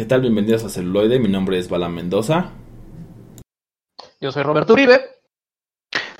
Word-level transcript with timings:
¿Qué 0.00 0.06
tal? 0.06 0.22
Bienvenidos 0.22 0.64
a 0.64 0.70
Celuloide. 0.70 1.18
Mi 1.18 1.28
nombre 1.28 1.58
es 1.58 1.68
Bala 1.68 1.90
Mendoza. 1.90 2.52
Yo 4.18 4.32
soy 4.32 4.42
Roberto 4.42 4.72
Uribe. 4.72 4.98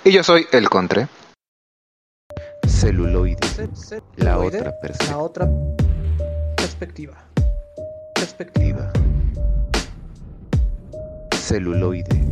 Y 0.05 0.13
yo 0.13 0.23
soy 0.23 0.47
El 0.53 0.69
Contre. 0.69 1.09
Celuloide. 2.69 3.39
La 4.17 4.39
otra 4.39 4.79
perspectiva. 4.83 5.17
La 5.17 5.19
otra 5.19 5.49
perspectiva. 6.59 7.25
Perspectiva. 8.15 8.93
Celuloide. 11.37 12.23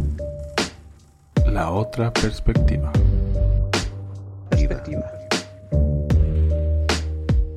La 1.47 1.71
otra 1.71 2.13
perspectiva. 2.13 2.93
Perspectiva. 4.51 5.11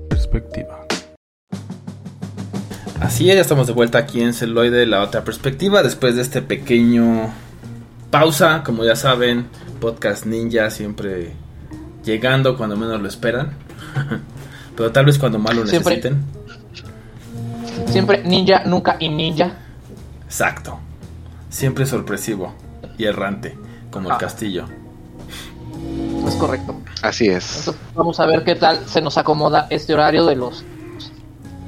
Perspectiva. 0.08 0.91
Así 3.02 3.30
es, 3.30 3.36
ya 3.36 3.42
estamos 3.42 3.68
de 3.68 3.74
vuelta 3.74 3.98
aquí 3.98 4.22
en 4.22 4.34
Celuloide, 4.34 4.86
la 4.86 5.02
otra 5.02 5.24
perspectiva, 5.24 5.82
después 5.84 6.16
de 6.16 6.22
este 6.22 6.42
pequeño 6.42 7.34
pausa, 8.12 8.62
como 8.64 8.84
ya 8.86 8.96
saben, 8.96 9.48
podcast 9.80 10.26
ninja 10.26 10.70
siempre 10.70 11.34
llegando 12.06 12.56
cuando 12.58 12.78
menos 12.78 13.02
lo 13.02 13.08
esperan, 13.08 13.52
pero 14.78 14.92
tal 14.92 15.06
vez 15.06 15.18
cuando 15.18 15.40
más 15.40 15.56
lo 15.56 15.66
Siempre. 15.66 15.96
necesiten. 15.96 16.24
Siempre 17.88 18.24
ninja, 18.24 18.64
nunca 18.66 18.98
y 19.00 19.10
ninja. 19.10 19.54
Exacto, 20.26 20.80
siempre 21.50 21.86
sorpresivo 21.88 22.54
y 22.98 23.06
errante, 23.06 23.58
como 23.90 24.10
el 24.10 24.16
Ah. 24.16 24.18
castillo. 24.20 24.66
Es 26.28 26.36
correcto. 26.36 26.80
Así 27.02 27.28
es. 27.28 27.58
Entonces, 27.60 27.82
vamos 27.96 28.20
a 28.20 28.28
ver 28.28 28.44
qué 28.44 28.54
tal 28.56 28.86
se 28.88 29.02
nos 29.02 29.18
acomoda 29.18 29.66
este 29.72 29.94
horario 29.96 30.26
de 30.28 30.36
los 30.36 30.64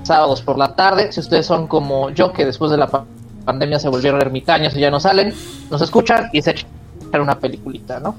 sábados 0.03 0.41
por 0.41 0.57
la 0.57 0.75
tarde. 0.75 1.12
Si 1.12 1.20
ustedes 1.20 1.45
son 1.45 1.67
como 1.67 2.09
yo, 2.12 2.31
que 2.34 2.45
después 2.45 2.71
de 2.71 2.77
la 2.77 2.88
pa- 2.88 3.05
pandemia 3.45 3.79
se 3.79 3.90
volvieron 3.90 4.21
ermitaños 4.21 4.76
y 4.76 4.79
ya 4.79 4.90
no 4.91 4.99
salen, 4.99 5.34
nos 5.70 5.82
escuchan 5.82 6.29
y 6.34 6.41
se 6.41 6.51
echan 6.51 6.70
una 7.21 7.35
peliculita, 7.40 7.99
¿no? 7.99 8.15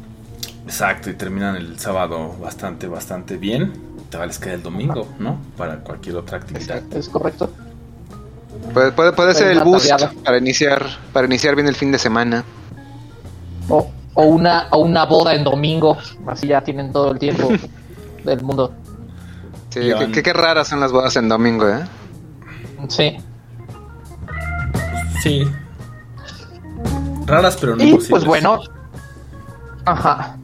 Exacto, 0.65 1.11
y 1.11 1.15
terminan 1.15 1.57
el 1.57 1.79
sábado 1.79 2.35
bastante, 2.41 2.87
bastante 2.87 3.37
bien. 3.37 3.73
Te 4.11 4.25
les 4.27 4.39
queda 4.39 4.55
el 4.55 4.63
domingo, 4.63 5.09
¿no? 5.19 5.39
Para 5.57 5.77
cualquier 5.79 6.17
otra 6.17 6.39
actividad. 6.39 6.83
Es 6.93 7.09
correcto. 7.09 7.51
Puede, 8.73 8.93
puede, 8.93 9.13
puede 9.13 9.35
ser 9.35 9.49
el 9.51 9.61
boost 9.65 9.91
para 10.25 10.39
iniciar, 10.39 10.87
para 11.13 11.27
iniciar 11.27 11.55
bien 11.57 11.67
el 11.67 11.75
fin 11.75 11.91
de 11.91 11.99
semana. 11.99 12.45
O, 13.69 13.91
o 14.15 14.23
una, 14.25 14.69
o 14.71 14.79
una 14.79 15.05
boda 15.05 15.35
en 15.35 15.43
domingo. 15.43 15.97
Así 16.27 16.47
ya 16.47 16.63
tienen 16.63 16.93
todo 16.93 17.11
el 17.13 17.19
tiempo 17.19 17.49
del 18.25 18.43
mundo. 18.43 18.73
Sí, 19.75 19.81
Ya 19.89 19.99
qué, 19.99 20.05
van. 20.05 20.13
qué- 20.13 20.23
qué 20.23 20.33
raras 20.33 20.69
son 20.69 20.81
las 20.81 20.93
bodas 20.93 21.17
en 21.17 21.29
domingo, 21.29 21.69
¿eh? 21.69 21.85
Sí. 22.89 23.17
Sí. 25.23 25.45
Raras, 27.27 27.57
pero 27.61 27.75
no 27.77 27.83
Y 27.83 27.89
imposibles. 27.89 28.11
pues 28.11 28.25
bueno. 28.25 28.61
Ajá. 29.87 30.37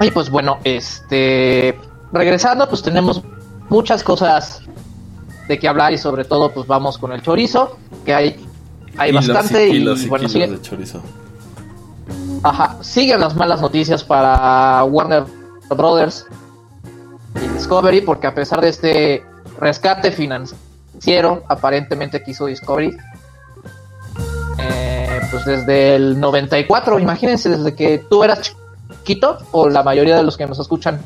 Y 0.00 0.10
pues 0.10 0.28
bueno, 0.30 0.58
este. 0.64 1.78
Regresando, 2.12 2.68
pues 2.68 2.82
tenemos 2.82 3.22
muchas 3.68 4.02
cosas 4.02 4.62
de 5.48 5.58
qué 5.58 5.68
hablar 5.68 5.92
y 5.92 5.98
sobre 5.98 6.24
todo, 6.24 6.52
pues 6.52 6.66
vamos 6.66 6.98
con 6.98 7.12
el 7.12 7.22
chorizo, 7.22 7.76
que 8.04 8.14
hay, 8.14 8.46
hay 8.96 9.10
Kilos 9.10 9.28
bastante. 9.28 9.68
y 9.68 9.72
kilos 9.72 10.00
y 10.02 10.04
y 10.04 10.08
bueno, 10.08 10.28
sigue- 10.28 10.48
de 10.48 10.60
chorizo. 10.62 11.02
Ajá, 12.42 12.76
siguen 12.82 13.20
las 13.20 13.34
malas 13.36 13.60
noticias 13.60 14.02
para 14.04 14.82
Warner 14.84 15.24
Brothers 15.70 16.26
y 17.42 17.48
Discovery, 17.48 18.00
porque 18.00 18.26
a 18.26 18.34
pesar 18.34 18.60
de 18.60 18.68
este 18.68 19.24
rescate 19.58 20.10
financiero, 20.10 21.44
aparentemente 21.48 22.22
que 22.22 22.30
hizo 22.32 22.46
Discovery, 22.46 22.96
eh, 24.58 25.20
pues 25.30 25.44
desde 25.44 25.96
el 25.96 26.20
94, 26.20 26.98
imagínense, 26.98 27.48
desde 27.48 27.74
que 27.74 27.98
tú 27.98 28.24
eras 28.24 28.54
chiquito, 29.00 29.38
o 29.52 29.68
la 29.68 29.82
mayoría 29.82 30.16
de 30.16 30.22
los 30.22 30.36
que 30.36 30.46
nos 30.46 30.58
escuchan 30.58 31.00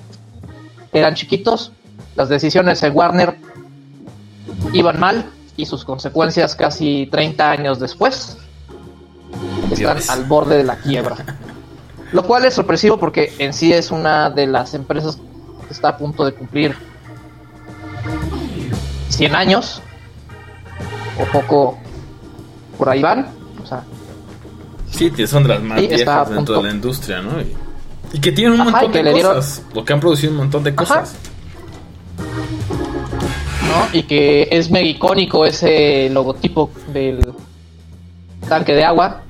eran 0.93 1.15
chiquitos, 1.15 1.73
las 2.17 2.29
decisiones 2.29 2.83
en 2.83 2.97
Warner 2.97 3.37
iban 4.73 4.99
mal 4.99 5.31
y 5.57 5.67
sus 5.67 5.85
consecuencias 5.85 6.55
casi 6.55 7.09
30 7.11 7.51
años 7.51 7.79
después 7.79 8.37
están 9.71 9.97
Dios. 9.97 10.11
al 10.11 10.25
borde 10.25 10.57
de 10.57 10.65
la 10.65 10.77
quiebra. 10.77 11.17
Lo 12.13 12.25
cual 12.25 12.45
es 12.45 12.55
sorpresivo 12.55 12.99
porque 12.99 13.33
en 13.39 13.53
sí 13.53 13.73
es 13.73 13.91
una 13.91 14.31
de 14.31 14.47
las 14.49 14.75
empresas 14.75 15.19
que 15.71 15.75
está 15.75 15.91
a 15.91 15.97
punto 15.97 16.25
de 16.25 16.33
cumplir 16.35 16.75
100 19.09 19.37
años 19.37 19.81
o 21.17 21.25
poco 21.27 21.79
por 22.77 22.89
ahí 22.89 23.01
van. 23.01 23.29
O 23.63 23.67
sea, 23.67 23.85
Sí, 24.91 25.13
que 25.13 25.29
son 25.29 25.45
de 25.45 25.51
las 25.51 25.63
más 25.63 25.79
Sí, 25.81 25.87
viejas 25.87 26.29
dentro 26.29 26.35
punto. 26.35 26.53
de 26.55 26.63
la 26.65 26.75
industria, 26.75 27.23
¿no? 27.23 27.41
Y, 27.41 27.55
y 28.15 28.21
que 28.21 28.33
tienen 28.33 28.55
un 28.55 28.63
Ajá, 28.63 28.71
montón 28.73 28.93
de 28.93 29.03
le 29.05 29.13
dieron- 29.15 29.35
cosas. 29.37 29.63
O 29.77 29.85
que 29.85 29.93
han 29.93 30.01
producido 30.01 30.33
un 30.33 30.39
montón 30.39 30.65
de 30.65 30.71
Ajá. 30.71 30.77
cosas. 30.77 31.15
¿no? 33.69 33.97
Y 33.97 34.03
que 34.03 34.49
es 34.51 34.73
mega 34.73 34.87
icónico 34.89 35.47
ese 35.47 36.11
logotipo 36.11 36.73
del 36.93 37.33
tanque 38.49 38.73
de 38.75 38.85
agua. 38.85 39.21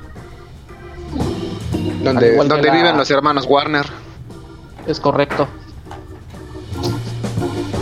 Donde, 2.02 2.34
donde 2.34 2.62
la- 2.62 2.72
viven 2.72 2.96
los 2.96 3.10
hermanos 3.10 3.44
Warner. 3.46 3.84
Es 4.86 4.98
correcto. 4.98 5.46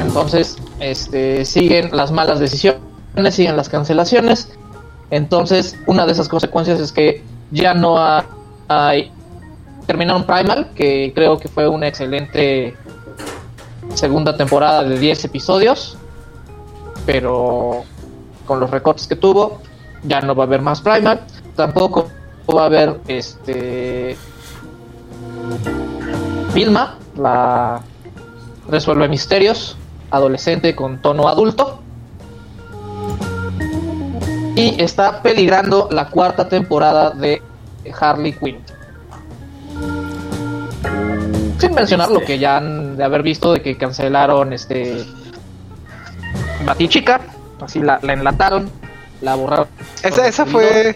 Entonces, 0.08 0.56
este, 0.80 1.44
siguen 1.44 1.90
las 1.92 2.10
malas 2.10 2.40
decisiones, 2.40 2.80
siguen 3.30 3.56
las 3.58 3.68
cancelaciones. 3.68 4.48
Entonces, 5.10 5.76
una 5.86 6.06
de 6.06 6.12
esas 6.12 6.28
consecuencias 6.28 6.80
es 6.80 6.92
que 6.92 7.22
ya 7.50 7.74
no 7.74 7.98
ha- 7.98 8.24
hay. 8.68 9.12
Terminaron 9.86 10.24
Primal, 10.24 10.70
que 10.74 11.12
creo 11.14 11.38
que 11.38 11.48
fue 11.48 11.68
una 11.68 11.88
excelente 11.88 12.74
segunda 13.94 14.36
temporada 14.36 14.82
de 14.82 14.98
10 14.98 15.24
episodios. 15.26 15.96
Pero 17.06 17.84
con 18.46 18.60
los 18.60 18.70
recortes 18.70 19.06
que 19.06 19.16
tuvo, 19.16 19.60
ya 20.04 20.20
no 20.22 20.34
va 20.34 20.44
a 20.44 20.46
haber 20.46 20.62
más 20.62 20.80
Primal. 20.80 21.20
Tampoco 21.54 22.08
va 22.54 22.62
a 22.62 22.66
haber 22.66 22.98
este. 23.08 24.16
Vilma, 26.54 26.96
la 27.16 27.80
resuelve 28.68 29.08
misterios, 29.08 29.76
adolescente 30.10 30.74
con 30.74 31.00
tono 31.00 31.28
adulto. 31.28 31.80
Y 34.56 34.82
está 34.82 35.22
peligrando 35.22 35.88
la 35.90 36.08
cuarta 36.08 36.48
temporada 36.48 37.10
de 37.10 37.40
Harley 38.00 38.32
Quinn. 38.32 38.58
Sin 41.58 41.74
mencionar 41.74 42.10
lo 42.10 42.20
que 42.20 42.38
ya 42.38 42.56
han 42.56 42.96
de 42.96 43.04
haber 43.04 43.22
visto 43.22 43.52
de 43.52 43.62
que 43.62 43.76
cancelaron 43.76 44.52
este 44.52 45.04
Batichica, 46.64 47.20
así 47.60 47.80
la, 47.80 47.98
la 48.02 48.12
enlataron, 48.12 48.70
la 49.20 49.34
borraron. 49.34 49.66
Esa, 50.02 50.26
esa 50.26 50.46
fue. 50.46 50.90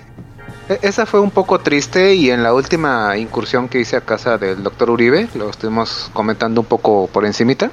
e- 0.68 0.78
Esa 0.82 1.06
fue 1.06 1.20
un 1.20 1.30
poco 1.30 1.58
triste 1.58 2.14
y 2.14 2.30
en 2.30 2.42
la 2.42 2.54
última 2.54 3.16
incursión 3.16 3.68
que 3.68 3.80
hice 3.80 3.96
a 3.96 4.00
casa 4.00 4.38
del 4.38 4.62
doctor 4.62 4.90
Uribe, 4.90 5.28
lo 5.34 5.50
estuvimos 5.50 6.10
comentando 6.12 6.60
un 6.60 6.66
poco 6.66 7.08
por 7.12 7.26
encimita. 7.26 7.70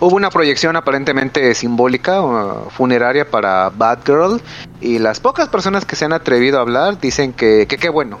Hubo 0.00 0.16
una 0.16 0.30
proyección 0.30 0.76
aparentemente 0.76 1.54
simbólica, 1.54 2.20
uh, 2.20 2.70
funeraria 2.70 3.30
para 3.30 3.70
Batgirl 3.70 4.40
y 4.80 4.98
las 4.98 5.20
pocas 5.20 5.48
personas 5.48 5.84
que 5.84 5.96
se 5.96 6.04
han 6.04 6.12
atrevido 6.12 6.58
a 6.58 6.62
hablar 6.62 7.00
dicen 7.00 7.32
que 7.32 7.66
que 7.66 7.78
qué 7.78 7.88
bueno, 7.88 8.18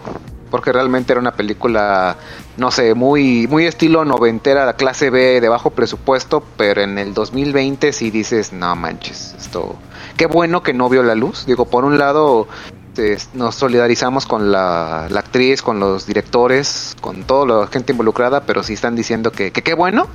porque 0.50 0.72
realmente 0.72 1.12
era 1.12 1.20
una 1.20 1.32
película, 1.32 2.16
no 2.56 2.70
sé, 2.70 2.94
muy 2.94 3.46
muy 3.48 3.66
estilo 3.66 4.04
noventera, 4.04 4.72
clase 4.74 5.10
B 5.10 5.40
de 5.40 5.48
bajo 5.48 5.70
presupuesto, 5.70 6.42
pero 6.56 6.82
en 6.82 6.98
el 6.98 7.12
2020 7.12 7.92
sí 7.92 8.10
dices, 8.10 8.52
no 8.52 8.74
manches, 8.76 9.34
esto, 9.38 9.76
qué 10.16 10.26
bueno 10.26 10.62
que 10.62 10.72
no 10.72 10.88
vio 10.88 11.02
la 11.02 11.14
luz. 11.14 11.44
Digo, 11.46 11.66
por 11.66 11.84
un 11.84 11.98
lado 11.98 12.48
este, 12.96 13.18
nos 13.34 13.56
solidarizamos 13.56 14.24
con 14.26 14.52
la, 14.52 15.08
la 15.10 15.20
actriz, 15.20 15.60
con 15.60 15.80
los 15.80 16.06
directores, 16.06 16.96
con 17.00 17.24
toda 17.24 17.62
la 17.62 17.66
gente 17.66 17.92
involucrada, 17.92 18.42
pero 18.42 18.62
sí 18.62 18.74
están 18.74 18.94
diciendo 18.94 19.32
que 19.32 19.50
que 19.50 19.62
qué 19.62 19.74
bueno 19.74 20.06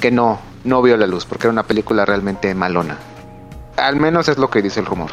que 0.00 0.10
no, 0.10 0.38
no 0.64 0.82
vio 0.82 0.96
la 0.96 1.06
luz, 1.06 1.24
porque 1.26 1.46
era 1.46 1.52
una 1.52 1.62
película 1.64 2.04
realmente 2.04 2.54
malona. 2.54 2.96
Al 3.76 3.96
menos 3.96 4.28
es 4.28 4.38
lo 4.38 4.50
que 4.50 4.62
dice 4.62 4.80
el 4.80 4.86
rumor. 4.86 5.10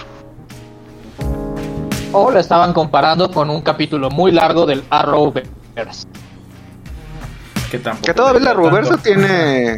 O 2.11 2.31
la 2.31 2.39
estaban 2.39 2.71
comparando 2.73 3.29
con 3.31 3.49
un 3.49 3.61
capítulo 3.61 4.09
muy 4.09 4.31
largo 4.31 4.65
del 4.65 4.83
Arrowverse. 4.89 6.07
Que, 7.69 7.79
tampoco 7.79 8.05
Que 8.05 8.13
todavía 8.13 8.53
Ruberso 8.53 8.91
tanto. 8.91 9.03
tiene, 9.03 9.73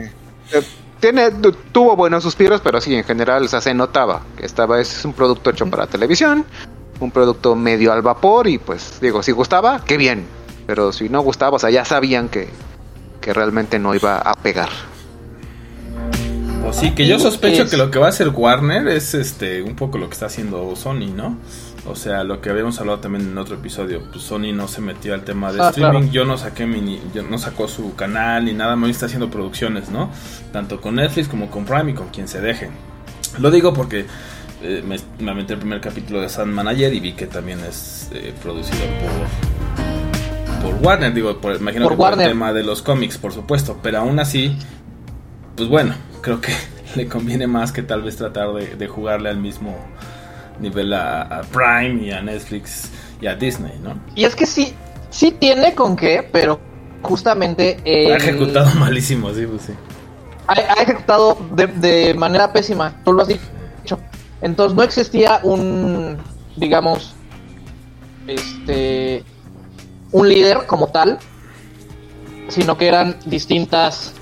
eh, 0.51 0.63
tiene, 0.99 1.31
tu- 1.31 1.53
tuvo 1.53 1.95
buenos 1.95 2.21
suspiros, 2.23 2.61
pero 2.61 2.79
sí, 2.79 2.93
en 2.95 3.03
general, 3.03 3.43
o 3.43 3.47
sea, 3.47 3.61
se 3.61 3.73
notaba 3.73 4.21
que 4.37 4.45
estaba, 4.45 4.79
es 4.79 5.03
un 5.05 5.13
producto 5.13 5.49
hecho 5.49 5.65
para 5.69 5.87
televisión, 5.87 6.45
un 6.99 7.11
producto 7.11 7.55
medio 7.55 7.91
al 7.93 8.01
vapor, 8.01 8.47
y 8.47 8.57
pues, 8.59 8.99
digo, 9.01 9.23
si 9.23 9.31
gustaba, 9.31 9.81
qué 9.83 9.97
bien, 9.97 10.27
pero 10.67 10.91
si 10.91 11.09
no 11.09 11.21
gustaba, 11.21 11.55
o 11.55 11.59
sea, 11.59 11.69
ya 11.71 11.85
sabían 11.85 12.29
que, 12.29 12.49
que 13.21 13.33
realmente 13.33 13.79
no 13.79 13.95
iba 13.95 14.17
a 14.17 14.33
pegar. 14.35 14.69
Sí, 16.73 16.91
que 16.91 17.07
yo 17.07 17.19
sospecho 17.19 17.63
Es- 17.63 17.69
que 17.71 17.77
lo 17.77 17.89
que 17.91 17.99
va 17.99 18.07
a 18.07 18.09
hacer 18.09 18.29
Warner 18.29 18.87
es 18.87 19.13
este 19.13 19.61
un 19.61 19.75
poco 19.75 19.97
lo 19.97 20.07
que 20.07 20.13
está 20.13 20.25
haciendo 20.27 20.75
Sony, 20.75 21.11
¿no? 21.15 21.37
O 21.85 21.95
sea, 21.95 22.23
lo 22.25 22.41
que 22.41 22.49
habíamos 22.49 22.79
hablado 22.79 22.99
también 22.99 23.25
en 23.29 23.37
otro 23.37 23.55
episodio, 23.55 24.01
pues 24.11 24.23
Sony 24.25 24.51
no 24.53 24.67
se 24.67 24.81
metió 24.81 25.13
al 25.13 25.21
tema 25.23 25.53
de 25.53 25.61
Ah, 25.61 25.69
streaming, 25.69 25.99
claro. 25.99 26.11
yo 26.11 26.25
no 26.25 26.37
saqué 26.37 26.65
mi 26.65 26.99
yo 27.13 27.23
no 27.23 27.37
sacó 27.37 27.67
su 27.67 27.95
canal 27.95 28.45
ni 28.45 28.53
nada, 28.53 28.75
más 28.75 28.89
está 28.89 29.05
haciendo 29.05 29.29
producciones, 29.29 29.89
¿no? 29.89 30.09
Tanto 30.51 30.81
con 30.81 30.95
Netflix 30.95 31.27
como 31.29 31.49
con 31.49 31.63
Prime 31.65 31.91
y 31.91 31.93
con 31.93 32.09
quien 32.09 32.27
se 32.27 32.41
deje. 32.41 32.69
Lo 33.39 33.51
digo 33.51 33.73
porque 33.73 34.05
eh, 34.61 34.83
me, 34.85 34.97
me 35.23 35.31
aventé 35.31 35.53
el 35.53 35.59
primer 35.59 35.79
capítulo 35.79 36.19
de 36.19 36.27
Sandman 36.29 36.67
ayer 36.67 36.93
y 36.93 36.99
vi 36.99 37.13
que 37.13 37.27
también 37.27 37.59
es 37.67 38.09
eh, 38.11 38.33
producido 38.43 38.79
por 38.99 40.71
por 40.71 40.73
Warner, 40.83 41.13
digo, 41.13 41.37
por, 41.39 41.55
imagino 41.55 41.83
Por 41.83 41.93
que 41.93 41.97
por 41.97 42.03
Warner. 42.05 42.25
el 42.27 42.31
tema 42.33 42.51
de 42.51 42.63
los 42.63 42.81
cómics, 42.81 43.17
por 43.17 43.31
supuesto, 43.31 43.77
pero 43.81 43.99
aún 43.99 44.19
así 44.19 44.57
pues 45.57 45.67
bueno, 45.67 45.95
creo 46.21 46.39
que 46.39 46.53
le 46.95 47.07
conviene 47.07 47.47
más 47.47 47.71
que 47.71 47.81
tal 47.81 48.03
vez 48.03 48.15
tratar 48.15 48.53
de, 48.53 48.75
de 48.75 48.87
jugarle 48.87 49.29
al 49.29 49.37
mismo 49.37 49.75
nivel 50.59 50.93
a, 50.93 51.23
a 51.23 51.41
Prime 51.41 52.03
y 52.03 52.11
a 52.11 52.21
Netflix 52.21 52.89
y 53.19 53.27
a 53.27 53.35
Disney, 53.35 53.73
¿no? 53.83 53.99
Y 54.15 54.23
es 54.23 54.35
que 54.35 54.45
sí, 54.45 54.73
sí 55.09 55.31
tiene 55.31 55.73
con 55.73 55.95
qué, 55.95 56.27
pero 56.31 56.59
justamente... 57.01 57.77
Ha 57.85 58.17
ejecutado 58.17 58.73
malísimo, 58.79 59.33
sí, 59.33 59.45
pues 59.45 59.63
sí. 59.63 59.73
ha, 60.47 60.53
ha 60.53 60.83
ejecutado 60.83 61.37
de, 61.51 61.67
de 61.67 62.13
manera 62.13 62.53
pésima, 62.53 62.93
tú 63.03 63.13
lo 63.13 63.23
has 63.23 63.27
dicho. 63.27 63.99
Entonces 64.41 64.75
no 64.75 64.83
existía 64.83 65.39
un, 65.43 66.17
digamos, 66.55 67.15
este, 68.27 69.23
un 70.11 70.29
líder 70.29 70.65
como 70.67 70.87
tal, 70.87 71.17
sino 72.49 72.77
que 72.77 72.87
eran 72.87 73.17
distintas 73.25 74.13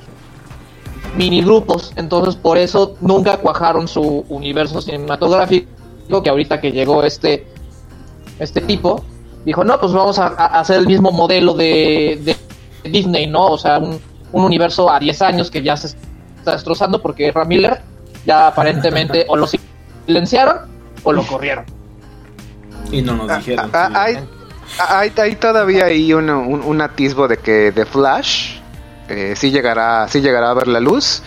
mini 1.17 1.41
grupos. 1.43 1.93
Entonces 1.95 2.35
por 2.35 2.57
eso 2.57 2.95
nunca 3.01 3.37
cuajaron 3.37 3.87
su 3.87 4.25
universo 4.29 4.81
cinematográfico, 4.81 5.67
que 6.23 6.29
ahorita 6.29 6.59
que 6.61 6.71
llegó 6.71 7.03
este, 7.03 7.47
este 8.39 8.61
tipo, 8.61 9.03
dijo, 9.45 9.63
no, 9.63 9.79
pues 9.79 9.91
vamos 9.93 10.19
a, 10.19 10.27
a 10.27 10.59
hacer 10.59 10.79
el 10.79 10.87
mismo 10.87 11.11
modelo 11.11 11.53
de, 11.53 12.19
de 12.83 12.89
Disney, 12.89 13.27
¿no? 13.27 13.47
O 13.47 13.57
sea, 13.57 13.79
un, 13.79 13.99
un 14.31 14.43
universo 14.43 14.89
a 14.89 14.99
10 14.99 15.21
años 15.21 15.49
que 15.51 15.61
ya 15.63 15.75
se 15.77 15.87
está 16.37 16.53
destrozando 16.53 17.01
porque 17.01 17.31
Ram 17.31 17.47
Miller 17.47 17.81
ya 18.25 18.47
aparentemente 18.47 19.25
o 19.27 19.35
lo 19.35 19.47
silenciaron 19.47 20.57
o 21.03 21.11
lo 21.11 21.23
corrieron. 21.25 21.65
Y 22.91 23.01
no 23.01 23.13
nos 23.15 23.29
Ah, 23.29 23.37
dijeron. 23.37 23.69
ah, 23.73 23.87
sí. 23.89 23.93
hay, 23.97 24.15
ah, 24.79 24.99
hay, 24.99 25.11
hay 25.17 25.35
todavía 25.35 25.85
ahí 25.85 26.13
un, 26.13 26.29
un, 26.29 26.61
un 26.61 26.81
atisbo 26.81 27.27
de 27.27 27.37
que 27.37 27.71
The 27.73 27.85
Flash 27.85 28.59
eh, 29.09 29.33
sí 29.35 29.51
llegará 29.51 30.07
sí 30.07 30.21
llegará 30.21 30.51
a 30.51 30.53
ver 30.53 30.67
la 30.67 30.79
luz. 30.79 31.23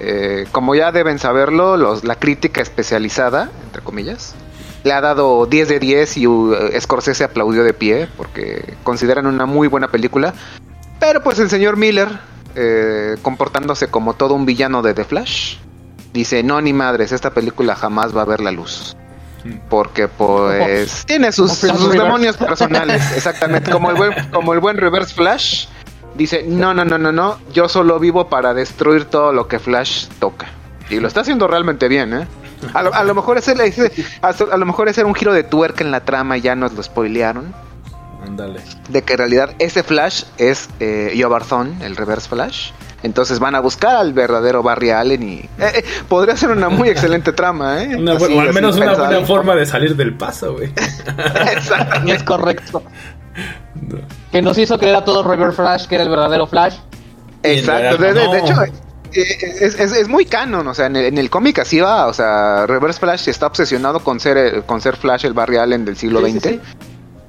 Eh, 0.00 0.46
como 0.50 0.74
ya 0.74 0.90
deben 0.92 1.18
saberlo, 1.18 1.76
los, 1.76 2.04
la 2.04 2.16
crítica 2.16 2.60
especializada, 2.60 3.50
entre 3.64 3.80
comillas, 3.82 4.34
le 4.82 4.92
ha 4.92 5.00
dado 5.00 5.46
10 5.46 5.68
de 5.68 5.78
10 5.78 6.16
y 6.18 6.26
uh, 6.26 6.54
Scorsese 6.80 7.24
aplaudió 7.24 7.64
de 7.64 7.72
pie 7.72 8.08
porque 8.16 8.74
consideran 8.82 9.26
una 9.26 9.46
muy 9.46 9.68
buena 9.68 9.88
película. 9.88 10.34
Pero 11.00 11.22
pues 11.22 11.38
el 11.38 11.48
señor 11.48 11.76
Miller, 11.76 12.08
eh, 12.54 13.16
comportándose 13.22 13.88
como 13.88 14.14
todo 14.14 14.34
un 14.34 14.46
villano 14.46 14.82
de 14.82 14.94
The 14.94 15.04
Flash, 15.04 15.56
dice, 16.12 16.42
no 16.42 16.60
ni 16.60 16.72
madres, 16.72 17.12
esta 17.12 17.30
película 17.30 17.74
jamás 17.74 18.16
va 18.16 18.22
a 18.22 18.26
ver 18.26 18.40
la 18.40 18.50
luz. 18.50 18.96
Porque 19.68 20.08
pues 20.08 21.04
tiene 21.06 21.30
sus, 21.30 21.52
sus 21.52 21.92
demonios 21.92 22.36
personales, 22.36 23.12
exactamente, 23.14 23.70
como 23.70 23.90
el 23.90 23.96
buen, 23.96 24.12
como 24.32 24.54
el 24.54 24.60
buen 24.60 24.78
Reverse 24.78 25.14
Flash. 25.14 25.66
Dice, 26.14 26.44
no, 26.46 26.72
no, 26.74 26.84
no, 26.84 26.96
no, 26.98 27.10
no, 27.12 27.38
yo 27.52 27.68
solo 27.68 27.98
vivo 27.98 28.28
para 28.28 28.54
destruir 28.54 29.06
todo 29.06 29.32
lo 29.32 29.48
que 29.48 29.58
Flash 29.58 30.06
toca. 30.20 30.46
Y 30.90 31.00
lo 31.00 31.08
está 31.08 31.22
haciendo 31.22 31.46
realmente 31.48 31.88
bien, 31.88 32.12
¿eh? 32.14 32.26
A 32.72 32.82
lo, 32.82 32.94
a 32.94 33.02
lo 33.04 33.14
mejor 33.14 33.36
ese, 33.38 33.52
ese- 33.66 33.92
a, 34.22 34.56
lo 34.56 34.64
mejor 34.66 34.88
ese 34.88 35.00
era 35.00 35.08
un 35.08 35.14
giro 35.14 35.32
de 35.34 35.42
tuerca 35.42 35.82
en 35.82 35.90
la 35.90 36.00
trama 36.04 36.38
y 36.38 36.40
ya 36.42 36.54
nos 36.54 36.72
lo 36.72 36.82
spoilearon. 36.82 37.52
Ándale. 38.24 38.60
De 38.88 39.02
que 39.02 39.14
en 39.14 39.18
realidad 39.18 39.50
ese 39.58 39.82
Flash 39.82 40.24
es 40.38 40.68
eh, 40.80 41.12
Yobarthon, 41.16 41.82
el 41.82 41.96
Reverse 41.96 42.28
Flash. 42.28 42.70
Entonces 43.02 43.38
van 43.38 43.54
a 43.54 43.60
buscar 43.60 43.96
al 43.96 44.14
verdadero 44.14 44.62
Barry 44.62 44.90
Allen 44.90 45.22
y... 45.22 45.34
eh, 45.40 45.48
eh, 45.74 45.84
podría 46.08 46.36
ser 46.38 46.50
una 46.50 46.70
muy 46.70 46.88
excelente 46.88 47.32
trama, 47.34 47.82
¿eh? 47.82 47.96
Una 47.96 48.14
bu- 48.14 48.24
Así, 48.24 48.34
o 48.34 48.40
al 48.40 48.54
menos 48.54 48.76
una 48.76 48.86
pensado. 48.86 49.08
buena 49.10 49.26
forma 49.26 49.54
de 49.56 49.66
salir 49.66 49.94
del 49.94 50.14
paso, 50.14 50.54
güey. 50.54 50.72
Exactamente. 51.52 52.12
Es 52.14 52.22
correcto. 52.22 52.82
Que 54.34 54.42
nos 54.42 54.58
hizo 54.58 54.76
creer 54.78 54.96
a 54.96 55.04
todos 55.04 55.24
River 55.24 55.52
Flash, 55.52 55.86
que 55.86 55.94
era 55.94 56.02
el 56.04 56.10
verdadero 56.10 56.46
Flash. 56.48 56.74
Exacto, 57.44 57.98
de, 57.98 58.38
hecho 58.40 58.62
eh, 58.64 58.72
es, 59.12 59.78
es- 59.78 59.92
es 59.92 60.08
muy 60.08 60.24
canon, 60.24 60.66
o 60.66 60.74
sea, 60.74 60.86
en 60.86 60.96
el, 60.96 61.04
en 61.04 61.18
el 61.18 61.30
cómic 61.30 61.60
así 61.60 61.78
va, 61.78 62.06
o 62.08 62.12
sea, 62.12 62.66
Reverse 62.66 62.98
Flash 62.98 63.28
está 63.28 63.46
obsesionado 63.46 64.00
con 64.00 64.18
ser 64.18 64.36
eh, 64.36 64.62
con 64.66 64.80
ser 64.80 64.96
Flash 64.96 65.24
el 65.24 65.34
Barry 65.34 65.58
Allen 65.58 65.84
del 65.84 65.96
siglo 65.96 66.24
Sí, 66.26 66.32
XX 66.32 66.42
sí. 66.48 66.60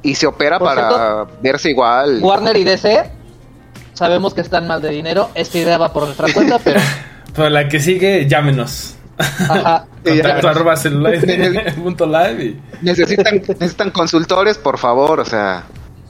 y 0.01 0.15
se 0.15 0.25
opera 0.25 0.57
Por 0.57 0.67
para 0.69 0.87
cierto, 0.89 1.27
verse 1.43 1.69
igual. 1.69 2.19
Warner 2.23 2.57
y 2.57 2.63
DC, 2.63 3.03
sabemos 3.93 4.33
que 4.33 4.41
están 4.41 4.65
mal 4.67 4.81
de 4.81 4.89
dinero. 4.89 5.29
Esta 5.35 5.57
idea 5.59 5.77
va 5.77 5.93
por 5.93 6.05
nuestra 6.05 6.33
cuenta, 6.33 6.57
pero. 6.57 6.79
Para 7.35 7.49
la 7.51 7.67
que 7.67 7.79
sigue, 7.79 8.25
llámenos. 8.27 8.95
Ajá. 9.17 9.85
Contacto 10.03 10.47
arroba 10.47 10.75
celular 10.75 11.13
En 11.15 11.29
el- 11.29 11.73
punto 11.83 12.05
live 12.07 12.43
y 12.45 12.61
Necesitan 12.81 13.35
necesitan 13.47 13.91
consultores, 13.91 14.57
por 14.57 14.77
favor, 14.79 15.19
o 15.19 15.25
sea, 15.25 15.63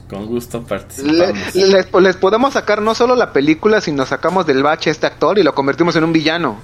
con 0.08 0.26
gusto 0.26 0.58
le- 0.58 0.64
participamos. 0.66 1.54
les, 1.54 1.92
les 1.92 2.16
podemos 2.16 2.52
sacar 2.54 2.80
no 2.82 2.94
solo 2.94 3.16
la 3.16 3.32
película, 3.32 3.80
sino 3.80 4.06
sacamos 4.06 4.46
del 4.46 4.62
bache 4.62 4.90
a 4.90 4.92
este 4.92 5.06
actor 5.06 5.38
y 5.38 5.42
lo 5.42 5.54
convertimos 5.54 5.96
en 5.96 6.04
un 6.04 6.12
villano. 6.12 6.56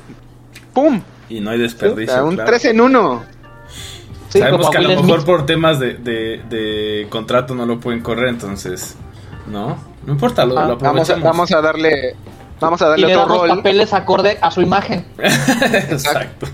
¡Pum! 0.73 1.03
Y 1.29 1.41
no 1.41 1.51
hay 1.51 1.59
O 1.59 1.63
desperdicio. 1.63 2.13
sea, 2.15 2.25
un 2.25 2.35
claro. 2.35 2.51
3 2.51 2.65
en 2.67 2.81
1. 2.81 3.25
Sí, 4.29 4.39
Sabemos 4.39 4.71
que 4.71 4.79
a 4.79 4.81
lo 4.81 4.89
mejor 5.03 5.25
por 5.25 5.45
temas 5.45 5.79
de, 5.79 5.95
de, 5.95 6.43
de 6.49 7.07
contrato 7.11 7.55
no 7.55 7.67
lo 7.67 7.79
pueden 7.81 8.01
correr, 8.01 8.29
entonces, 8.29 8.97
¿no? 9.47 9.77
No 10.07 10.13
importa, 10.15 10.45
lo, 10.47 10.59
Ah, 10.59 10.69
lo 10.69 10.77
Vamos 10.79 11.11
a, 11.11 11.15
aprovechamos. 11.15 11.23
vamos 11.25 11.53
a 11.53 11.61
darle 11.61 12.17
vamos 12.61 12.81
a 12.81 12.87
Y 12.87 12.89
darle 12.91 13.07
le 13.09 13.17
otro 13.17 13.29
damos 13.35 13.49
rol. 13.49 13.57
papeles 13.59 13.93
acorde 13.93 14.39
a 14.41 14.51
su 14.51 14.63
imagen. 14.63 15.05
Exacto. 15.19 16.47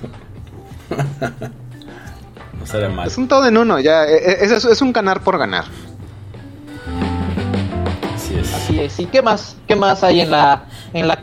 no 2.59 2.67
será 2.67 2.89
mal. 2.89 3.07
Es 3.07 3.17
un 3.19 3.29
todo 3.29 3.47
en 3.47 3.57
uno, 3.57 3.79
ya. 3.79 4.05
eh, 4.07 4.17
eh, 4.17 4.37
Es, 4.41 4.51
es- 4.51 4.65
es 4.65 4.83
un 4.83 4.93
ganar 4.93 5.21
por 5.23 5.39
ganar. 5.39 5.65
Así 8.69 8.81
es. 8.81 9.01
¿Y 9.01 9.07
qué 9.07 9.23
más? 9.23 9.57
¿Qué 9.67 9.75
más 9.77 10.03
hay 10.05 10.21
en 10.21 10.31
la 10.31 10.65
en 10.93 11.09
la 11.09 11.19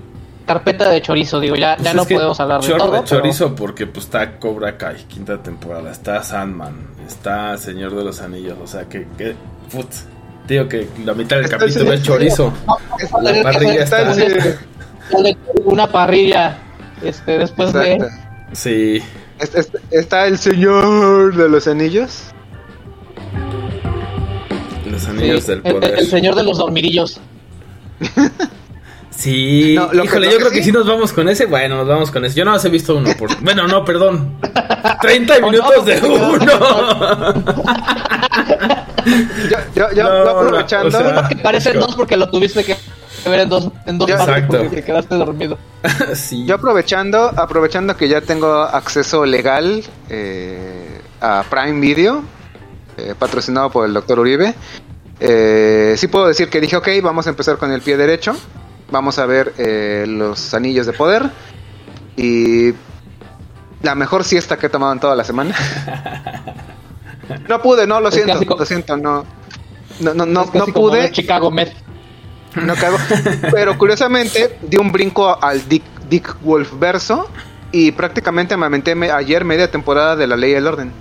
carpeta 0.45 0.89
de 0.89 1.01
chorizo? 1.01 1.39
Digo, 1.39 1.56
ya, 1.56 1.75
Pues 1.75 1.83
ya 1.86 1.89
es 1.92 1.95
no 1.95 2.06
podemos 2.06 2.39
hablar 2.39 2.62
de 2.62 2.68
todo. 2.69 2.86
de 2.92 2.92
pero- 2.92 3.03
chorizo 3.06 3.56
porque 3.56 3.86
pues 3.88 4.06
está 4.06 4.39
Cobra 4.39 4.77
Kai, 4.77 5.03
quinta 5.07 5.42
temporada, 5.42 5.92
está 5.92 6.22
Sandman, 6.24 6.88
está 7.08 7.58
Señor 7.58 7.96
de 7.96 8.03
los 8.03 8.22
Anillos, 8.22 8.58
o 8.63 8.67
sea 8.67 8.86
que, 8.86 9.08
que 9.17 9.36
put, 9.72 9.88
digo 10.48 10.67
que 10.67 10.88
la 11.05 11.13
mitad 11.13 11.36
del 11.38 11.46
Está- 11.46 11.58
capítulo 11.60 11.93
es 11.93 12.01
chorizo. 12.03 12.51
La 13.22 13.43
parrilla 13.43 13.84
Está 13.84 14.01
el- 14.12 15.38
una 15.65 15.88
parrilla 15.91 16.58
este 17.03 17.38
después 17.39 17.69
Exacto. 17.75 18.05
de 18.05 18.10
Sí, 18.53 19.03
Es- 19.38 19.53
es- 19.53 19.72
Está 19.91 20.27
el 20.27 20.38
señor 20.38 21.36
de 21.36 21.50
los 21.50 21.67
anillos. 21.67 22.31
los 24.89 25.08
anillos 25.08 25.43
sí, 25.43 25.48
del 25.51 25.62
el, 25.65 25.74
poder. 25.74 26.00
el 26.00 26.08
señor 26.08 26.36
de 26.36 26.43
los 26.43 26.58
dormirillos. 26.58 27.19
Sí, 29.17 29.75
No, 29.77 29.85
lo 29.93 30.01
que- 30.01 30.07
híjole, 30.09 30.25
lo 30.25 30.31
yo 30.33 30.37
que 30.37 30.43
creo 30.43 30.51
que 30.51 30.57
sí- 30.57 30.63
sí 30.65 30.71
nos 30.73 30.85
vamos 30.85 31.13
con 31.13 31.29
ese. 31.29 31.45
Bueno, 31.45 31.77
nos 31.77 31.87
vamos 31.87 32.11
con 32.11 32.25
ese. 32.25 32.35
Yo 32.37 32.43
no 32.43 32.53
he 32.57 32.69
visto 32.69 32.97
uno. 32.97 33.09
Por... 33.17 33.33
Bueno, 33.41 33.65
no, 33.65 33.85
perdón. 33.85 34.35
30 35.01 35.39
no, 35.39 35.49
minutos 35.51 35.85
de 35.85 36.01
uno. 36.01 36.37
Yo, 39.05 39.57
yo, 39.75 39.91
yo- 39.93 40.03
No, 40.03 40.17
yo 40.17 40.23
no, 40.25 40.29
aprovechando. 40.31 40.87
o 40.87 40.91
sea, 40.91 41.27
Que 41.29 41.35
parecen 41.37 41.79
dos 41.79 41.95
porque 41.95 42.17
lo 42.17 42.27
tuviste 42.29 42.63
que 42.63 42.75
ver 43.29 43.41
en 43.41 43.49
dos, 43.49 43.69
en 43.85 43.97
dos 43.99 44.07
Ya- 44.09 44.17
partes 44.17 44.35
Exacto. 44.35 44.57
porque 44.63 44.75
te 44.77 44.83
quedaste 44.83 45.15
dormido. 45.15 45.57
sí. 46.15 46.45
Yo 46.45 46.55
aprovechando, 46.55 47.31
aprovechando 47.37 47.95
que 47.95 48.07
ya 48.09 48.21
tengo 48.21 48.51
acceso 48.63 49.25
legal 49.25 49.83
eh, 50.09 50.99
a 51.21 51.43
Prime 51.49 51.79
Video, 51.79 52.23
eh, 52.97 53.13
patrocinado 53.17 53.69
por 53.69 53.85
el 53.85 53.93
doctor 53.93 54.19
Uribe, 54.19 54.55
eh, 55.19 55.95
sí 55.98 56.07
puedo 56.07 56.27
decir 56.27 56.50
que 56.50 56.60
dije, 56.62 56.75
ok, 56.75 56.88
vamos 57.01 57.27
a 57.27 57.29
empezar 57.29 57.57
con 57.57 57.72
el 57.72 57.81
pie 57.81 57.98
derecho, 57.98 58.36
vamos 58.91 59.17
a 59.19 59.25
ver 59.25 59.53
eh, 59.57 60.05
los 60.07 60.53
anillos 60.53 60.86
de 60.86 60.93
poder 60.93 61.29
y 62.17 62.74
la 63.81 63.95
mejor 63.95 64.24
siesta 64.24 64.57
que 64.57 64.67
he 64.67 64.69
tomado 64.69 64.93
en 64.93 65.00
toda 65.00 65.15
la 65.15 65.24
semana. 65.24 65.55
No 67.50 67.60
pude, 67.60 67.88
no, 67.88 68.00
lo 68.00 68.10
Es 68.10 68.15
siento, 68.15 68.55
lo 68.55 68.65
siento, 68.65 68.98
no. 68.98 69.25
No, 70.00 70.13
no, 70.13 70.27
no, 70.27 70.45
pude. 70.67 71.12
Chicago 71.12 71.50
Med. 71.50 71.69
No 72.55 72.75
cago. 72.75 72.98
Pero 73.51 73.75
curiosamente 73.79 74.60
di 74.62 74.77
un 74.77 74.91
brinco 74.91 75.36
al 75.43 75.67
Dick, 75.67 75.84
Dick 76.07 76.36
Wolf 76.41 76.74
verso 76.77 77.27
y 77.72 77.91
prácticamente 77.93 78.55
me 78.57 78.67
aventé 78.67 78.93
me- 78.93 79.10
ayer 79.10 79.43
media 79.43 79.72
temporada 79.72 80.15
de 80.15 80.27
La 80.27 80.38
Ley 80.38 80.51
y 80.51 80.53
el 80.53 80.67
Orden. 80.67 80.91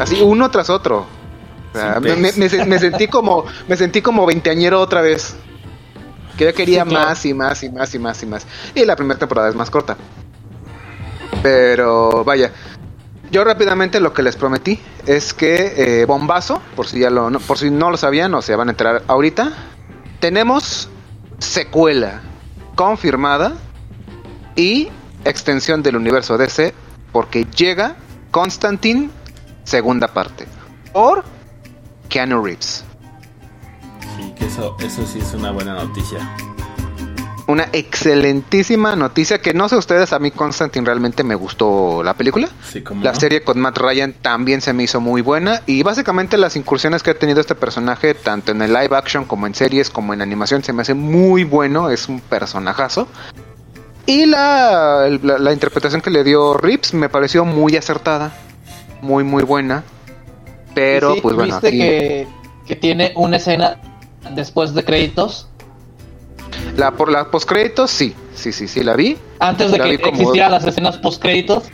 Así 0.00 0.20
uno 0.22 0.50
tras 0.50 0.70
otro. 0.70 1.06
O 1.74 1.78
sea, 1.78 1.94
Sin 1.94 2.02
me, 2.02 2.16
me- 2.16 2.32
me 2.32 2.48
se- 2.48 2.64
me 2.64 2.78
sentí 2.78 3.08
como 3.08 3.44
me 3.68 3.76
sentí 3.76 4.02
como 4.02 4.24
veinteañero 4.26 4.80
otra 4.80 5.00
vez. 5.02 5.36
Que 6.36 6.44
yo 6.46 6.54
quería 6.54 6.84
Sí, 6.84 6.90
claro. 6.90 7.06
más 7.08 7.26
y 7.26 7.34
más 7.34 7.62
y 7.64 7.70
más 7.70 7.94
y 7.94 7.98
más 7.98 8.22
y 8.22 8.26
más. 8.26 8.46
Y 8.74 8.84
la 8.84 8.94
primera 8.96 9.18
temporada 9.18 9.48
es 9.48 9.54
más 9.54 9.70
corta. 9.70 9.96
Pero 11.42 12.24
vaya, 12.24 12.52
yo 13.30 13.44
rápidamente 13.44 14.00
lo 14.00 14.12
que 14.12 14.22
les 14.22 14.36
prometí 14.36 14.80
es 15.06 15.34
que 15.34 16.00
eh, 16.02 16.04
bombazo, 16.06 16.60
por 16.74 16.86
si 16.86 17.00
ya 17.00 17.10
lo, 17.10 17.30
no, 17.30 17.38
por 17.40 17.58
si 17.58 17.70
no 17.70 17.90
lo 17.90 17.96
sabían 17.96 18.34
o 18.34 18.42
se 18.42 18.56
van 18.56 18.68
a 18.68 18.70
enterar 18.72 19.02
ahorita, 19.06 19.52
tenemos 20.20 20.88
secuela 21.38 22.20
confirmada 22.74 23.52
y 24.56 24.88
extensión 25.24 25.82
del 25.82 25.96
universo 25.96 26.38
DC 26.38 26.74
porque 27.12 27.44
llega 27.56 27.96
Constantine 28.30 29.10
segunda 29.64 30.08
parte 30.08 30.46
por 30.92 31.24
Keanu 32.08 32.42
Reeves. 32.44 32.84
Sí, 34.16 34.32
que 34.36 34.46
eso, 34.46 34.76
eso 34.80 35.06
sí 35.06 35.18
es 35.20 35.32
una 35.34 35.50
buena 35.50 35.74
noticia. 35.74 36.18
Una 37.46 37.66
excelentísima 37.72 38.94
noticia 38.94 39.40
que 39.40 39.54
no 39.54 39.70
sé 39.70 39.76
ustedes, 39.76 40.12
a 40.12 40.18
mí 40.18 40.30
Constantine 40.30 40.84
realmente 40.84 41.24
me 41.24 41.34
gustó 41.34 42.02
la 42.02 42.12
película. 42.12 42.46
Sí, 42.70 42.82
como 42.82 43.02
La 43.02 43.12
no? 43.12 43.18
serie 43.20 43.42
con 43.42 43.58
Matt 43.58 43.78
Ryan 43.78 44.12
también 44.20 44.60
se 44.60 44.74
me 44.74 44.82
hizo 44.82 45.00
muy 45.00 45.22
buena 45.22 45.62
y 45.64 45.82
básicamente 45.82 46.36
las 46.36 46.56
incursiones 46.56 47.02
que 47.02 47.10
ha 47.12 47.18
tenido 47.18 47.40
este 47.40 47.54
personaje, 47.54 48.12
tanto 48.12 48.52
en 48.52 48.60
el 48.60 48.74
live 48.74 48.94
action 48.94 49.24
como 49.24 49.46
en 49.46 49.54
series 49.54 49.88
como 49.88 50.12
en 50.12 50.20
animación, 50.20 50.62
se 50.62 50.74
me 50.74 50.82
hace 50.82 50.92
muy 50.92 51.44
bueno, 51.44 51.88
es 51.88 52.08
un 52.10 52.20
personajazo. 52.20 53.08
Y 54.04 54.26
la, 54.26 55.08
la, 55.22 55.38
la 55.38 55.52
interpretación 55.52 56.02
que 56.02 56.10
le 56.10 56.24
dio 56.24 56.54
Rips 56.54 56.92
me 56.92 57.08
pareció 57.08 57.46
muy 57.46 57.76
acertada, 57.76 58.30
muy 59.00 59.24
muy 59.24 59.42
buena. 59.42 59.84
Pero 60.74 61.14
Sí, 61.14 61.20
pues 61.20 61.34
bueno, 61.36 61.54
¿Viste 61.54 61.70
que, 61.70 62.26
que 62.66 62.76
tiene 62.76 63.12
una 63.16 63.36
escena 63.36 63.78
después 64.34 64.74
de 64.74 64.84
créditos? 64.84 65.48
la 66.76 66.92
por 66.92 67.10
la 67.10 67.30
postcréditos 67.30 67.90
sí, 67.90 68.14
sí, 68.34 68.52
sí, 68.52 68.68
sí 68.68 68.82
la 68.84 68.94
vi. 68.94 69.16
Antes 69.40 69.72
de 69.72 69.78
La 69.78 69.84
que 69.84 69.98
como- 69.98 70.12
existieran 70.16 70.52
las 70.52 70.64
escenas 70.64 70.96
post 70.98 71.20
créditos. 71.20 71.64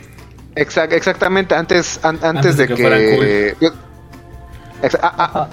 Exact- 0.55 0.93
exactamente, 0.93 1.53
antes, 1.53 1.99
an- 2.03 2.19
antes, 2.23 2.23
Antes 2.23 2.57
de, 2.57 2.67
de 2.67 2.75
que 2.75 2.83
que... 2.83 3.55
yo- 3.61 3.71
Exa- 4.81 4.99
ah, 5.03 5.13
ah, 5.17 5.47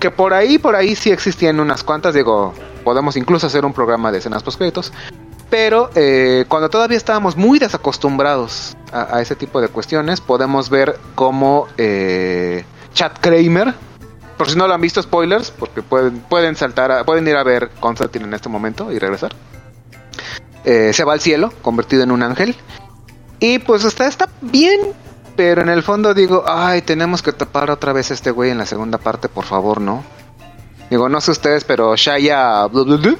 que 0.00 0.10
por 0.10 0.34
ahí, 0.34 0.58
por 0.58 0.74
ahí 0.76 0.94
sí 0.96 1.10
existían 1.10 1.60
unas 1.60 1.82
cuantas, 1.84 2.14
digo, 2.14 2.52
podemos 2.84 3.16
incluso 3.16 3.46
hacer 3.46 3.64
un 3.64 3.72
programa 3.72 4.10
de 4.12 4.18
escenas 4.18 4.42
postcréditos, 4.42 4.92
pero 5.54 5.88
eh, 5.94 6.46
cuando 6.48 6.68
todavía 6.68 6.96
estábamos 6.96 7.36
muy 7.36 7.60
desacostumbrados 7.60 8.76
a, 8.92 9.20
ese 9.20 9.36
tipo 9.36 9.60
de 9.60 9.68
cuestiones, 9.68 10.20
podemos 10.20 10.68
ver 10.68 10.98
cómo 11.14 11.68
eh, 11.78 12.64
Chad 12.92 13.12
Kramer, 13.20 13.72
por 14.36 14.50
si 14.50 14.56
no 14.58 14.66
lo 14.66 14.74
han 14.74 14.80
visto, 14.80 15.00
spoilers, 15.00 15.52
porque 15.52 15.80
pueden, 15.80 16.18
pueden 16.22 16.56
saltar, 16.56 16.90
a- 16.90 17.04
pueden 17.04 17.28
ir 17.28 17.36
a 17.36 17.44
ver 17.44 17.70
Constantine 17.78 18.24
en 18.24 18.34
este 18.34 18.48
momento 18.48 18.90
y 18.90 18.98
regresar. 18.98 19.32
Eh, 20.64 20.90
se 20.92 21.04
va 21.04 21.12
al 21.12 21.20
cielo, 21.20 21.52
convertido 21.62 22.02
en 22.02 22.10
un 22.10 22.24
ángel. 22.24 22.56
Y 23.38 23.60
pues 23.60 23.84
está, 23.84 24.08
está 24.08 24.28
bien, 24.40 24.80
pero 25.36 25.62
en 25.62 25.68
el 25.68 25.84
fondo 25.84 26.14
digo, 26.14 26.42
ay, 26.48 26.82
tenemos 26.82 27.22
que 27.22 27.30
tapar 27.32 27.70
otra 27.70 27.92
vez 27.92 28.10
a 28.10 28.14
este 28.14 28.32
güey 28.32 28.50
en 28.50 28.58
la 28.58 28.66
segunda 28.66 28.98
parte, 28.98 29.28
por 29.28 29.44
favor, 29.44 29.80
¿no? 29.80 30.02
Digo, 30.90 31.08
no 31.08 31.20
sé 31.20 31.30
ustedes, 31.30 31.62
pero 31.62 31.94
Shaya, 31.94 32.66
blu, 32.66 33.16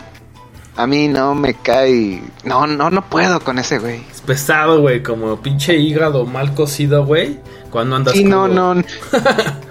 a 0.76 0.86
mí 0.86 1.08
no 1.08 1.34
me 1.34 1.54
cae, 1.54 2.22
no, 2.44 2.66
no, 2.66 2.90
no 2.90 3.08
puedo 3.08 3.40
con 3.40 3.58
ese 3.58 3.78
güey. 3.78 4.02
Es 4.10 4.20
pesado, 4.22 4.80
güey, 4.80 5.02
como 5.02 5.40
pinche 5.40 5.76
hígado 5.76 6.24
mal 6.26 6.54
cocido, 6.54 7.04
güey. 7.06 7.38
Cuando 7.70 7.96
andas 7.96 8.14
Sí, 8.14 8.24
no, 8.24 8.46
no. 8.48 8.74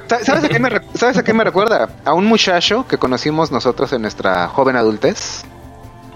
Sa- 0.07 0.23
¿Sabes 0.23 0.43
a, 0.43 0.49
qué 0.49 0.59
me, 0.59 0.69
¿Sabes 0.95 1.17
a 1.17 1.23
qué 1.23 1.33
me 1.33 1.43
recuerda? 1.43 1.89
A 2.05 2.13
un 2.13 2.25
muchacho 2.25 2.85
que 2.87 2.97
conocimos 2.97 3.51
nosotros 3.51 3.91
en 3.93 4.01
nuestra 4.03 4.47
joven 4.49 4.75
adultez, 4.75 5.43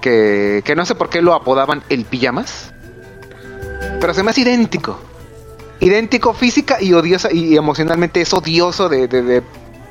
que, 0.01 0.61
que 0.65 0.75
no 0.75 0.85
sé 0.85 0.95
por 0.95 1.09
qué 1.09 1.21
lo 1.21 1.33
apodaban 1.33 1.83
el 1.89 2.05
pijamas, 2.05 2.71
pero 3.99 4.13
se 4.13 4.23
me 4.23 4.31
hace 4.31 4.41
idéntico. 4.41 4.99
Idéntico 5.79 6.33
física 6.33 6.81
y 6.81 6.93
odiosa 6.93 7.31
y 7.31 7.55
emocionalmente 7.55 8.21
es 8.21 8.33
odioso 8.33 8.89
de, 8.89 9.07
de- 9.07 9.21
de- 9.21 9.43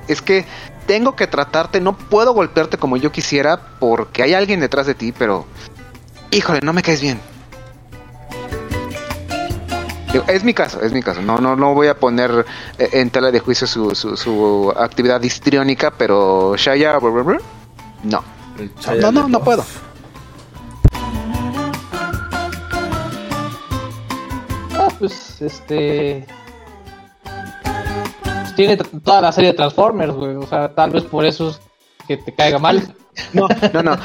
Es 0.08 0.22
que 0.22 0.44
tengo 0.86 1.16
que 1.16 1.26
tratarte, 1.26 1.80
no 1.80 1.96
puedo 1.96 2.32
golpearte 2.32 2.78
como 2.78 2.96
yo 2.96 3.12
quisiera 3.12 3.60
porque 3.78 4.22
hay 4.22 4.34
alguien 4.34 4.60
detrás 4.60 4.86
de 4.86 4.94
ti, 4.94 5.12
pero... 5.12 5.46
Híjole, 6.30 6.60
no 6.62 6.72
me 6.72 6.82
caes 6.82 7.00
bien. 7.00 7.20
Es 10.28 10.44
mi 10.44 10.54
caso, 10.54 10.80
es 10.80 10.92
mi 10.92 11.02
caso. 11.02 11.20
No, 11.20 11.38
no, 11.38 11.56
no 11.56 11.74
voy 11.74 11.88
a 11.88 11.98
poner 11.98 12.46
eh, 12.78 12.88
en 12.92 13.10
tela 13.10 13.30
de 13.30 13.40
juicio 13.40 13.66
su, 13.66 13.94
su, 13.94 14.16
su 14.16 14.72
actividad 14.76 15.22
histriónica, 15.22 15.90
pero 15.90 16.56
Shaya, 16.56 16.98
no. 18.02 18.24
No, 19.00 19.12
no, 19.12 19.28
no, 19.28 19.44
puedo. 19.44 19.64
Ah, 24.78 24.88
pues 24.98 25.42
este. 25.42 26.26
Tiene 28.56 28.76
toda 28.76 29.20
la 29.20 29.30
serie 29.30 29.52
de 29.52 29.56
Transformers, 29.56 30.14
güey. 30.14 30.34
O 30.34 30.46
sea, 30.46 30.74
tal 30.74 30.90
vez 30.90 31.04
por 31.04 31.24
eso 31.24 31.50
es 31.50 31.60
que 32.08 32.16
te 32.16 32.34
caiga 32.34 32.58
mal. 32.58 32.94
No, 33.32 33.46
no, 33.72 33.82
no. 33.82 33.96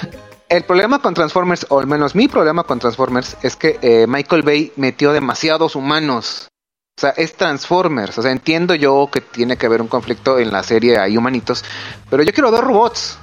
El 0.47 0.63
problema 0.63 0.99
con 0.99 1.13
Transformers, 1.13 1.65
o 1.69 1.79
al 1.79 1.87
menos 1.87 2.13
mi 2.13 2.27
problema 2.27 2.63
con 2.63 2.77
Transformers, 2.77 3.37
es 3.41 3.55
que 3.55 3.79
eh, 3.81 4.05
Michael 4.07 4.41
Bay 4.43 4.73
metió 4.75 5.13
demasiados 5.13 5.75
humanos. 5.75 6.49
O 6.97 7.01
sea, 7.01 7.11
es 7.11 7.35
Transformers. 7.35 8.17
O 8.17 8.21
sea, 8.21 8.31
entiendo 8.31 8.75
yo 8.75 9.09
que 9.11 9.21
tiene 9.21 9.57
que 9.57 9.65
haber 9.65 9.81
un 9.81 9.87
conflicto 9.87 10.39
en 10.39 10.51
la 10.51 10.61
serie, 10.61 10.99
hay 10.99 11.17
humanitos, 11.17 11.63
pero 12.09 12.21
yo 12.23 12.33
quiero 12.33 12.51
ver 12.51 12.61
robots. 12.61 13.17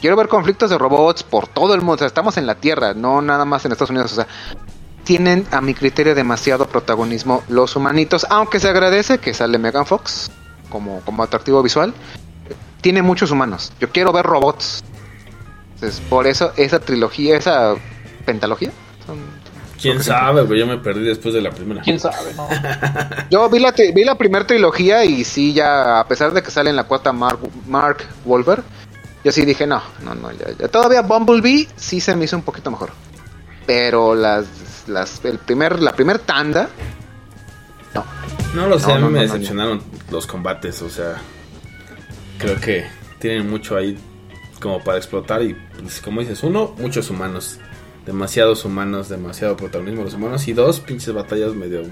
Quiero 0.00 0.14
ver 0.14 0.28
conflictos 0.28 0.70
de 0.70 0.78
robots 0.78 1.24
por 1.24 1.48
todo 1.48 1.74
el 1.74 1.80
mundo. 1.80 1.94
O 1.94 1.98
sea, 1.98 2.06
estamos 2.06 2.36
en 2.36 2.46
la 2.46 2.54
Tierra, 2.54 2.94
no 2.94 3.20
nada 3.20 3.44
más 3.44 3.64
en 3.64 3.72
Estados 3.72 3.90
Unidos. 3.90 4.12
O 4.12 4.14
sea, 4.16 4.28
tienen 5.04 5.46
a 5.50 5.60
mi 5.62 5.72
criterio 5.72 6.14
demasiado 6.14 6.66
protagonismo 6.66 7.42
los 7.48 7.74
humanitos, 7.76 8.26
aunque 8.28 8.60
se 8.60 8.68
agradece 8.68 9.18
que 9.18 9.32
sale 9.32 9.58
Megan 9.58 9.86
Fox 9.86 10.30
como, 10.70 11.00
como 11.02 11.22
atractivo 11.22 11.62
visual. 11.62 11.92
Tiene 12.80 13.02
muchos 13.02 13.30
humanos. 13.30 13.72
Yo 13.80 13.90
quiero 13.90 14.12
ver 14.12 14.24
robots. 14.24 14.82
Entonces, 15.74 16.00
por 16.08 16.26
eso 16.26 16.52
esa 16.56 16.80
trilogía, 16.80 17.36
esa 17.36 17.74
pentalogía. 18.24 18.70
son- 19.06 19.38
¿Quién 19.80 20.02
sabe, 20.02 20.42
güey? 20.42 20.58
Yo 20.58 20.66
me 20.66 20.78
perdí 20.78 21.04
después 21.04 21.32
de 21.34 21.40
la 21.40 21.50
primera. 21.52 21.82
Quién 21.82 22.00
sabe, 22.00 22.34
¿no? 22.36 22.48
Yo 23.30 23.48
vi 23.48 23.60
la, 23.60 23.70
vi 23.70 24.02
la 24.02 24.16
primera 24.16 24.44
trilogía 24.44 25.04
y 25.04 25.22
sí, 25.22 25.52
ya, 25.54 26.00
a 26.00 26.08
pesar 26.08 26.32
de 26.32 26.42
que 26.42 26.50
sale 26.50 26.70
en 26.70 26.74
la 26.76 26.82
cuarta 26.84 27.12
Mark, 27.12 27.38
Mark 27.68 27.98
Wolver, 28.24 28.64
yo 29.24 29.30
sí 29.30 29.44
dije, 29.44 29.68
no, 29.68 29.80
no, 30.02 30.16
no, 30.16 30.32
ya, 30.32 30.46
ya. 30.58 30.66
Todavía 30.66 31.02
Bumblebee 31.02 31.68
sí 31.76 32.00
se 32.00 32.16
me 32.16 32.24
hizo 32.24 32.34
un 32.36 32.42
poquito 32.42 32.72
mejor. 32.72 32.90
Pero 33.66 34.16
las, 34.16 34.46
las, 34.88 35.24
el 35.24 35.38
primer, 35.38 35.80
la 35.80 35.92
primer 35.92 36.18
tanda, 36.18 36.68
no. 38.54 38.62
No 38.62 38.68
lo 38.68 38.78
sé, 38.78 38.88
No, 38.88 38.94
a 38.94 38.96
mí 38.96 39.02
no, 39.02 39.10
me 39.10 39.20
decepcionaron 39.20 39.82
los 40.10 40.26
combates, 40.26 40.80
o 40.82 40.88
sea, 40.88 41.16
creo 42.38 42.58
que 42.60 42.86
tienen 43.18 43.48
mucho 43.48 43.76
ahí 43.76 43.98
como 44.60 44.82
para 44.82 44.98
explotar 44.98 45.42
y, 45.42 45.54
pues, 45.80 46.00
como 46.00 46.20
dices, 46.20 46.42
uno, 46.42 46.74
muchos 46.78 47.10
humanos, 47.10 47.58
demasiados 48.06 48.64
humanos, 48.64 49.08
demasiado 49.08 49.56
protagonismo 49.56 50.00
de 50.00 50.04
los 50.06 50.14
humanos 50.14 50.48
y 50.48 50.52
dos, 50.52 50.80
pinches 50.80 51.12
batallas 51.12 51.54
medio 51.54 51.82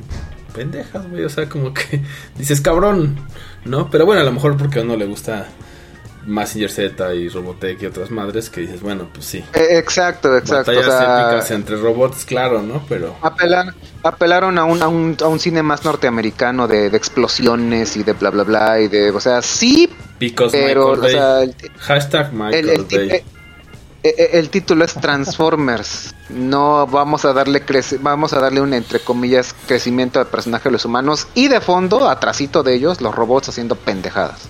pendejas, 0.54 1.08
güey, 1.10 1.24
o 1.24 1.28
sea, 1.28 1.48
como 1.48 1.74
que 1.74 2.02
dices, 2.38 2.60
cabrón, 2.60 3.16
¿no? 3.64 3.90
Pero 3.90 4.06
bueno, 4.06 4.22
a 4.22 4.24
lo 4.24 4.32
mejor 4.32 4.56
porque 4.56 4.80
a 4.80 4.82
uno 4.82 4.96
le 4.96 5.06
gusta 5.06 5.48
Massinger 6.26 6.70
Z 6.70 7.14
y 7.14 7.28
Robotech 7.28 7.80
y 7.82 7.86
otras 7.86 8.10
madres 8.10 8.50
que 8.50 8.62
dices, 8.62 8.80
bueno, 8.80 9.08
pues 9.12 9.26
sí. 9.26 9.38
Eh, 9.54 9.78
exacto, 9.78 10.36
exacto. 10.36 10.72
Batallas 10.72 10.94
o 10.94 10.98
sea, 10.98 11.22
épicas 11.30 11.50
entre 11.52 11.76
robots, 11.76 12.24
claro, 12.24 12.62
¿no? 12.62 12.82
Pero 12.88 13.16
apelar- 13.22 13.74
apelaron 14.02 14.58
a 14.58 14.64
un, 14.64 14.82
a, 14.82 14.88
un, 14.88 15.16
a 15.22 15.28
un 15.28 15.38
cine 15.38 15.62
más 15.62 15.84
norteamericano 15.84 16.66
de, 16.68 16.90
de 16.90 16.96
explosiones 16.96 17.96
y 17.96 18.02
de 18.02 18.12
bla 18.12 18.30
bla 18.30 18.42
bla 18.42 18.80
y 18.80 18.88
de, 18.88 19.10
o 19.10 19.20
sea, 19.20 19.40
sí, 19.42 19.88
Because 20.18 20.56
pero, 20.56 20.96
Michael 20.96 20.98
o 20.98 21.02
Bay. 21.02 21.12
sea, 21.12 21.42
el, 21.42 21.54
Hashtag 21.78 22.32
Michael 22.32 22.68
el, 22.70 23.10
eh, 23.10 23.24
eh, 24.02 24.30
el 24.34 24.50
título 24.50 24.84
es 24.84 24.94
Transformers. 24.94 26.14
No 26.28 26.86
vamos 26.86 27.24
a 27.24 27.32
darle 27.32 27.64
crece- 27.64 27.98
vamos 28.00 28.32
a 28.32 28.40
darle 28.40 28.60
un 28.60 28.72
entre 28.74 29.00
comillas 29.00 29.54
crecimiento 29.66 30.18
al 30.20 30.26
personaje 30.26 30.68
de 30.68 30.72
los 30.72 30.84
humanos 30.84 31.28
y 31.34 31.48
de 31.48 31.60
fondo, 31.60 32.08
atrasito 32.08 32.62
de 32.62 32.74
ellos, 32.74 33.00
los 33.00 33.14
robots 33.14 33.48
haciendo 33.48 33.76
pendejadas. 33.76 34.48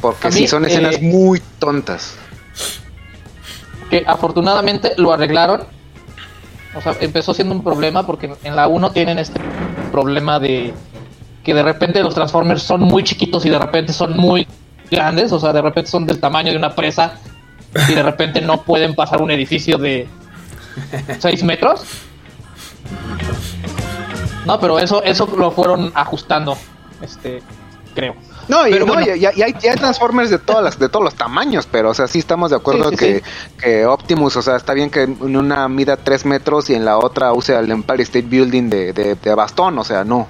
Porque 0.00 0.30
sí 0.30 0.46
son 0.46 0.64
escenas 0.64 0.96
eh, 0.96 1.00
muy 1.02 1.42
tontas. 1.58 2.16
que 3.90 4.04
afortunadamente 4.06 4.92
lo 4.96 5.12
arreglaron. 5.12 5.62
O 6.74 6.80
sea, 6.80 6.94
empezó 7.00 7.34
siendo 7.34 7.54
un 7.54 7.64
problema 7.64 8.06
porque 8.06 8.32
en 8.44 8.54
la 8.54 8.68
1 8.68 8.90
tienen 8.92 9.18
este 9.18 9.40
problema 9.90 10.38
de 10.38 10.74
que 11.42 11.54
de 11.54 11.62
repente 11.62 12.02
los 12.02 12.14
Transformers 12.14 12.62
son 12.62 12.82
muy 12.82 13.02
chiquitos 13.02 13.44
y 13.46 13.50
de 13.50 13.58
repente 13.58 13.92
son 13.92 14.16
muy 14.16 14.46
grandes, 14.90 15.32
o 15.32 15.40
sea, 15.40 15.52
de 15.52 15.62
repente 15.62 15.90
son 15.90 16.06
del 16.06 16.20
tamaño 16.20 16.52
de 16.52 16.58
una 16.58 16.74
presa 16.74 17.14
y 17.88 17.94
de 17.94 18.02
repente 18.02 18.40
no 18.40 18.62
pueden 18.62 18.94
pasar 18.94 19.22
un 19.22 19.30
edificio 19.30 19.78
de 19.78 20.06
6 21.18 21.42
metros. 21.44 21.84
No, 24.44 24.60
pero 24.60 24.78
eso 24.78 25.02
eso 25.02 25.26
lo 25.36 25.50
fueron 25.50 25.90
ajustando. 25.94 26.56
Este 27.00 27.42
creo. 27.94 28.14
No, 28.48 28.66
y, 28.66 28.70
Pero 28.72 28.86
no, 28.86 28.94
bueno. 28.94 29.14
y- 29.14 29.24
hay, 29.26 29.36
y 29.36 29.42
hay 29.42 29.76
Transformers 29.76 30.30
de 30.30 30.38
todas 30.38 30.64
las, 30.64 30.78
de 30.78 30.88
todos 30.88 31.04
los 31.04 31.14
tamaños, 31.14 31.68
pero 31.70 31.90
o 31.90 31.94
sea, 31.94 32.06
sí 32.08 32.18
estamos 32.18 32.50
de 32.50 32.56
acuerdo 32.56 32.90
Sí, 32.90 32.96
sí, 32.96 33.04
que, 33.04 33.14
sí. 33.18 33.22
que 33.60 33.86
Optimus, 33.86 34.36
o 34.36 34.42
sea, 34.42 34.56
está 34.56 34.72
bien 34.72 34.88
que 34.90 35.02
en 35.02 35.36
una 35.36 35.68
mida 35.68 35.96
3 35.98 36.24
metros 36.24 36.70
y 36.70 36.74
en 36.74 36.84
la 36.86 36.96
otra 36.98 37.32
use 37.34 37.54
el 37.54 37.70
Empire 37.70 38.02
State 38.04 38.26
Building 38.26 38.70
de, 38.70 38.92
de, 38.94 39.14
de 39.16 39.34
bastón, 39.34 39.78
o 39.78 39.84
sea, 39.84 40.02
no. 40.04 40.26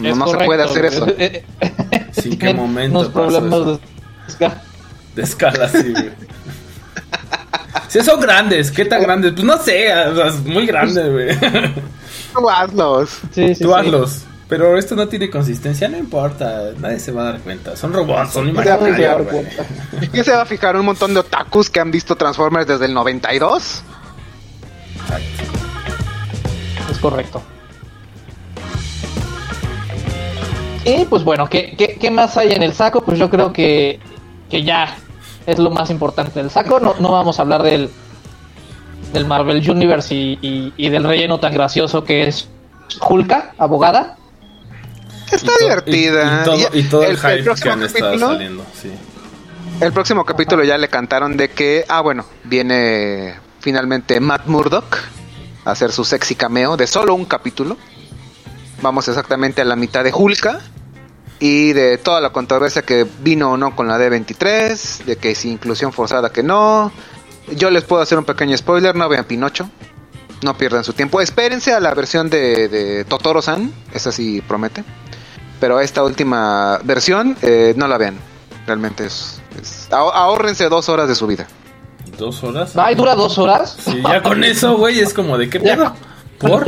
No, 0.00 0.08
Es 0.08 0.16
no 0.16 0.26
se 0.26 0.38
puede 0.38 0.62
hacer 0.62 0.84
eso. 0.86 1.06
Eh, 1.18 1.44
eh, 1.60 2.08
Sí, 2.12 2.30
¿en 2.32 2.38
qué 2.38 2.54
momento 2.54 2.98
unos 3.00 3.10
problemas 3.12 3.52
eso? 3.52 3.64
de 3.64 3.80
escala. 4.28 4.62
De 5.14 5.22
escala, 5.22 5.68
sí, 5.68 5.92
güey. 5.92 6.10
Sí, 7.88 8.00
son 8.02 8.20
grandes. 8.20 8.70
¿Qué 8.70 8.84
tan 8.86 9.02
grandes? 9.02 9.32
Pues 9.32 9.44
no 9.44 9.58
sé, 9.58 9.92
o 9.94 10.14
sea, 10.16 10.26
es 10.28 10.44
muy 10.44 10.66
grande, 10.66 11.10
güey. 11.10 11.38
Tú 12.34 12.48
hazlos. 12.48 13.10
Sí, 13.32 13.54
sí, 13.54 13.62
Tú 13.64 13.68
sí. 13.70 13.74
hazlos. 13.76 14.24
Pero 14.52 14.76
esto 14.76 14.94
no 14.94 15.08
tiene 15.08 15.30
consistencia, 15.30 15.88
no 15.88 15.96
importa. 15.96 16.72
Nadie 16.78 16.98
se 17.00 17.10
va 17.10 17.22
a 17.22 17.24
dar 17.32 17.40
cuenta. 17.40 17.74
Son 17.74 17.90
robots, 17.90 18.32
son 18.34 18.48
cuenta. 18.52 18.76
¿Quién 20.12 20.24
se 20.24 20.30
va 20.32 20.42
a 20.42 20.44
fijar? 20.44 20.76
¿Un 20.76 20.84
montón 20.84 21.14
de 21.14 21.20
otakus 21.20 21.70
que 21.70 21.80
han 21.80 21.90
visto 21.90 22.16
Transformers 22.16 22.66
desde 22.66 22.84
el 22.84 22.92
92? 22.92 23.82
Es 26.90 26.98
correcto. 26.98 27.40
Y 30.84 31.04
pues 31.06 31.24
bueno, 31.24 31.48
¿qué, 31.48 31.74
qué, 31.78 31.96
qué 31.98 32.10
más 32.10 32.36
hay 32.36 32.52
en 32.52 32.62
el 32.62 32.74
saco? 32.74 33.02
Pues 33.02 33.18
yo 33.18 33.30
creo 33.30 33.54
que, 33.54 34.00
que 34.50 34.64
ya 34.64 34.96
es 35.46 35.58
lo 35.58 35.70
más 35.70 35.88
importante 35.88 36.40
del 36.40 36.50
saco. 36.50 36.78
No, 36.78 36.94
no 37.00 37.10
vamos 37.12 37.38
a 37.38 37.42
hablar 37.42 37.62
del, 37.62 37.88
del 39.14 39.24
Marvel 39.24 39.66
Universe 39.70 40.14
y, 40.14 40.38
y- 40.42 40.74
y 40.76 40.90
del 40.90 41.04
relleno 41.04 41.40
tan 41.40 41.54
gracioso 41.54 42.04
que 42.04 42.26
es 42.26 42.48
Hulka, 43.08 43.54
abogada. 43.56 44.18
Está 45.32 45.52
Y 45.58 45.62
divertida. 45.64 46.22
Y, 46.24 46.40
y 46.40 46.44
todo, 46.44 46.76
y 46.78 46.82
todo 46.84 47.02
el, 47.04 47.10
el 47.12 47.16
hype 47.18 47.36
que 47.38 47.42
próximo 47.42 47.72
han 47.72 47.82
estado 47.82 48.04
capítulo- 48.12 48.32
saliendo, 48.32 48.66
sí. 48.80 48.90
El 49.80 49.92
próximo 49.92 50.24
capítulo 50.24 50.62
ya 50.64 50.78
le 50.78 50.88
cantaron 50.88 51.36
de 51.36 51.50
que, 51.50 51.84
ah, 51.88 52.00
bueno, 52.02 52.24
viene 52.44 53.34
finalmente 53.60 54.20
Matt 54.20 54.46
Murdock 54.46 54.96
a 55.64 55.70
hacer 55.72 55.90
su 55.92 56.04
sexy 56.04 56.34
cameo 56.34 56.76
de 56.76 56.86
solo 56.86 57.14
un 57.14 57.24
capítulo. 57.24 57.76
Vamos 58.80 59.08
exactamente 59.08 59.60
a 59.62 59.64
la 59.64 59.74
mitad 59.76 60.04
de 60.04 60.12
Hulka 60.14 60.60
y 61.40 61.72
de 61.72 61.98
toda 61.98 62.20
la 62.20 62.30
controversia 62.30 62.82
que 62.82 63.06
vino 63.20 63.52
o 63.52 63.56
no 63.56 63.74
con 63.74 63.88
la 63.88 63.98
D23, 63.98 65.04
de 65.04 65.16
que 65.16 65.34
si 65.34 65.50
inclusión 65.50 65.92
forzada 65.92 66.30
que 66.30 66.42
no. 66.42 66.92
Yo 67.56 67.70
les 67.70 67.82
puedo 67.82 68.02
hacer 68.02 68.18
un 68.18 68.24
pequeño 68.24 68.56
spoiler, 68.56 68.94
no 68.94 69.08
vean 69.08 69.24
Pinocho. 69.24 69.68
No 70.44 70.56
pierdan 70.56 70.82
su 70.84 70.92
tiempo. 70.92 71.20
Espérense 71.20 71.72
a 71.72 71.78
la 71.80 71.94
versión 71.94 72.28
de, 72.28 72.68
de 72.68 73.04
Totoro-san, 73.04 73.72
esa 73.94 74.10
sí 74.12 74.42
promete. 74.46 74.82
Pero 75.62 75.78
esta 75.78 76.02
última 76.02 76.80
versión, 76.82 77.36
eh, 77.40 77.72
no 77.76 77.86
la 77.86 77.96
vean. 77.96 78.16
Realmente 78.66 79.06
es, 79.06 79.40
es- 79.60 79.86
ahórrense 79.92 80.68
dos 80.68 80.88
horas 80.88 81.06
de 81.06 81.14
su 81.14 81.28
vida. 81.28 81.46
¿Dos 82.18 82.42
horas? 82.42 82.76
Ay, 82.76 82.96
dura 82.96 83.14
dos 83.14 83.38
horas. 83.38 83.76
Sí, 83.78 84.02
ya 84.02 84.20
con 84.24 84.42
eso, 84.52 84.76
güey, 84.76 84.98
es 84.98 85.14
como 85.14 85.38
de 85.38 85.48
qué 85.48 85.60
pedo. 85.60 85.94
¿Por? 86.40 86.64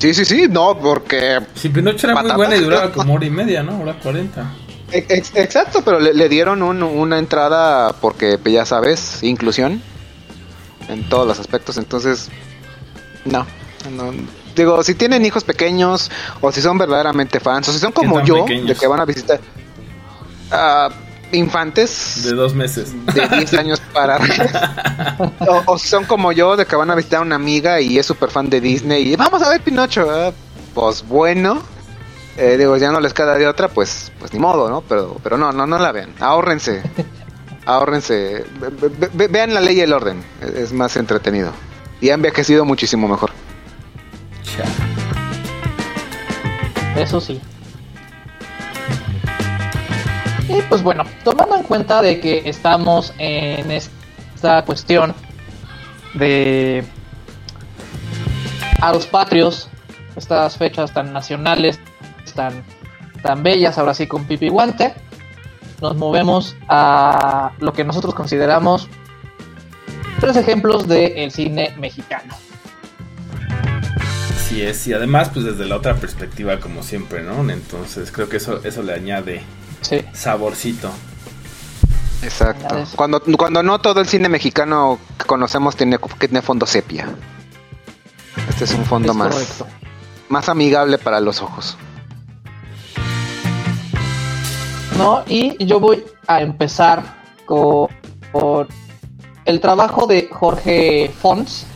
Sí, 0.00 0.12
sí, 0.12 0.24
sí, 0.24 0.46
no, 0.50 0.76
porque... 0.76 1.38
Si 1.54 1.68
Pinocho 1.68 2.08
era 2.10 2.20
muy 2.20 2.32
buena 2.32 2.56
y 2.56 2.64
duraba 2.64 2.90
como 2.90 3.14
hora 3.14 3.26
y 3.26 3.30
media, 3.30 3.62
¿no? 3.62 3.80
Hora 3.80 3.96
cuarenta. 4.02 4.50
ex- 4.90 5.30
exacto, 5.36 5.82
pero 5.84 6.00
le, 6.00 6.14
le 6.14 6.28
dieron 6.28 6.64
un- 6.64 6.82
una 6.82 7.20
entrada 7.20 7.92
porque, 8.00 8.38
pues, 8.38 8.52
ya 8.54 8.66
sabes, 8.66 9.22
inclusión 9.22 9.80
en 10.88 11.08
todos 11.08 11.28
los 11.28 11.38
aspectos. 11.38 11.76
Entonces, 11.76 12.28
no, 13.24 13.46
no. 13.92 14.41
Digo, 14.56 14.82
si 14.82 14.94
tienen 14.94 15.24
hijos 15.24 15.44
pequeños 15.44 16.10
o 16.40 16.52
si 16.52 16.60
son 16.60 16.76
verdaderamente 16.78 17.40
fans 17.40 17.68
o 17.68 17.72
si 17.72 17.78
son 17.78 17.92
como 17.92 18.20
yo, 18.22 18.44
pequeños? 18.44 18.68
de 18.68 18.74
que 18.74 18.86
van 18.86 19.00
a 19.00 19.04
visitar 19.04 19.40
ah, 20.50 20.90
infantes 21.32 22.22
De 22.24 22.32
dos 22.34 22.54
meses. 22.54 22.92
de 23.14 23.28
10 23.28 23.54
años 23.54 23.80
para 23.92 24.18
o, 25.48 25.62
o 25.66 25.78
si 25.78 25.88
son 25.88 26.04
como 26.04 26.32
yo, 26.32 26.56
de 26.56 26.66
que 26.66 26.76
van 26.76 26.90
a 26.90 26.94
visitar 26.94 27.20
a 27.20 27.22
una 27.22 27.36
amiga 27.36 27.80
y 27.80 27.98
es 27.98 28.06
súper 28.06 28.30
fan 28.30 28.50
de 28.50 28.60
Disney 28.60 29.12
y 29.12 29.16
vamos 29.16 29.42
a 29.42 29.48
ver 29.48 29.60
Pinocho. 29.62 30.32
Pues 30.74 31.06
bueno, 31.06 31.62
eh, 32.36 32.56
digo, 32.58 32.76
ya 32.76 32.90
no 32.92 33.00
les 33.00 33.12
queda 33.14 33.36
de 33.36 33.46
otra, 33.46 33.68
pues 33.68 34.12
pues 34.18 34.32
ni 34.32 34.38
modo, 34.38 34.68
¿no? 34.70 34.82
Pero, 34.82 35.16
pero 35.22 35.36
no, 35.38 35.52
no, 35.52 35.66
no 35.66 35.78
la 35.78 35.92
vean. 35.92 36.14
Ahórrense. 36.20 36.82
Ahórrense. 37.66 38.44
Ve- 38.60 38.88
ve- 38.90 39.10
ve- 39.12 39.28
vean 39.28 39.54
la 39.54 39.60
ley 39.60 39.76
y 39.78 39.80
el 39.82 39.92
orden. 39.92 40.22
Es, 40.56 40.72
más 40.72 40.96
entretenido. 40.96 41.52
Y 42.00 42.10
ha 42.10 42.14
envejecido 42.14 42.64
muchísimo 42.64 43.06
mejor. 43.06 43.30
Eso 46.96 47.20
sí. 47.20 47.40
Y 50.48 50.60
pues 50.62 50.82
bueno, 50.82 51.04
tomando 51.24 51.56
en 51.56 51.62
cuenta 51.62 52.02
de 52.02 52.20
que 52.20 52.42
estamos 52.44 53.14
en 53.18 53.70
esta 53.70 54.64
cuestión 54.64 55.14
de 56.14 56.84
a 58.80 58.92
los 58.92 59.06
patrios, 59.06 59.68
estas 60.16 60.56
fechas 60.56 60.92
tan 60.92 61.12
nacionales, 61.12 61.80
tan, 62.34 62.64
tan 63.22 63.42
bellas, 63.42 63.78
ahora 63.78 63.94
sí 63.94 64.06
con 64.06 64.24
pipi 64.24 64.48
guante, 64.48 64.94
nos 65.80 65.96
movemos 65.96 66.56
a 66.68 67.52
lo 67.58 67.72
que 67.72 67.84
nosotros 67.84 68.14
consideramos 68.14 68.88
tres 70.20 70.36
ejemplos 70.36 70.86
del 70.86 71.30
cine 71.30 71.74
mexicano. 71.78 72.34
Así 74.52 74.60
es, 74.62 74.86
y 74.86 74.92
además, 74.92 75.30
pues 75.32 75.46
desde 75.46 75.64
la 75.64 75.76
otra 75.76 75.94
perspectiva, 75.94 76.60
como 76.60 76.82
siempre, 76.82 77.22
¿no? 77.22 77.50
Entonces 77.50 78.12
creo 78.12 78.28
que 78.28 78.36
eso, 78.36 78.60
eso 78.62 78.82
le 78.82 78.92
añade 78.92 79.40
Sí. 79.80 80.04
saborcito. 80.12 80.90
Exacto. 82.22 82.84
Cuando, 82.94 83.22
cuando 83.38 83.62
no 83.62 83.80
todo 83.80 84.02
el 84.02 84.06
cine 84.08 84.28
mexicano 84.28 84.98
que 85.18 85.24
conocemos 85.24 85.74
tiene, 85.74 85.98
tiene 86.18 86.42
fondo 86.42 86.66
sepia. 86.66 87.08
Este 88.50 88.64
es 88.64 88.74
un 88.74 88.84
fondo 88.84 89.12
es 89.12 89.16
más, 89.18 89.32
correcto. 89.32 89.66
más 90.28 90.50
amigable 90.50 90.98
para 90.98 91.18
los 91.20 91.40
ojos. 91.40 91.78
¿no? 94.98 95.24
Y 95.28 95.64
yo 95.64 95.80
voy 95.80 96.04
a 96.26 96.42
empezar 96.42 97.22
con, 97.46 97.88
con 98.32 98.68
el 99.46 99.60
trabajo 99.60 100.06
de 100.06 100.28
Jorge 100.30 101.10
Fons. 101.22 101.66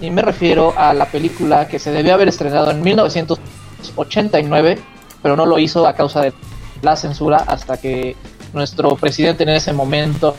Y 0.00 0.10
me 0.10 0.20
refiero 0.22 0.74
a 0.76 0.92
la 0.92 1.06
película 1.06 1.68
que 1.68 1.78
se 1.78 1.90
debió 1.90 2.14
haber 2.14 2.28
estrenado 2.28 2.70
en 2.70 2.82
1989, 2.82 4.78
pero 5.22 5.36
no 5.36 5.46
lo 5.46 5.58
hizo 5.58 5.86
a 5.86 5.94
causa 5.94 6.20
de 6.20 6.32
la 6.82 6.96
censura 6.96 7.38
hasta 7.46 7.78
que 7.78 8.14
nuestro 8.52 8.94
presidente 8.96 9.44
en 9.44 9.48
ese 9.50 9.72
momento, 9.72 10.36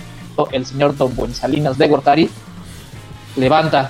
el 0.51 0.65
señor 0.65 0.95
Don 0.95 1.15
Buensalinas 1.15 1.77
de 1.77 1.87
Gortari, 1.87 2.29
levanta. 3.35 3.89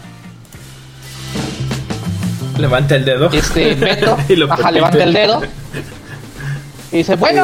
Levanta 2.58 2.96
el 2.96 3.06
dedo. 3.06 3.30
este 3.32 3.76
veto, 3.80 4.18
ajá, 4.50 4.72
levanta 4.72 5.04
el 5.04 5.14
dedo. 5.14 5.42
Y 6.90 7.00
dice, 7.00 7.18
bueno, 7.18 7.44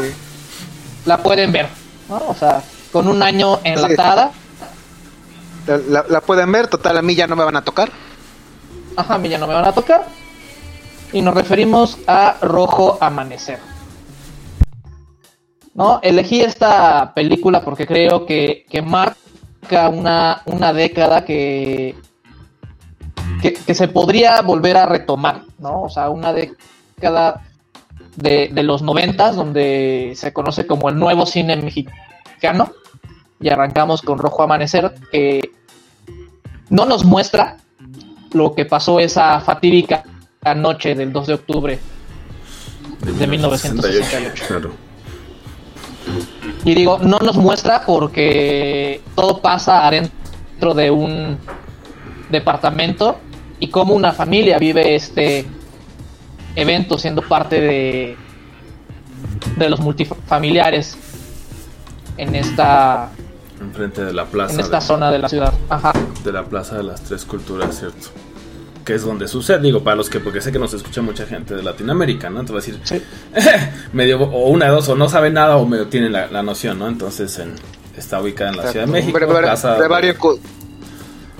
la 1.05 1.17
pueden 1.21 1.51
ver, 1.51 1.67
¿no? 2.07 2.15
O 2.29 2.33
sea, 2.33 2.63
con 2.93 3.09
un 3.09 3.21
año 3.21 3.59
enlatada, 3.65 4.31
La, 5.67 5.77
la- 5.89 6.05
la 6.07 6.21
pueden 6.21 6.49
ver, 6.49 6.67
total, 6.69 6.97
a 6.97 7.01
mí 7.01 7.13
ya 7.13 7.27
no 7.27 7.35
me 7.35 7.43
van 7.43 7.57
a 7.57 7.61
tocar. 7.61 7.91
Ajá, 8.95 9.15
a 9.15 9.21
ya 9.23 9.37
no 9.37 9.47
me 9.47 9.53
van 9.53 9.65
a 9.65 9.71
tocar. 9.71 10.05
Y 11.11 11.21
nos 11.21 11.33
referimos 11.33 11.97
a 12.07 12.37
Rojo 12.41 12.97
Amanecer. 12.99 13.59
¿No? 15.73 15.99
Elegí 16.03 16.41
esta 16.41 17.13
película 17.13 17.63
porque 17.63 17.87
creo 17.87 18.25
que, 18.25 18.65
que 18.69 18.81
marca 18.81 19.89
una, 19.89 20.41
una 20.45 20.71
década 20.73 21.25
que, 21.25 21.95
que, 23.41 23.53
que 23.53 23.73
se 23.73 23.87
podría 23.87 24.41
volver 24.41 24.77
a 24.77 24.85
retomar, 24.85 25.43
¿no? 25.57 25.83
O 25.83 25.89
sea, 25.89 26.09
una 26.09 26.31
década 26.31 27.41
de, 28.15 28.49
de 28.51 28.63
los 28.63 28.81
noventas, 28.81 29.35
donde 29.35 30.13
se 30.15 30.31
conoce 30.31 30.67
como 30.67 30.89
el 30.89 30.97
nuevo 30.97 31.25
cine 31.25 31.55
mexicano. 31.55 32.71
Y 33.39 33.49
arrancamos 33.49 34.01
con 34.01 34.19
Rojo 34.19 34.43
Amanecer, 34.43 34.93
que 35.11 35.51
no 36.69 36.85
nos 36.85 37.03
muestra 37.03 37.57
lo 38.33 38.53
que 38.53 38.65
pasó 38.65 38.99
esa 38.99 39.39
fatídica 39.41 40.03
noche 40.55 40.93
del 40.93 41.13
2 41.13 41.27
de 41.27 41.33
octubre 41.33 41.79
de 42.99 43.27
1968. 43.27 44.43
Claro. 44.47 44.71
Y 46.65 46.75
digo, 46.75 46.99
no 46.99 47.19
nos 47.19 47.37
muestra 47.37 47.83
porque 47.85 49.01
todo 49.15 49.39
pasa 49.39 49.87
adentro 49.87 50.73
de 50.73 50.91
un 50.91 51.37
departamento 52.29 53.17
y 53.59 53.69
cómo 53.69 53.93
una 53.93 54.11
familia 54.13 54.57
vive 54.57 54.95
este 54.95 55.45
evento 56.55 56.97
siendo 56.97 57.21
parte 57.21 57.59
de, 57.59 58.17
de 59.57 59.69
los 59.69 59.79
multifamiliares 59.79 60.97
en 62.17 62.35
esta, 62.35 63.09
Enfrente 63.59 64.03
de 64.03 64.13
la 64.13 64.25
plaza. 64.25 64.53
en 64.53 64.59
esta 64.59 64.79
de, 64.79 64.85
zona 64.85 65.11
de 65.11 65.19
la 65.19 65.29
ciudad. 65.29 65.53
Ajá. 65.69 65.93
de 66.23 66.31
la 66.31 66.43
plaza 66.43 66.77
de 66.77 66.83
las 66.83 67.01
tres 67.03 67.25
culturas, 67.25 67.77
¿cierto? 67.79 68.09
Que 68.85 68.95
es 68.95 69.03
donde 69.03 69.27
sucede. 69.27 69.59
Digo, 69.59 69.83
para 69.83 69.95
los 69.95 70.09
que, 70.09 70.19
porque 70.19 70.41
sé 70.41 70.51
que 70.51 70.59
nos 70.59 70.73
escucha 70.73 71.01
mucha 71.01 71.25
gente 71.25 71.55
de 71.55 71.63
Latinoamérica, 71.63 72.29
¿no? 72.29 72.41
Entonces 72.41 72.71
va 72.71 72.77
a 72.89 72.97
decir, 72.97 73.03
medio, 73.93 74.21
o 74.21 74.49
una 74.49 74.65
de 74.65 74.71
dos, 74.71 74.89
o 74.89 74.95
no 74.95 75.09
sabe 75.09 75.29
nada, 75.29 75.57
o 75.57 75.65
medio 75.65 75.87
tiene 75.87 76.09
la, 76.09 76.27
la 76.27 76.43
noción, 76.43 76.79
¿no? 76.79 76.87
Entonces 76.87 77.37
en- 77.39 77.55
está 77.97 78.19
ubicada 78.21 78.49
en 78.51 78.57
la 78.57 78.71
Ciudad 78.71 78.85
de 78.85 78.91
México. 78.91 79.13
Brevario, 79.17 79.49
casa- 79.49 79.75
brevario 79.77 80.15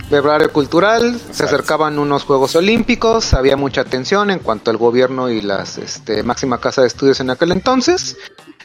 brevario 0.09 0.51
cultural, 0.51 1.19
se 1.31 1.43
acercaban 1.45 1.97
unos 1.97 2.23
Juegos 2.23 2.55
Olímpicos, 2.55 3.33
había 3.33 3.57
mucha 3.57 3.83
tensión 3.83 4.29
en 4.29 4.39
cuanto 4.39 4.69
al 4.69 4.77
gobierno 4.77 5.29
y 5.29 5.41
las 5.41 5.77
este, 5.77 6.21
máxima 6.23 6.59
casa 6.59 6.81
de 6.81 6.87
estudios 6.87 7.19
en 7.19 7.29
aquel 7.31 7.51
entonces. 7.51 8.17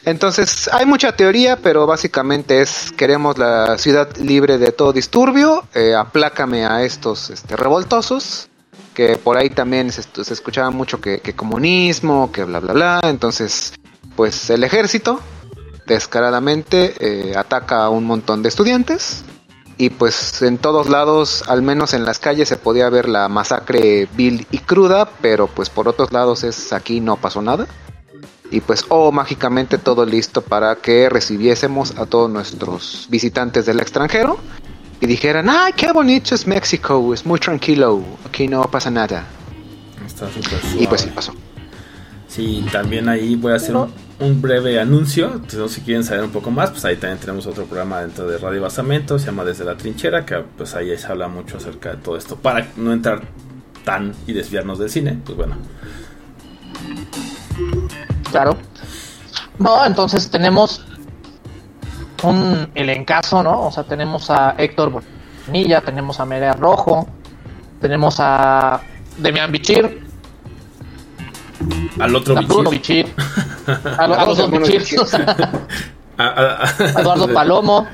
Entonces 0.05 0.69
hay 0.71 0.85
mucha 0.85 1.13
teoría, 1.15 1.57
pero 1.57 1.87
básicamente 1.87 2.61
es 2.61 2.91
queremos 2.95 3.37
la 3.37 3.77
ciudad 3.77 4.15
libre 4.17 4.57
de 4.57 4.71
todo 4.71 4.93
disturbio, 4.93 5.63
eh, 5.73 5.95
aplácame 5.95 6.65
a 6.65 6.83
estos 6.83 7.29
este, 7.31 7.55
revoltosos, 7.55 8.48
que 8.99 9.15
por 9.15 9.37
ahí 9.37 9.49
también 9.49 9.93
se, 9.93 10.01
escuchaba 10.33 10.71
mucho 10.71 10.99
que, 10.99 11.21
que 11.21 11.33
comunismo, 11.33 12.33
que 12.33 12.43
bla 12.43 12.59
bla 12.59 12.73
bla, 12.73 12.99
entonces 13.03 13.71
pues 14.17 14.49
el 14.49 14.65
ejército 14.65 15.21
descaradamente 15.87 16.95
eh, 16.99 17.33
ataca 17.37 17.85
a 17.85 17.89
un 17.89 18.03
montón 18.03 18.43
de 18.43 18.49
estudiantes 18.49 19.23
y 19.77 19.89
pues 19.91 20.41
en 20.41 20.57
todos 20.57 20.89
lados, 20.89 21.45
al 21.47 21.61
menos 21.61 21.93
en 21.93 22.03
las 22.03 22.19
calles 22.19 22.49
se 22.49 22.57
podía 22.57 22.89
ver 22.89 23.07
la 23.07 23.29
masacre 23.29 24.09
vil 24.17 24.45
y 24.51 24.57
cruda, 24.57 25.09
pero 25.21 25.47
pues 25.47 25.69
por 25.69 25.87
otros 25.87 26.11
lados 26.11 26.43
es 26.43 26.73
aquí 26.73 26.99
no 26.99 27.15
pasó 27.15 27.41
nada. 27.41 27.67
Y 28.51 28.59
pues, 28.59 28.83
oh, 28.89 29.11
mágicamente 29.13 29.77
todo 29.77 30.05
listo 30.05 30.41
para 30.41 30.75
que 30.75 31.07
recibiésemos 31.07 31.97
a 31.97 32.07
todos 32.07 32.29
nuestros 32.29 33.07
visitantes 33.09 33.65
del 33.65 33.79
extranjero 33.79 34.39
y 35.01 35.07
dijeran, 35.07 35.49
ay, 35.49 35.73
qué 35.75 35.91
bonito 35.91 36.35
es 36.35 36.45
México, 36.45 37.13
es 37.13 37.25
muy 37.25 37.39
tranquilo, 37.39 38.03
aquí 38.25 38.47
no 38.47 38.63
pasa 38.63 38.91
nada. 38.91 39.25
Está 40.05 40.27
súper 40.29 40.59
Y 40.77 40.87
pues 40.87 41.01
sí 41.01 41.11
pasó. 41.13 41.33
Sí, 42.27 42.65
también 42.71 43.09
ahí 43.09 43.35
voy 43.35 43.53
a 43.53 43.55
hacer 43.55 43.75
un, 43.75 43.91
un 44.19 44.41
breve 44.41 44.79
anuncio. 44.79 45.31
Entonces, 45.33 45.71
si 45.71 45.81
quieren 45.81 46.03
saber 46.03 46.23
un 46.23 46.31
poco 46.31 46.51
más, 46.51 46.71
pues 46.71 46.85
ahí 46.85 46.97
también 46.97 47.19
tenemos 47.19 47.47
otro 47.47 47.65
programa 47.65 48.01
dentro 48.01 48.27
de 48.27 48.37
Radio 48.37 48.61
Basamento, 48.61 49.17
se 49.17 49.27
llama 49.27 49.43
Desde 49.45 49.65
la 49.65 49.75
Trinchera, 49.77 50.25
que 50.25 50.37
pues 50.57 50.75
ahí 50.75 50.95
se 50.97 51.07
habla 51.07 51.27
mucho 51.27 51.57
acerca 51.57 51.91
de 51.91 51.97
todo 51.97 52.17
esto. 52.17 52.35
Para 52.35 52.67
no 52.75 52.93
entrar 52.93 53.21
tan 53.83 54.13
y 54.27 54.33
desviarnos 54.33 54.79
del 54.79 54.89
cine, 54.89 55.17
pues 55.25 55.37
bueno. 55.37 55.55
Claro. 58.29 58.57
No, 59.57 59.85
entonces 59.85 60.29
tenemos 60.29 60.85
un 62.23 62.69
elencazo, 62.75 63.41
¿no? 63.43 63.67
O 63.67 63.71
sea, 63.71 63.83
tenemos 63.83 64.29
a 64.29 64.55
Héctor 64.57 65.01
Bonilla, 65.47 65.81
tenemos 65.81 66.19
a 66.19 66.25
Merea 66.25 66.53
Rojo, 66.53 67.07
tenemos 67.81 68.15
a 68.19 68.81
Demian 69.17 69.51
Bichir, 69.51 70.07
Al 71.99 72.15
otro 72.15 72.35
bichir. 72.35 72.69
Bichir, 72.69 73.13
a, 73.97 74.07
lo- 74.07 74.15
a 74.19 74.25
los 74.25 74.37
dos 74.37 74.51
Bichir, 74.51 74.79
Bichir. 74.79 74.99
A- 76.17 76.23
a- 76.23 76.27
a- 76.27 76.63
a 76.97 77.01
Eduardo 77.01 77.27
Palomo. 77.33 77.87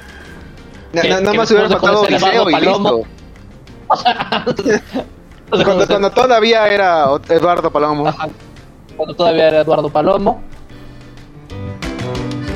Na- 0.93 1.01
Que- 1.01 1.09
na- 1.09 1.21
nada 1.21 1.33
más 1.33 1.51
hubiera 1.51 1.69
faltado 1.69 2.07
Eduardo 2.07 2.45
Palomo, 2.51 2.89
listo. 2.89 3.07
Cuando, 5.49 5.85
cuando 5.87 6.09
todavía 6.11 6.67
era 6.67 7.05
Eduardo 7.29 7.69
Palomo. 7.71 8.07
Ajá. 8.07 8.27
Cuando 8.97 9.13
todavía 9.15 9.47
era 9.49 9.61
Eduardo 9.61 9.89
Palomo. 9.89 10.41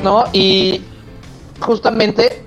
¿No? 0.02 0.24
Y 0.32 0.82
justamente 1.60 2.44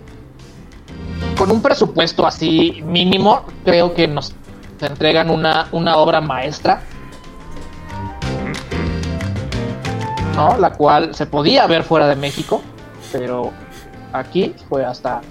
con 1.37 1.51
un 1.51 1.61
presupuesto 1.61 2.25
así 2.25 2.81
mínimo, 2.85 3.43
creo 3.65 3.93
que 3.93 4.07
nos 4.07 4.33
entregan 4.79 5.29
una, 5.29 5.67
una 5.71 5.97
obra 5.97 6.21
maestra. 6.21 6.81
¿No? 10.35 10.57
La 10.57 10.71
cual 10.73 11.13
se 11.13 11.25
podía 11.25 11.67
ver 11.67 11.83
fuera 11.83 12.07
de 12.07 12.15
México, 12.15 12.61
pero 13.11 13.51
aquí 14.13 14.55
fue 14.67 14.83
hasta 14.83 15.21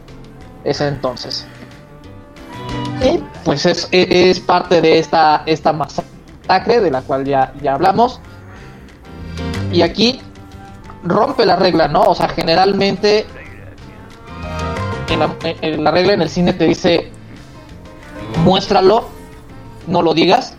ese 0.65 0.89
entonces. 0.89 1.47
Y 3.05 3.19
pues 3.45 3.67
es, 3.67 3.89
es 3.91 4.39
parte 4.39 4.81
de 4.81 4.99
esta, 4.99 5.43
esta 5.47 5.73
masacre 5.73 6.81
de 6.81 6.91
la 6.91 7.03
cual 7.03 7.25
ya, 7.25 7.53
ya 7.61 7.75
hablamos. 7.75 8.21
Y 9.73 9.83
aquí 9.83 10.21
rompe 11.03 11.45
la 11.45 11.57
regla, 11.57 11.89
¿no? 11.89 12.03
O 12.03 12.15
sea, 12.15 12.29
generalmente 12.29 13.27
la, 15.17 15.91
regla 15.91 16.13
en 16.15 16.23
el 16.23 16.29
cine 16.29 16.53
te 16.53 16.65
dice 16.65 17.11
muéstralo, 18.45 19.09
no 19.87 20.03
lo 20.03 20.15
digas. 20.15 20.55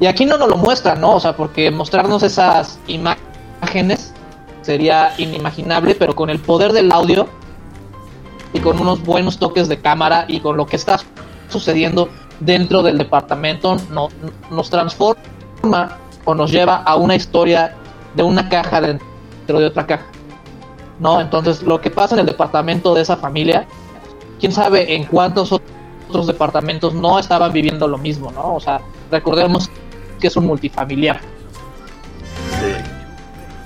Y 0.00 0.06
aquí 0.06 0.26
no 0.26 0.36
nos 0.38 0.48
lo 0.48 0.56
muestra, 0.56 0.94
¿no? 0.94 1.14
O 1.14 1.20
sea, 1.20 1.36
porque 1.36 1.70
mostrarnos 1.70 2.22
esas 2.22 2.78
imágenes 2.86 4.12
sería 4.62 5.14
inimaginable, 5.16 5.94
pero 5.94 6.14
con 6.14 6.28
el 6.28 6.38
poder 6.38 6.72
del 6.72 6.92
audio 6.92 7.28
y 8.52 8.60
con 8.60 8.78
unos 8.80 9.02
buenos 9.02 9.38
toques 9.38 9.68
de 9.68 9.80
cámara 9.80 10.24
y 10.28 10.40
con 10.40 10.56
lo 10.56 10.66
que 10.66 10.76
está 10.76 10.98
sucediendo 11.48 12.08
dentro 12.40 12.82
del 12.82 12.98
departamento 12.98 13.76
no- 13.90 14.08
nos 14.50 14.68
transforma 14.68 15.98
o 16.24 16.34
nos 16.34 16.50
lleva 16.50 16.76
a 16.76 16.96
una 16.96 17.14
historia 17.14 17.74
de 18.14 18.22
una 18.22 18.48
caja 18.48 18.80
dentro 18.80 19.58
de 19.60 19.66
otra 19.66 19.86
caja. 19.86 20.04
¿No? 20.98 21.20
Entonces, 21.20 21.62
lo 21.62 21.80
que 21.80 21.90
pasa 21.90 22.14
en 22.14 22.20
el 22.20 22.26
departamento 22.26 22.94
de 22.94 23.02
esa 23.02 23.16
familia, 23.16 23.66
quién 24.40 24.52
sabe 24.52 24.94
en 24.94 25.04
cuántos 25.04 25.52
otros 25.52 26.26
departamentos 26.26 26.94
no 26.94 27.18
estaban 27.18 27.52
viviendo 27.52 27.86
lo 27.86 27.98
mismo, 27.98 28.30
¿no? 28.32 28.54
O 28.54 28.60
sea, 28.60 28.80
recordemos 29.10 29.70
que 30.20 30.28
es 30.28 30.36
un 30.36 30.46
multifamiliar. 30.46 31.20
Sí. 32.60 32.72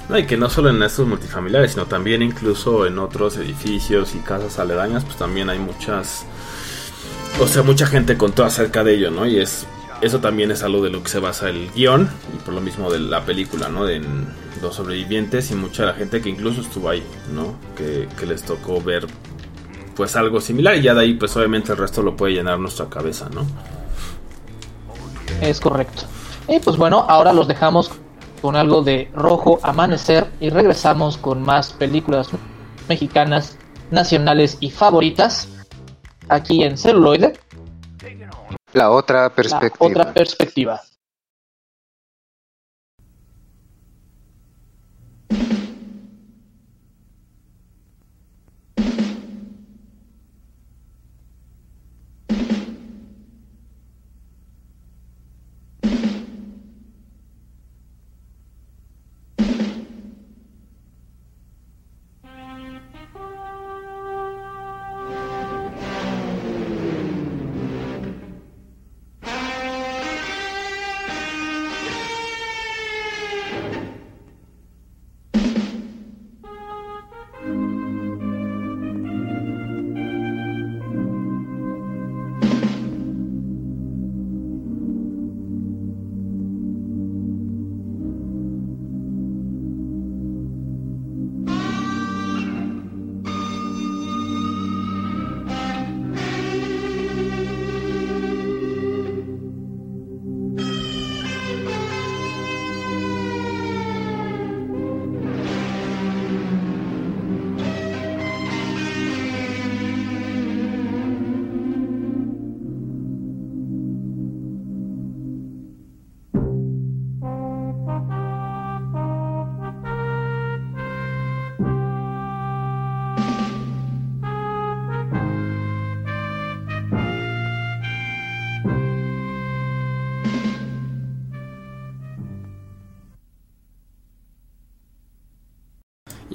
No, 0.08 0.18
y 0.18 0.26
que 0.26 0.36
no 0.36 0.50
solo 0.50 0.70
en 0.70 0.82
estos 0.82 1.06
multifamiliares, 1.06 1.72
sino 1.72 1.86
también 1.86 2.20
incluso 2.20 2.84
en 2.84 2.98
otros 2.98 3.36
edificios 3.36 4.16
y 4.16 4.18
casas 4.18 4.58
aledañas, 4.58 5.04
pues 5.04 5.16
también 5.16 5.48
hay 5.48 5.60
muchas. 5.60 6.24
O 7.40 7.46
sea, 7.46 7.62
mucha 7.62 7.86
gente 7.86 8.18
contó 8.18 8.44
acerca 8.44 8.82
de 8.82 8.94
ello, 8.94 9.12
¿no? 9.12 9.24
Y 9.24 9.38
es. 9.38 9.66
Eso 10.00 10.18
también 10.18 10.50
es 10.50 10.62
algo 10.62 10.82
de 10.82 10.90
lo 10.90 11.02
que 11.02 11.10
se 11.10 11.20
basa 11.20 11.50
el 11.50 11.70
guion, 11.72 12.10
y 12.34 12.38
por 12.38 12.54
lo 12.54 12.60
mismo 12.62 12.90
de 12.90 12.98
la 12.98 13.24
película, 13.24 13.68
¿no? 13.68 13.84
Los 14.62 14.74
sobrevivientes 14.76 15.50
y 15.50 15.54
mucha 15.54 15.84
la 15.86 15.94
gente 15.94 16.20
que 16.20 16.28
incluso 16.28 16.60
estuvo 16.60 16.88
ahí, 16.88 17.02
¿no? 17.32 17.54
Que, 17.76 18.08
que 18.18 18.26
les 18.26 18.42
tocó 18.42 18.80
ver, 18.80 19.06
pues 19.96 20.16
algo 20.16 20.40
similar, 20.40 20.76
y 20.76 20.82
ya 20.82 20.94
de 20.94 21.00
ahí, 21.02 21.14
pues 21.14 21.36
obviamente 21.36 21.72
el 21.72 21.78
resto 21.78 22.02
lo 22.02 22.16
puede 22.16 22.34
llenar 22.34 22.58
nuestra 22.58 22.88
cabeza, 22.88 23.28
¿no? 23.32 23.46
Es 25.40 25.60
correcto. 25.60 26.02
Y 26.48 26.58
pues 26.58 26.76
bueno, 26.76 27.04
ahora 27.08 27.32
los 27.32 27.48
dejamos 27.48 27.90
con 28.42 28.56
algo 28.56 28.82
de 28.82 29.10
Rojo 29.14 29.60
Amanecer 29.62 30.30
y 30.40 30.50
regresamos 30.50 31.16
con 31.16 31.42
más 31.42 31.72
películas 31.72 32.28
mexicanas 32.88 33.56
nacionales 33.90 34.56
y 34.60 34.70
favoritas 34.70 35.48
aquí 36.28 36.62
en 36.62 36.76
celuloide, 36.78 37.38
La 38.72 38.90
otra 38.90 39.24
la 39.24 39.30
perspectiva. 39.30 39.86
otra 39.86 40.12
perspectiva. 40.12 40.80
thank 45.30 45.52
you 45.52 45.59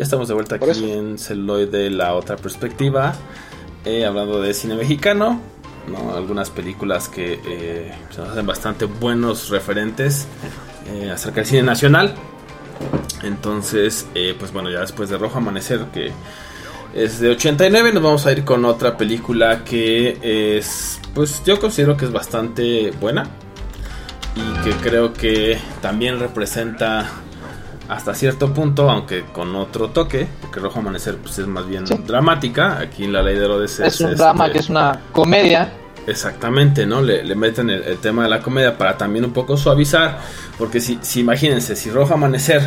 estamos 0.06 0.28
de 0.28 0.34
vuelta 0.34 0.58
Por 0.58 0.70
aquí 0.70 0.84
eso. 0.84 0.94
en 0.94 1.18
Celuloide, 1.18 1.90
la 1.90 2.14
otra 2.14 2.38
perspectiva, 2.38 3.14
eh, 3.84 4.06
hablando 4.06 4.42
de 4.42 4.54
cine 4.54 4.76
mexicano, 4.76 5.42
¿no? 5.88 6.16
algunas 6.16 6.50
películas 6.50 7.10
que 7.10 7.40
eh, 7.46 7.94
se 8.12 8.22
nos 8.22 8.30
hacen 8.30 8.46
bastante 8.46 8.86
buenos 8.86 9.50
referentes 9.50 10.28
eh, 10.88 11.12
acerca 11.12 11.38
del 11.38 11.46
cine 11.46 11.64
nacional. 11.64 12.14
Entonces, 13.24 14.08
eh, 14.14 14.36
pues 14.38 14.54
bueno, 14.54 14.70
ya 14.70 14.82
después 14.82 15.10
de 15.10 15.18
Rojo 15.18 15.40
Amanecer, 15.40 15.86
que 15.94 16.12
es 16.94 17.20
de 17.20 17.30
89, 17.30 17.94
nos 17.94 18.04
vamos 18.04 18.26
a 18.26 18.32
ir 18.32 18.44
con 18.46 18.64
otra 18.66 18.98
película 18.98 19.64
que 19.64 20.58
es, 20.58 21.00
pues 21.14 21.42
yo 21.46 21.60
considero 21.60 21.98
que 21.98 22.06
es 22.06 22.12
bastante 22.12 22.92
buena 23.02 23.28
y 24.36 24.64
que 24.64 24.76
creo 24.78 25.14
que 25.14 25.58
también 25.82 26.20
representa 26.20 27.10
hasta 27.90 28.14
cierto 28.14 28.54
punto, 28.54 28.90
aunque 28.90 29.24
con 29.32 29.56
otro 29.56 29.90
toque, 29.90 30.28
porque 30.42 30.60
Rojo 30.60 30.80
Amanecer 30.80 31.18
pues 31.18 31.38
es 31.40 31.48
más 31.48 31.68
bien 31.68 31.86
Sí. 31.88 31.96
dramática, 32.06 32.80
aquí 32.80 33.08
la 33.08 33.22
ley 33.22 33.36
de 33.38 33.46
Herodes 33.46 33.80
Es 33.80 34.00
un 34.02 34.10
este, 34.12 34.18
drama 34.24 34.52
que 34.52 34.60
es 34.60 34.70
una 34.70 35.00
comedia. 35.12 35.72
Exactamente, 36.08 36.86
¿no? 36.86 37.02
Le, 37.02 37.24
le 37.24 37.36
meten 37.36 37.70
el, 37.70 37.82
el 37.84 37.98
tema 37.98 38.24
de 38.24 38.30
la 38.30 38.40
comedia 38.42 38.78
para 38.78 38.96
también 38.98 39.26
un 39.26 39.34
poco 39.34 39.58
suavizar, 39.58 40.20
porque 40.58 40.80
si, 40.80 41.00
si 41.02 41.20
imagínense, 41.22 41.76
si 41.76 41.90
Rojo 41.90 42.14
Amanecer 42.14 42.62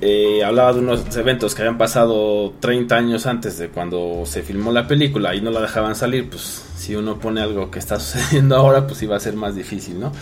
eh, 0.00 0.44
hablaba 0.44 0.72
de 0.74 0.80
unos 0.80 1.16
eventos 1.16 1.54
que 1.54 1.62
habían 1.62 1.78
pasado 1.78 2.52
30 2.60 2.94
años 2.96 3.26
antes 3.26 3.56
de 3.58 3.68
cuando 3.68 4.22
se 4.26 4.42
filmó 4.42 4.70
la 4.72 4.86
película 4.86 5.34
y 5.34 5.40
no 5.40 5.50
la 5.50 5.60
dejaban 5.60 5.94
salir, 5.94 6.28
pues 6.28 6.64
si 6.76 6.94
uno 6.96 7.18
pone 7.18 7.40
algo 7.40 7.70
que 7.70 7.78
está 7.78 7.98
sucediendo 8.00 8.56
ahora, 8.56 8.86
pues 8.86 9.02
iba 9.02 9.16
a 9.16 9.20
ser 9.20 9.34
más 9.34 9.54
difícil, 9.54 9.98
¿no? 10.00 10.12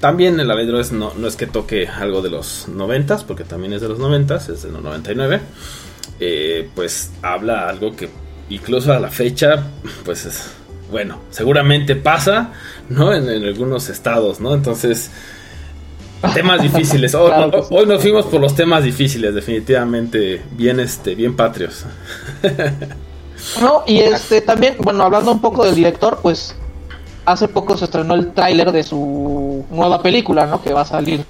También 0.00 0.40
el 0.40 0.50
Avedro 0.50 0.80
es, 0.80 0.92
no, 0.92 1.12
no 1.14 1.28
es 1.28 1.36
que 1.36 1.46
toque 1.46 1.86
algo 1.86 2.22
de 2.22 2.30
los 2.30 2.68
90, 2.68 3.18
porque 3.26 3.44
también 3.44 3.74
es 3.74 3.82
de 3.82 3.88
los 3.88 3.98
90, 3.98 4.36
es 4.36 4.62
de 4.62 4.70
los 4.70 4.82
99, 4.82 5.40
eh, 6.18 6.68
pues 6.74 7.12
habla 7.20 7.68
algo 7.68 7.94
que 7.94 8.08
incluso 8.48 8.92
a 8.94 8.98
la 8.98 9.10
fecha, 9.10 9.62
pues 10.04 10.24
es, 10.24 10.52
bueno, 10.90 11.20
seguramente 11.30 11.96
pasa, 11.96 12.52
¿no? 12.88 13.12
En, 13.12 13.28
en 13.28 13.44
algunos 13.44 13.90
estados, 13.90 14.40
¿no? 14.40 14.54
Entonces, 14.54 15.10
temas 16.34 16.62
difíciles. 16.62 17.14
Hoy, 17.14 17.30
Claro 17.30 17.66
hoy 17.70 17.86
nos 17.86 18.00
fuimos 18.00 18.24
por 18.26 18.40
los 18.40 18.54
temas 18.54 18.82
difíciles, 18.82 19.34
definitivamente, 19.34 20.42
bien, 20.52 20.80
este, 20.80 21.14
bien 21.14 21.36
patrios. 21.36 21.84
No, 23.58 23.84
y 23.86 24.00
este 24.00 24.42
también, 24.42 24.76
bueno, 24.80 25.04
hablando 25.04 25.32
un 25.32 25.40
poco 25.40 25.64
del 25.64 25.74
director, 25.74 26.18
pues 26.20 26.54
hace 27.32 27.48
poco 27.48 27.76
se 27.76 27.84
estrenó 27.86 28.14
el 28.14 28.32
tráiler 28.32 28.72
de 28.72 28.82
su 28.82 29.64
nueva 29.70 30.02
película, 30.02 30.46
¿no? 30.46 30.62
Que 30.62 30.72
va 30.72 30.82
a 30.82 30.84
salir 30.84 31.24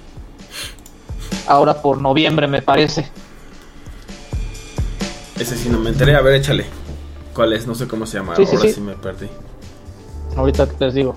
ahora 1.47 1.81
por 1.81 1.99
noviembre, 2.01 2.47
me 2.47 2.61
parece. 2.61 3.09
Ese 5.39 5.57
sí 5.57 5.69
no 5.69 5.79
me 5.79 5.89
enteré, 5.89 6.15
a 6.15 6.21
ver, 6.21 6.35
échale. 6.35 6.65
¿Cuál 7.33 7.53
es? 7.53 7.65
No 7.65 7.73
sé 7.75 7.87
cómo 7.87 8.05
se 8.05 8.17
llama, 8.17 8.35
Sí, 8.35 8.43
ahora 8.45 8.59
sí. 8.59 8.73
sí 8.73 8.81
me 8.81 8.93
perdí. 8.93 9.27
Ahorita 10.35 10.67
les 10.79 10.93
digo. 10.93 11.15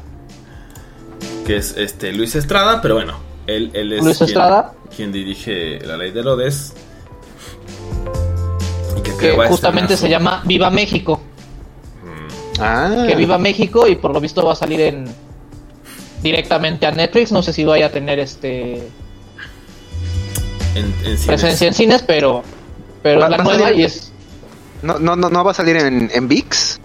que 1.47 1.57
es 1.57 1.77
este 1.77 2.12
Luis 2.12 2.35
Estrada, 2.35 2.81
pero 2.81 2.94
bueno, 2.94 3.14
él, 3.47 3.70
él 3.75 3.92
es 3.92 4.03
Luis 4.03 4.16
quien, 4.18 4.29
Estrada. 4.29 4.73
quien 4.97 5.12
dirige 5.12 5.81
La 5.85 5.97
Ley 5.97 6.11
de 6.11 6.20
Herodes. 6.20 6.73
Y 8.97 9.03
que, 9.03 9.37
justamente 9.49 9.97
se 9.97 10.09
llama 10.09 10.42
Viva 10.44 10.70
México. 10.70 11.20
Ah, 12.61 13.05
Que 13.07 13.17
Viva 13.17 13.37
México 13.38 13.87
y 13.88 13.97
por 13.97 14.12
lo 14.12 14.21
visto 14.21 14.45
va 14.45 14.53
a 14.53 14.57
salir 14.57 14.81
en 14.81 15.07
directamente 16.23 16.87
a 16.87 16.90
Netflix. 16.93 17.33
No 17.33 17.43
sé 17.43 17.53
si 17.53 17.64
vaya 17.64 17.87
a 17.87 17.90
tener 17.90 18.19
este 18.19 18.88
en, 20.75 20.85
en 20.87 20.95
cines. 21.03 21.27
presencia 21.27 21.69
en 21.69 21.75
cines, 21.75 22.03
pero 22.03 22.43
pero 23.03 23.21
Va- 23.21 23.29
la 23.29 23.37
va 23.38 23.45
nueva 23.45 23.69
salir- 23.69 23.79
y 23.81 23.85
es 23.85 24.11
no, 24.83 24.99
no, 24.99 25.17
no, 25.17 25.31
no 25.31 25.45
va 25.45 25.51
a 25.53 25.55
salir 25.55 25.77
en, 25.77 26.11
en 26.12 26.29
VIX. 26.29 26.79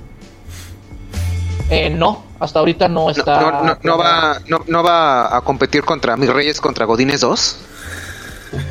eh, 1.70 1.90
no, 1.90 2.24
hasta 2.40 2.60
ahorita 2.60 2.88
no 2.88 3.06
No, 3.06 3.10
está. 3.12 3.42
no, 3.42 3.64
no, 3.64 3.78
no 3.84 3.98
va, 3.98 4.40
no, 4.48 4.62
no 4.68 4.84
va 4.84 5.36
a 5.36 5.42
competir 5.42 5.84
contra 5.84 6.16
Mis 6.16 6.30
Reyes 6.30 6.62
contra 6.62 6.86
Godines 6.86 7.22
2. 7.22 7.58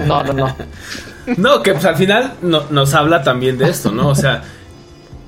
No, 0.06 0.22
no, 0.24 0.32
no. 0.32 0.56
No, 1.36 1.62
que 1.62 1.74
pues 1.74 1.84
al 1.84 1.96
final 1.96 2.36
no- 2.40 2.64
nos 2.70 2.94
habla 2.94 3.22
también 3.22 3.58
de 3.58 3.68
esto, 3.68 3.90
¿no? 3.92 4.08
O 4.08 4.14
sea, 4.14 4.42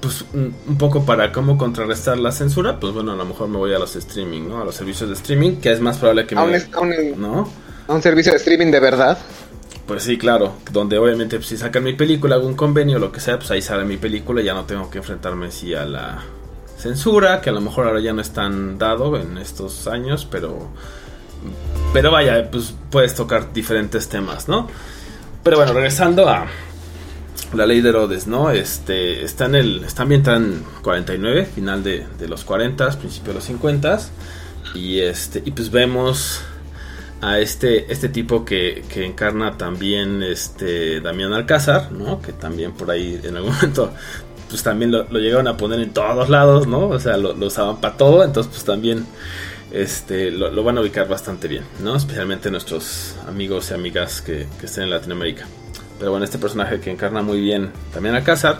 pues 0.00 0.24
un 0.32 0.54
un 0.66 0.78
poco 0.78 1.04
para 1.04 1.32
cómo 1.32 1.58
contrarrestar 1.58 2.18
la 2.18 2.32
censura, 2.32 2.80
pues 2.80 2.92
bueno, 2.92 3.12
a 3.12 3.16
lo 3.16 3.24
mejor 3.24 3.48
me 3.48 3.58
voy 3.58 3.74
a 3.74 3.78
los 3.78 3.96
streaming, 3.96 4.48
¿no? 4.48 4.60
A 4.60 4.64
los 4.64 4.74
servicios 4.74 5.08
de 5.08 5.14
streaming, 5.14 5.56
que 5.56 5.72
es 5.72 5.80
más 5.80 5.98
probable 5.98 6.26
que 6.26 6.34
A 6.34 6.42
un, 6.42 6.50
me... 6.50 6.56
a 6.58 6.80
un- 6.80 7.20
¿No? 7.20 7.48
a 7.88 7.92
un 7.94 8.02
servicio 8.02 8.32
de 8.32 8.38
streaming 8.38 8.70
de 8.70 8.80
verdad. 8.80 9.18
Pues 9.86 10.04
sí, 10.04 10.16
claro, 10.18 10.54
donde 10.70 10.98
obviamente 10.98 11.36
pues, 11.36 11.48
si 11.48 11.56
sacan 11.56 11.82
mi 11.82 11.94
película, 11.94 12.36
algún 12.36 12.54
convenio, 12.54 12.98
lo 13.00 13.10
que 13.10 13.18
sea, 13.20 13.38
pues 13.38 13.50
ahí 13.50 13.60
sale 13.60 13.84
mi 13.84 13.96
película 13.96 14.40
y 14.40 14.44
ya 14.44 14.54
no 14.54 14.64
tengo 14.64 14.88
que 14.88 14.98
enfrentarme 14.98 15.50
sí 15.50 15.74
a 15.74 15.84
la 15.84 16.22
censura, 16.78 17.40
que 17.40 17.50
a 17.50 17.52
lo 17.52 17.60
mejor 17.60 17.86
ahora 17.88 18.00
ya 18.00 18.12
no 18.12 18.20
es 18.22 18.30
tan 18.30 18.78
dado 18.78 19.16
en 19.18 19.36
estos 19.38 19.86
años, 19.88 20.26
pero 20.30 20.68
pero 21.92 22.10
vaya, 22.12 22.50
pues 22.50 22.74
puedes 22.90 23.14
tocar 23.14 23.52
diferentes 23.52 24.08
temas, 24.08 24.48
¿no? 24.48 24.68
Pero 25.42 25.56
bueno, 25.56 25.72
regresando 25.72 26.28
a 26.28 26.46
la 27.54 27.66
ley 27.66 27.80
de 27.80 27.88
Herodes, 27.88 28.26
¿no? 28.26 28.50
Este 28.50 29.24
está 29.24 29.46
en 29.46 29.54
el 29.56 29.84
está 29.84 30.02
ambientada 30.02 30.36
en 30.36 30.62
49, 30.82 31.46
final 31.46 31.82
de, 31.82 32.06
los 32.28 32.44
40, 32.44 32.98
principio 32.98 33.28
de 33.28 33.34
los 33.34 33.44
50 33.44 34.00
y 34.74 35.00
este 35.00 35.42
y 35.44 35.50
pues 35.50 35.70
vemos 35.70 36.42
a 37.20 37.38
este, 37.38 37.92
este 37.92 38.08
tipo 38.08 38.44
que, 38.44 38.84
que 38.88 39.04
encarna 39.04 39.58
también 39.58 40.22
este 40.22 41.00
Damián 41.00 41.32
Alcázar, 41.32 41.92
¿no? 41.92 42.22
Que 42.22 42.32
también 42.32 42.72
por 42.72 42.90
ahí 42.90 43.20
en 43.22 43.36
algún 43.36 43.52
momento 43.54 43.92
pues 44.48 44.62
también 44.62 44.90
lo, 44.90 45.04
llegaron 45.10 45.46
a 45.46 45.56
poner 45.56 45.80
en 45.80 45.92
todos 45.92 46.28
lados, 46.28 46.66
¿no? 46.66 46.88
O 46.88 46.98
sea, 46.98 47.16
lo, 47.16 47.34
lo 47.34 47.46
usaban 47.46 47.80
para 47.80 47.96
todo, 47.96 48.24
entonces 48.24 48.50
pues 48.52 48.64
también 48.64 49.06
este, 49.70 50.30
lo, 50.30 50.50
lo 50.50 50.64
van 50.64 50.78
a 50.78 50.80
ubicar 50.80 51.08
bastante 51.08 51.46
bien, 51.46 51.64
¿no? 51.82 51.96
Especialmente 51.96 52.50
nuestros 52.50 53.16
amigos 53.28 53.70
y 53.70 53.74
amigas 53.74 54.20
que, 54.20 54.46
que 54.58 54.66
estén 54.66 54.84
en 54.84 54.90
Latinoamérica. 54.90 55.46
Pero 56.00 56.10
bueno, 56.10 56.24
este 56.24 56.38
personaje 56.38 56.80
que 56.80 56.90
encarna 56.90 57.22
muy 57.22 57.40
bien 57.40 57.70
Damián 57.94 58.16
Alcázar 58.16 58.58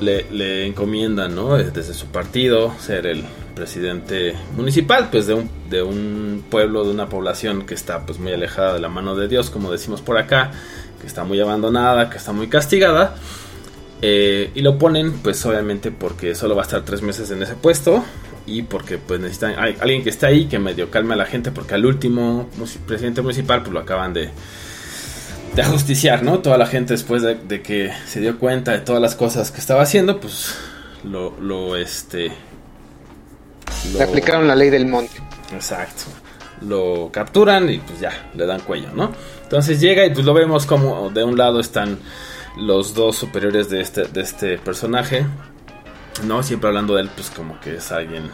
le, 0.00 0.26
le 0.30 0.66
encomiendan, 0.66 1.34
¿no? 1.36 1.58
Eh, 1.58 1.70
Desde 1.72 1.94
su 1.94 2.06
partido, 2.06 2.74
ser 2.80 3.06
el 3.06 3.22
presidente 3.54 4.34
municipal, 4.56 5.10
pues 5.12 5.26
de 5.26 5.34
un, 5.34 5.50
de 5.70 5.82
un 5.82 6.42
pueblo, 6.50 6.84
de 6.84 6.90
una 6.90 7.08
población 7.08 7.66
que 7.66 7.74
está 7.74 8.04
pues 8.04 8.18
muy 8.18 8.32
alejada 8.32 8.74
de 8.74 8.80
la 8.80 8.88
mano 8.88 9.14
de 9.14 9.28
Dios, 9.28 9.50
como 9.50 9.70
decimos 9.70 10.00
por 10.00 10.18
acá, 10.18 10.50
que 11.00 11.06
está 11.06 11.22
muy 11.22 11.38
abandonada, 11.38 12.10
que 12.10 12.16
está 12.16 12.32
muy 12.32 12.48
castigada. 12.48 13.14
Eh, 14.00 14.50
y 14.54 14.62
lo 14.62 14.78
ponen, 14.78 15.12
pues 15.18 15.44
obviamente 15.46 15.92
porque 15.92 16.34
solo 16.34 16.56
va 16.56 16.62
a 16.62 16.64
estar 16.64 16.82
tres 16.82 17.02
meses 17.02 17.30
en 17.30 17.42
ese 17.42 17.54
puesto 17.54 18.02
y 18.46 18.62
porque 18.62 18.98
pues 18.98 19.20
necesitan 19.20 19.54
hay 19.56 19.76
alguien 19.80 20.02
que 20.02 20.10
esté 20.10 20.26
ahí 20.26 20.46
que 20.46 20.58
medio 20.58 20.90
calme 20.90 21.14
a 21.14 21.16
la 21.16 21.26
gente 21.26 21.52
porque 21.52 21.74
al 21.74 21.86
último 21.86 22.48
presidente 22.88 23.22
municipal 23.22 23.60
pues 23.60 23.72
lo 23.72 23.78
acaban 23.78 24.12
de 24.12 24.30
de 25.54 25.62
ajusticiar, 25.62 26.22
¿no? 26.22 26.38
Toda 26.38 26.56
la 26.58 26.66
gente 26.66 26.94
después 26.94 27.22
de, 27.22 27.34
de 27.34 27.62
que 27.62 27.92
se 28.06 28.20
dio 28.20 28.38
cuenta 28.38 28.72
de 28.72 28.80
todas 28.80 29.02
las 29.02 29.14
cosas 29.14 29.50
que 29.50 29.60
estaba 29.60 29.82
haciendo, 29.82 30.20
pues 30.20 30.56
lo, 31.04 31.38
lo 31.40 31.76
este... 31.76 32.32
Le 33.92 34.02
aplicaron 34.02 34.46
la 34.46 34.54
ley 34.54 34.70
del 34.70 34.86
monte. 34.86 35.16
Exacto. 35.52 36.04
Lo 36.62 37.10
capturan 37.12 37.68
y 37.68 37.78
pues 37.78 38.00
ya, 38.00 38.30
le 38.34 38.46
dan 38.46 38.60
cuello, 38.60 38.88
¿no? 38.94 39.12
Entonces 39.42 39.80
llega 39.80 40.06
y 40.06 40.10
pues 40.10 40.24
lo 40.24 40.32
vemos 40.32 40.64
como 40.64 41.10
de 41.10 41.24
un 41.24 41.36
lado 41.36 41.60
están 41.60 41.98
los 42.56 42.94
dos 42.94 43.16
superiores 43.16 43.68
de 43.68 43.80
este, 43.80 44.04
de 44.04 44.20
este 44.20 44.58
personaje, 44.58 45.26
¿no? 46.24 46.42
Siempre 46.42 46.68
hablando 46.68 46.94
de 46.94 47.02
él 47.02 47.10
pues 47.14 47.30
como 47.30 47.58
que 47.60 47.76
es 47.76 47.90
alguien 47.90 48.30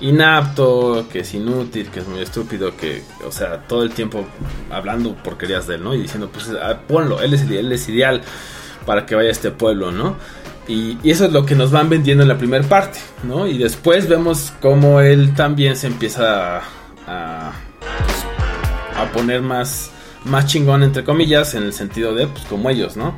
inapto, 0.00 1.06
que 1.10 1.20
es 1.20 1.34
inútil, 1.34 1.88
que 1.90 2.00
es 2.00 2.08
muy 2.08 2.20
estúpido, 2.20 2.76
que, 2.76 3.02
o 3.26 3.32
sea, 3.32 3.62
todo 3.66 3.82
el 3.82 3.90
tiempo 3.92 4.26
hablando 4.70 5.14
porquerías 5.16 5.66
de 5.66 5.76
él, 5.76 5.84
¿no? 5.84 5.94
Y 5.94 6.02
diciendo, 6.02 6.28
pues 6.32 6.50
ah, 6.62 6.80
ponlo, 6.86 7.20
él 7.20 7.34
es, 7.34 7.42
él 7.42 7.72
es 7.72 7.88
ideal 7.88 8.20
para 8.84 9.06
que 9.06 9.14
vaya 9.14 9.28
a 9.28 9.32
este 9.32 9.50
pueblo, 9.50 9.90
¿no? 9.92 10.16
Y, 10.68 10.98
eso 11.08 11.26
es 11.26 11.32
lo 11.32 11.46
que 11.46 11.54
nos 11.54 11.70
van 11.70 11.88
vendiendo 11.88 12.22
en 12.22 12.28
la 12.28 12.38
primera 12.38 12.64
parte, 12.68 12.98
¿no? 13.22 13.46
Y 13.46 13.56
después 13.58 14.08
vemos 14.08 14.52
cómo 14.60 15.00
él 15.00 15.34
también 15.34 15.76
se 15.76 15.86
empieza 15.86 16.58
a, 17.06 17.52
a, 18.96 19.12
poner 19.12 19.42
más, 19.42 19.90
más 20.24 20.46
chingón, 20.46 20.82
entre 20.82 21.04
comillas, 21.04 21.54
en 21.54 21.62
el 21.62 21.72
sentido 21.72 22.14
de, 22.14 22.26
pues, 22.26 22.44
como 22.44 22.68
ellos, 22.68 22.96
¿no? 22.96 23.16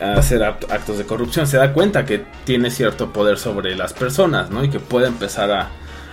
Hacer 0.00 0.42
act- 0.42 0.70
actos 0.70 0.98
de 0.98 1.04
corrupción. 1.04 1.46
Se 1.46 1.56
da 1.56 1.72
cuenta 1.72 2.04
que 2.04 2.24
tiene 2.44 2.70
cierto 2.70 3.12
poder 3.12 3.38
sobre 3.38 3.76
las 3.76 3.92
personas, 3.92 4.50
¿no? 4.50 4.64
Y 4.64 4.68
que 4.68 4.80
puede 4.80 5.06
empezar 5.06 5.50
a, 5.50 5.70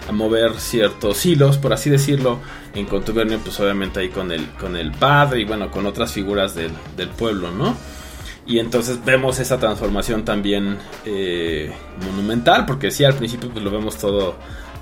a 0.09 0.11
mover 0.11 0.59
ciertos 0.59 1.23
hilos, 1.23 1.59
por 1.59 1.71
así 1.71 1.91
decirlo, 1.91 2.39
en 2.73 2.87
contubernio, 2.87 3.37
pues 3.43 3.59
obviamente 3.59 3.99
ahí 3.99 4.09
con 4.09 4.31
el, 4.31 4.47
con 4.53 4.75
el 4.75 4.91
padre 4.91 5.41
y 5.41 5.45
bueno, 5.45 5.69
con 5.69 5.85
otras 5.85 6.11
figuras 6.11 6.55
del, 6.55 6.71
del 6.97 7.09
pueblo, 7.09 7.51
¿no? 7.51 7.77
Y 8.47 8.57
entonces 8.57 9.05
vemos 9.05 9.37
esa 9.37 9.59
transformación 9.59 10.25
también 10.25 10.79
eh, 11.05 11.71
monumental, 12.03 12.65
porque 12.65 12.89
sí, 12.89 13.05
al 13.05 13.13
principio 13.13 13.51
pues 13.51 13.63
lo 13.63 13.69
vemos 13.69 13.97
todo 13.97 14.35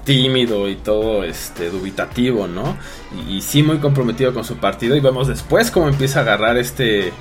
tímido 0.05 0.69
y 0.69 0.77
todo 0.77 1.25
este 1.25 1.69
dubitativo, 1.69 2.47
¿no? 2.47 2.77
Y, 3.27 3.41
sí 3.41 3.63
muy 3.63 3.79
comprometido 3.79 4.33
con 4.33 4.45
su 4.45 4.55
partido 4.55 4.95
y 4.95 5.01
vemos 5.01 5.27
después 5.27 5.69
cómo 5.71 5.89
empieza 5.89 6.19
a 6.19 6.21
agarrar 6.21 6.55
este 6.55 7.11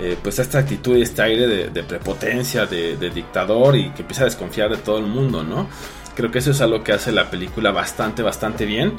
eh, 0.00 0.16
pues 0.20 0.40
esta 0.40 0.58
actitud 0.58 0.96
y 0.96 1.02
este 1.02 1.22
aire 1.22 1.46
de, 1.46 1.70
de 1.70 1.82
prepotencia, 1.84 2.66
de, 2.66 2.96
de 2.96 3.10
dictador 3.10 3.76
y 3.76 3.90
que 3.90 4.02
empieza 4.02 4.22
a 4.22 4.24
desconfiar 4.24 4.70
de 4.70 4.78
todo 4.78 4.98
el 4.98 5.06
mundo, 5.06 5.44
¿no? 5.44 5.68
Creo 6.14 6.30
que 6.30 6.38
eso 6.38 6.50
es 6.50 6.60
algo 6.60 6.82
que 6.82 6.92
hace 6.92 7.12
la 7.12 7.30
película 7.30 7.70
bastante, 7.72 8.22
bastante 8.22 8.66
bien. 8.66 8.94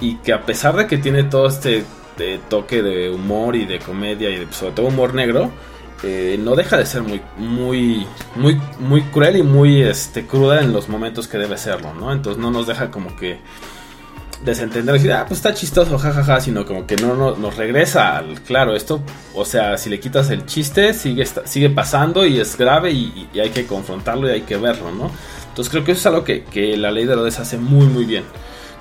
Y 0.00 0.16
que 0.16 0.32
a 0.32 0.46
pesar 0.46 0.76
de 0.76 0.86
que 0.86 0.98
tiene 0.98 1.24
todo 1.24 1.48
este 1.48 1.84
eh, 2.18 2.40
toque 2.48 2.82
de 2.82 3.10
humor 3.10 3.56
y 3.56 3.64
de 3.64 3.78
comedia 3.78 4.30
y 4.30 4.36
de, 4.36 4.52
sobre 4.52 4.72
todo 4.72 4.86
humor 4.86 5.14
negro, 5.14 5.50
eh, 6.02 6.38
no 6.40 6.54
deja 6.54 6.76
de 6.76 6.86
ser 6.86 7.02
muy, 7.02 7.20
muy, 7.36 8.06
muy, 8.36 8.60
muy 8.78 9.02
cruel 9.02 9.36
y 9.36 9.42
muy 9.42 9.82
este, 9.82 10.26
cruda 10.26 10.60
en 10.60 10.72
los 10.72 10.88
momentos 10.88 11.26
que 11.26 11.38
debe 11.38 11.56
serlo, 11.58 11.92
¿no? 11.94 12.12
Entonces 12.12 12.40
no 12.40 12.50
nos 12.50 12.66
deja 12.66 12.90
como 12.90 13.16
que 13.16 13.38
desentender 14.44 14.94
y 14.94 14.98
decir, 14.98 15.12
ah, 15.12 15.24
pues 15.26 15.38
está 15.38 15.52
chistoso, 15.54 15.98
jajaja, 15.98 16.40
sino 16.40 16.64
como 16.64 16.86
que 16.86 16.96
no, 16.96 17.14
no- 17.14 17.36
nos 17.36 17.56
regresa 17.56 18.16
al, 18.18 18.40
claro, 18.42 18.76
esto, 18.76 19.02
o 19.34 19.44
sea, 19.44 19.76
si 19.78 19.90
le 19.90 19.98
quitas 20.00 20.30
el 20.30 20.46
chiste, 20.46 20.94
sigue, 20.94 21.26
sigue 21.44 21.70
pasando 21.70 22.24
y 22.26 22.38
es 22.40 22.56
grave 22.56 22.92
y, 22.92 23.28
hay 23.40 23.50
que 23.50 23.66
confrontarlo 23.66 24.28
y 24.28 24.32
hay 24.32 24.40
que 24.42 24.56
verlo, 24.56 24.90
¿no? 24.92 25.10
Entonces 25.48 25.70
creo 25.70 25.84
que 25.84 25.92
eso 25.92 26.00
es 26.00 26.06
algo 26.06 26.24
que, 26.24 26.44
que 26.44 26.76
la 26.76 26.90
ley 26.90 27.04
de 27.04 27.14
Herodes 27.14 27.38
hace 27.40 27.58
muy, 27.58 27.86
muy 27.86 28.04
bien. 28.04 28.24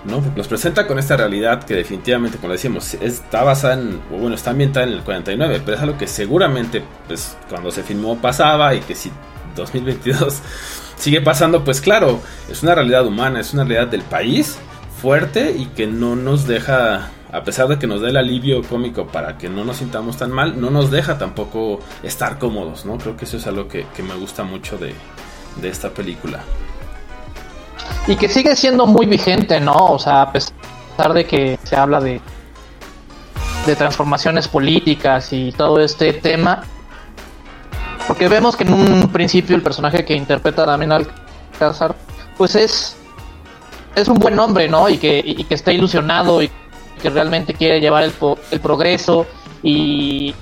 ¿no? 0.06 0.22
Porque 0.22 0.38
nos 0.38 0.48
presenta 0.48 0.88
con 0.88 1.00
esta 1.00 1.18
realidad 1.18 1.64
que 1.64 1.74
definitivamente, 1.74 2.38
como 2.38 2.54
decimos, 2.54 2.94
está 2.94 3.44
basada 3.44 3.74
en, 3.74 4.00
bueno, 4.10 4.36
está 4.36 4.52
ambientada 4.52 4.86
en 4.86 4.94
el 4.94 5.02
49, 5.02 5.62
pero 5.66 5.76
es 5.76 5.84
algo 5.84 5.98
que 5.98 6.08
seguramente, 6.08 6.82
pues, 7.08 7.36
cuando 7.50 7.72
se 7.72 7.84
filmó 7.84 8.18
pasaba 8.18 8.74
y 8.76 8.80
que 8.82 8.96
si 8.96 9.12
2022 9.56 10.36
sigue 10.98 11.20
pasando, 11.20 11.64
pues 11.64 11.82
claro, 11.82 12.22
es 12.50 12.64
una 12.64 12.76
realidad 12.76 13.06
humana, 13.06 13.42
es 13.42 13.54
una 13.54 13.64
realidad 13.64 13.88
del 13.88 14.04
país 14.04 14.58
fuerte 15.02 15.52
y 15.52 15.68
que 15.68 15.88
no 15.88 16.16
nos 16.16 16.48
deja, 16.48 17.12
a 17.32 17.44
pesar 17.44 17.68
de 17.68 17.78
que 17.78 17.88
nos 17.88 18.02
dé 18.02 18.10
el 18.10 18.18
alivio 18.18 18.64
cómico 18.64 19.08
para 19.08 19.38
que 19.38 19.50
no 19.50 19.64
nos 19.64 19.78
sintamos 19.78 20.18
tan 20.18 20.32
mal, 20.32 20.60
no 20.60 20.70
nos 20.70 20.92
deja 20.92 21.18
tampoco 21.18 21.80
estar 22.04 22.40
cómodos, 22.40 22.86
¿no? 22.86 22.98
Creo 22.98 23.16
que 23.16 23.26
eso 23.26 23.38
es 23.38 23.48
algo 23.48 23.68
que, 23.68 23.86
que 23.96 24.04
me 24.04 24.16
gusta 24.16 24.44
mucho 24.44 24.78
de, 24.78 24.94
de 25.62 25.70
esta 25.70 25.90
película. 25.90 26.40
Y 28.08 28.16
que 28.16 28.28
sigue 28.28 28.56
siendo 28.56 28.86
muy 28.88 29.06
vigente, 29.06 29.60
¿no? 29.60 29.76
O 29.76 30.00
sea, 30.00 30.24
a 30.24 30.32
pesar 30.32 31.14
de 31.14 31.26
que 31.26 31.60
se 31.64 31.76
habla 31.76 32.00
de, 32.00 32.22
de 33.68 33.76
transformaciones 33.76 34.48
políticas 34.48 35.32
y 35.34 35.52
todo 35.52 35.80
este 35.80 36.14
tema. 36.14 36.64
Porque 38.08 38.30
vemos 38.30 38.56
que 38.56 38.64
en 38.64 38.74
un 38.74 39.10
principio 39.10 39.56
el 39.56 39.62
personaje 39.62 40.06
que 40.06 40.16
interpreta 40.16 40.66
Damián 40.66 40.94
Alcázar, 40.94 41.96
pues 42.38 42.56
es, 42.56 42.96
es 44.02 44.08
un 44.08 44.20
buen 44.20 44.38
hombre, 44.40 44.68
¿no? 44.68 44.90
Y 44.90 44.98
que, 44.98 45.22
y 45.26 45.44
que 45.44 45.56
está 45.56 45.72
ilusionado 45.72 46.42
y 46.42 46.50
que 47.02 47.10
realmente 47.10 47.54
quiere 47.54 47.80
llevar 47.80 48.04
el, 48.04 48.14
el 48.52 48.60
progreso 48.60 49.26
y, 49.62 50.34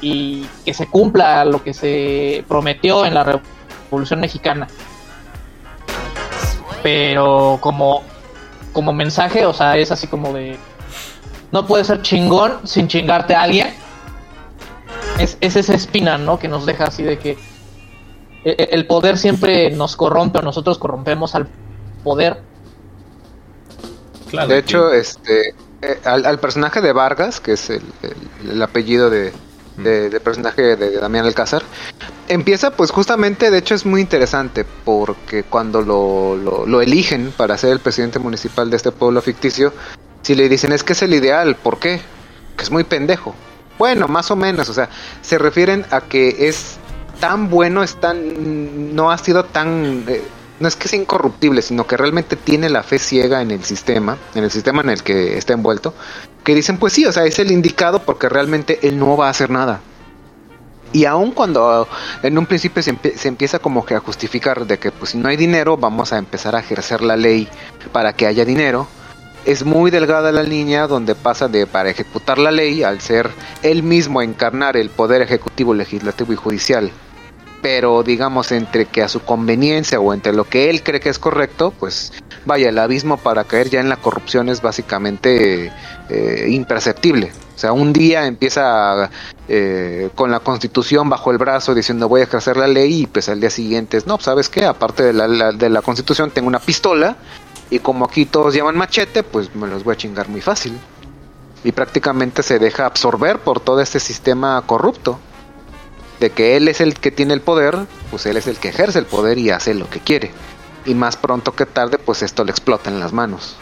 y 0.00 0.46
que 0.64 0.74
se 0.74 0.86
cumpla 0.86 1.44
lo 1.44 1.62
que 1.62 1.72
se 1.72 2.44
prometió 2.48 3.06
en 3.06 3.14
la 3.14 3.40
Revolución 3.90 4.20
Mexicana 4.20 4.66
pero 6.84 7.58
como 7.62 8.02
como 8.74 8.92
mensaje, 8.92 9.46
o 9.46 9.54
sea, 9.54 9.78
es 9.78 9.90
así 9.90 10.06
como 10.06 10.32
de 10.34 10.58
no 11.50 11.66
puedes 11.66 11.86
ser 11.86 12.02
chingón 12.02 12.58
sin 12.64 12.88
chingarte 12.88 13.34
a 13.34 13.42
alguien. 13.42 13.68
Es, 15.18 15.38
es 15.40 15.56
esa 15.56 15.74
espina, 15.74 16.18
¿no? 16.18 16.38
Que 16.38 16.48
nos 16.48 16.66
deja 16.66 16.84
así 16.84 17.02
de 17.04 17.18
que 17.18 17.30
e- 18.44 18.56
e- 18.58 18.68
el 18.72 18.86
poder 18.86 19.16
siempre 19.16 19.70
nos 19.70 19.96
corrompe 19.96 20.40
o 20.40 20.42
nosotros 20.42 20.76
corrompemos 20.76 21.34
al 21.34 21.48
poder. 22.02 22.42
Claro, 24.34 24.48
De 24.48 24.58
hecho, 24.58 24.92
este, 24.92 25.54
eh, 25.82 25.98
al, 26.04 26.26
al 26.26 26.38
personaje 26.38 26.80
de 26.80 26.92
Vargas, 26.92 27.40
que 27.40 27.52
es 27.52 27.70
el, 27.70 27.82
el- 28.02 28.50
el 28.52 28.62
apellido 28.62 29.10
de, 29.10 29.32
de- 29.76 30.10
del 30.10 30.20
personaje 30.20 30.62
de, 30.62 30.76
de 30.76 30.90
Damián 30.98 31.24
Alcázar, 31.26 31.62
empieza 32.28 32.70
pues 32.70 32.90
justamente, 32.90 33.50
de 33.50 33.58
hecho 33.58 33.74
es 33.74 33.84
muy 33.86 34.00
interesante, 34.00 34.64
porque 34.84 35.42
cuando 35.44 35.82
lo, 35.82 36.36
lo, 36.36 36.66
lo 36.66 36.80
eligen 36.82 37.32
para 37.36 37.56
ser 37.58 37.70
el 37.70 37.80
presidente 37.80 38.18
municipal 38.18 38.70
de 38.70 38.76
este 38.76 38.92
pueblo 38.92 39.20
ficticio, 39.22 39.72
si 40.22 40.34
le 40.34 40.48
dicen 40.48 40.72
es 40.72 40.82
que 40.84 40.94
es 40.94 41.02
el 41.02 41.12
ideal, 41.14 41.56
¿por 41.56 41.78
qué? 41.78 42.00
Que 42.56 42.62
es 42.64 42.70
muy 42.70 42.84
pendejo. 42.84 43.34
Bueno, 43.78 44.06
más 44.08 44.30
o 44.30 44.36
menos, 44.36 44.68
o 44.68 44.74
sea, 44.74 44.88
se 45.20 45.36
refieren 45.38 45.84
a 45.90 46.00
que 46.02 46.48
es 46.48 46.76
tan 47.20 47.50
bueno, 47.50 47.82
es 47.82 47.96
tan, 48.00 48.94
no 48.94 49.10
ha 49.10 49.18
sido 49.18 49.44
tan, 49.44 50.04
eh, 50.08 50.22
no 50.60 50.68
es 50.68 50.76
que 50.76 50.88
sea 50.88 50.98
incorruptible, 50.98 51.62
sino 51.62 51.86
que 51.86 51.96
realmente 51.96 52.36
tiene 52.36 52.68
la 52.68 52.82
fe 52.82 52.98
ciega 52.98 53.42
en 53.42 53.50
el 53.50 53.64
sistema, 53.64 54.16
en 54.34 54.44
el 54.44 54.50
sistema 54.50 54.82
en 54.82 54.90
el 54.90 55.02
que 55.02 55.36
está 55.36 55.52
envuelto, 55.52 55.94
que 56.44 56.54
dicen, 56.54 56.78
pues 56.78 56.92
sí, 56.92 57.04
o 57.06 57.12
sea, 57.12 57.24
es 57.24 57.38
el 57.38 57.50
indicado 57.50 58.00
porque 58.00 58.28
realmente 58.28 58.78
él 58.82 58.98
no 58.98 59.16
va 59.16 59.26
a 59.26 59.30
hacer 59.30 59.50
nada. 59.50 59.80
Y 60.92 61.06
aun 61.06 61.32
cuando 61.32 61.88
en 62.22 62.38
un 62.38 62.46
principio 62.46 62.80
se, 62.80 62.96
se 63.16 63.28
empieza 63.28 63.58
como 63.58 63.84
que 63.84 63.96
a 63.96 64.00
justificar 64.00 64.64
de 64.64 64.78
que 64.78 64.92
pues 64.92 65.10
si 65.10 65.18
no 65.18 65.28
hay 65.28 65.36
dinero 65.36 65.76
vamos 65.76 66.12
a 66.12 66.18
empezar 66.18 66.54
a 66.54 66.60
ejercer 66.60 67.02
la 67.02 67.16
ley 67.16 67.48
para 67.90 68.12
que 68.12 68.28
haya 68.28 68.44
dinero, 68.44 68.86
es 69.44 69.64
muy 69.64 69.90
delgada 69.90 70.32
la 70.32 70.42
línea 70.42 70.86
donde 70.86 71.14
pasa 71.14 71.48
de 71.48 71.66
para 71.66 71.90
ejecutar 71.90 72.38
la 72.38 72.50
ley 72.50 72.82
al 72.82 73.00
ser 73.00 73.30
él 73.62 73.82
mismo 73.82 74.22
encarnar 74.22 74.76
el 74.76 74.88
poder 74.88 75.20
ejecutivo, 75.20 75.74
legislativo 75.74 76.32
y 76.32 76.36
judicial. 76.36 76.92
Pero 77.64 78.02
digamos 78.02 78.52
entre 78.52 78.84
que 78.84 79.00
a 79.00 79.08
su 79.08 79.20
conveniencia 79.20 79.98
o 79.98 80.12
entre 80.12 80.34
lo 80.34 80.44
que 80.44 80.68
él 80.68 80.82
cree 80.82 81.00
que 81.00 81.08
es 81.08 81.18
correcto, 81.18 81.72
pues 81.80 82.12
vaya, 82.44 82.68
el 82.68 82.78
abismo 82.78 83.16
para 83.16 83.44
caer 83.44 83.70
ya 83.70 83.80
en 83.80 83.88
la 83.88 83.96
corrupción 83.96 84.50
es 84.50 84.60
básicamente 84.60 85.72
eh, 86.10 86.46
imperceptible. 86.50 87.32
O 87.56 87.58
sea, 87.58 87.72
un 87.72 87.94
día 87.94 88.26
empieza 88.26 89.08
eh, 89.48 90.10
con 90.14 90.30
la 90.30 90.40
constitución 90.40 91.08
bajo 91.08 91.30
el 91.30 91.38
brazo 91.38 91.74
diciendo 91.74 92.06
voy 92.06 92.20
a 92.20 92.24
ejercer 92.24 92.58
la 92.58 92.66
ley 92.66 93.04
y 93.04 93.06
pues 93.06 93.30
al 93.30 93.40
día 93.40 93.48
siguiente 93.48 93.96
es, 93.96 94.06
no, 94.06 94.20
¿sabes 94.20 94.50
qué? 94.50 94.66
Aparte 94.66 95.02
de 95.02 95.14
la, 95.14 95.52
de 95.52 95.70
la 95.70 95.80
constitución 95.80 96.32
tengo 96.32 96.48
una 96.48 96.58
pistola 96.58 97.16
y 97.70 97.78
como 97.78 98.04
aquí 98.04 98.26
todos 98.26 98.52
llaman 98.52 98.76
machete, 98.76 99.22
pues 99.22 99.54
me 99.54 99.68
los 99.68 99.84
voy 99.84 99.94
a 99.94 99.96
chingar 99.96 100.28
muy 100.28 100.42
fácil. 100.42 100.78
Y 101.64 101.72
prácticamente 101.72 102.42
se 102.42 102.58
deja 102.58 102.84
absorber 102.84 103.38
por 103.38 103.60
todo 103.60 103.80
este 103.80 104.00
sistema 104.00 104.62
corrupto. 104.66 105.18
De 106.24 106.30
que 106.30 106.56
él 106.56 106.68
es 106.68 106.80
el 106.80 106.94
que 106.94 107.10
tiene 107.10 107.34
el 107.34 107.42
poder, 107.42 107.76
pues 108.10 108.24
él 108.24 108.38
es 108.38 108.46
el 108.46 108.56
que 108.56 108.68
ejerce 108.68 108.98
el 108.98 109.04
poder 109.04 109.36
y 109.36 109.50
hace 109.50 109.74
lo 109.74 109.90
que 109.90 110.00
quiere. 110.00 110.30
Y 110.86 110.94
más 110.94 111.18
pronto 111.18 111.52
que 111.52 111.66
tarde, 111.66 111.98
pues 111.98 112.22
esto 112.22 112.44
le 112.44 112.50
explota 112.50 112.88
en 112.88 112.98
las 112.98 113.12
manos. 113.12 113.58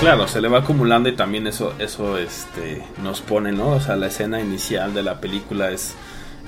Claro, 0.00 0.28
se 0.28 0.42
le 0.42 0.48
va 0.48 0.58
acumulando 0.58 1.08
y 1.08 1.16
también 1.16 1.46
eso, 1.46 1.72
eso 1.78 2.18
este, 2.18 2.84
nos 3.02 3.22
pone, 3.22 3.52
¿no? 3.52 3.68
O 3.68 3.80
sea, 3.80 3.96
la 3.96 4.08
escena 4.08 4.38
inicial 4.38 4.92
de 4.92 5.02
la 5.02 5.18
película 5.18 5.70
es 5.70 5.94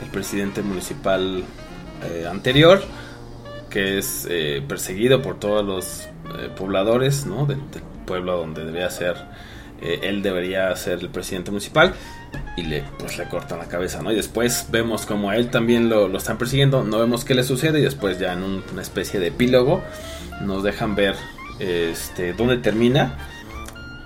el 0.03 0.11
presidente 0.11 0.61
municipal 0.61 1.43
eh, 2.03 2.29
anterior, 2.31 2.85
que 3.71 3.97
es 3.97 4.27
eh, 4.29 4.63
perseguido 4.69 5.23
por 5.23 5.41
todos 5.41 5.65
los 5.65 6.03
eh, 6.39 6.51
pobladores, 6.55 7.25
¿no? 7.25 7.47
Del, 7.47 7.61
pueblo 8.05 8.37
donde 8.37 8.67
debería 8.67 8.91
ser, 8.91 9.17
él 9.81 10.23
debería 10.23 10.77
ser 10.77 10.99
el 10.99 11.09
presidente 11.09 11.51
municipal 11.51 11.95
y 12.57 12.63
le, 12.63 12.85
pues, 12.99 13.19
le 13.19 13.25
cortan 13.29 13.59
la 13.59 13.67
cabeza, 13.67 14.03
¿no? 14.03 14.13
Y 14.13 14.17
después 14.17 14.67
vemos 14.71 15.07
como 15.07 15.31
a 15.31 15.37
él 15.37 15.51
también 15.51 15.89
lo, 15.89 16.09
lo 16.09 16.19
están 16.19 16.39
persiguiendo, 16.39 16.85
no 16.85 16.99
vemos 16.99 17.25
qué 17.25 17.35
le 17.35 17.43
sucede 17.43 17.81
y 17.81 17.83
después 17.83 18.19
ya 18.19 18.33
en 18.33 18.43
un- 18.43 18.63
una 18.73 18.83
especie 18.83 19.21
de 19.21 19.29
epílogo 19.29 19.83
nos 20.43 20.63
dejan 20.63 20.95
ver 20.95 21.15
este, 21.59 22.33
dónde 22.33 22.59
termina. 22.59 23.17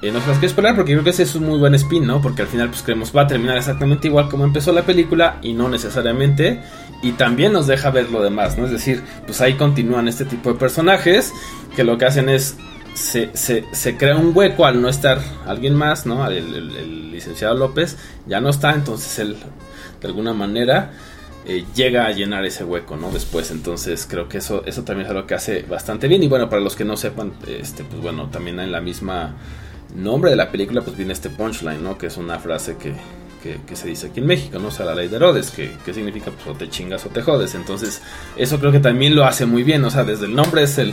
Eh, 0.00 0.12
no 0.12 0.20
se 0.20 0.28
las 0.28 0.38
quiero 0.38 0.52
spoiler 0.52 0.76
porque 0.76 0.92
creo 0.92 1.02
que 1.02 1.10
ese 1.10 1.24
es 1.24 1.34
un 1.34 1.44
muy 1.46 1.58
buen 1.58 1.74
spin, 1.74 2.06
¿no? 2.06 2.20
Porque 2.22 2.42
al 2.42 2.48
final 2.48 2.68
pues 2.68 2.82
creemos 2.82 3.10
va 3.16 3.22
a 3.22 3.26
terminar 3.26 3.56
exactamente 3.56 4.06
igual 4.06 4.28
como 4.28 4.44
empezó 4.44 4.70
la 4.72 4.82
película 4.82 5.38
y 5.42 5.54
no 5.54 5.68
necesariamente. 5.68 6.60
Y 7.02 7.12
también 7.12 7.52
nos 7.52 7.66
deja 7.66 7.90
ver 7.90 8.10
lo 8.10 8.22
demás, 8.22 8.56
¿no? 8.58 8.64
Es 8.66 8.70
decir, 8.70 9.02
pues 9.26 9.40
ahí 9.40 9.54
continúan 9.54 10.06
este 10.08 10.24
tipo 10.24 10.52
de 10.52 10.58
personajes 10.58 11.32
que 11.74 11.82
lo 11.84 11.98
que 11.98 12.04
hacen 12.06 12.28
es... 12.28 12.56
Se, 12.98 13.30
se- 13.34 13.64
se 13.72 13.96
crea 13.96 14.16
un 14.16 14.32
hueco 14.36 14.66
al 14.66 14.82
no 14.82 14.88
estar 14.88 15.20
alguien 15.46 15.74
más, 15.74 16.04
¿no? 16.04 16.26
El, 16.28 17.12
licenciado 17.12 17.54
López 17.54 17.96
ya 18.26 18.40
no 18.40 18.48
está, 18.48 18.72
entonces 18.74 19.18
él 19.18 19.36
de 20.00 20.06
alguna 20.08 20.32
manera 20.32 20.92
eh, 21.46 21.64
llega 21.74 22.06
a 22.06 22.10
llenar 22.12 22.44
ese 22.44 22.64
hueco, 22.64 22.96
¿no? 22.96 23.10
Después, 23.10 23.50
entonces 23.50 24.06
creo 24.08 24.28
que 24.28 24.38
eso, 24.38 24.62
eso 24.66 24.82
también 24.84 25.06
es 25.06 25.10
algo 25.10 25.26
que 25.26 25.34
hace 25.34 25.62
bastante 25.62 26.08
bien. 26.08 26.22
Y 26.22 26.28
bueno, 26.28 26.48
para 26.48 26.60
los 26.60 26.74
que 26.76 26.84
no 26.84 26.96
sepan, 26.96 27.32
este, 27.46 27.84
pues 27.84 28.00
bueno, 28.02 28.28
también 28.30 28.58
en 28.60 28.70
la 28.72 28.80
misma 28.80 29.34
nombre 29.96 30.30
de 30.30 30.36
la 30.36 30.50
película, 30.50 30.82
pues 30.82 30.96
viene 30.96 31.12
este 31.12 31.30
punchline, 31.30 31.82
¿no? 31.82 31.96
Que 31.98 32.06
es 32.08 32.16
una 32.16 32.38
frase 32.38 32.76
que, 32.76 32.92
que, 33.42 33.60
que 33.66 33.76
se 33.76 33.88
dice 33.88 34.08
aquí 34.08 34.20
en 34.20 34.26
México, 34.26 34.58
¿no? 34.58 34.68
O 34.68 34.72
sea, 34.72 34.86
la 34.86 34.94
ley 34.94 35.08
de 35.08 35.16
Herodes, 35.16 35.50
que, 35.50 35.72
que 35.84 35.94
significa 35.94 36.30
pues 36.30 36.46
o 36.48 36.58
te 36.58 36.68
chingas 36.68 37.04
o 37.06 37.08
te 37.08 37.22
jodes. 37.22 37.54
Entonces, 37.54 38.02
eso 38.36 38.58
creo 38.60 38.70
que 38.72 38.80
también 38.80 39.14
lo 39.16 39.24
hace 39.24 39.46
muy 39.46 39.62
bien, 39.62 39.84
o 39.84 39.90
sea, 39.90 40.04
desde 40.04 40.26
el 40.26 40.34
nombre 40.34 40.62
es 40.62 40.78
el, 40.78 40.92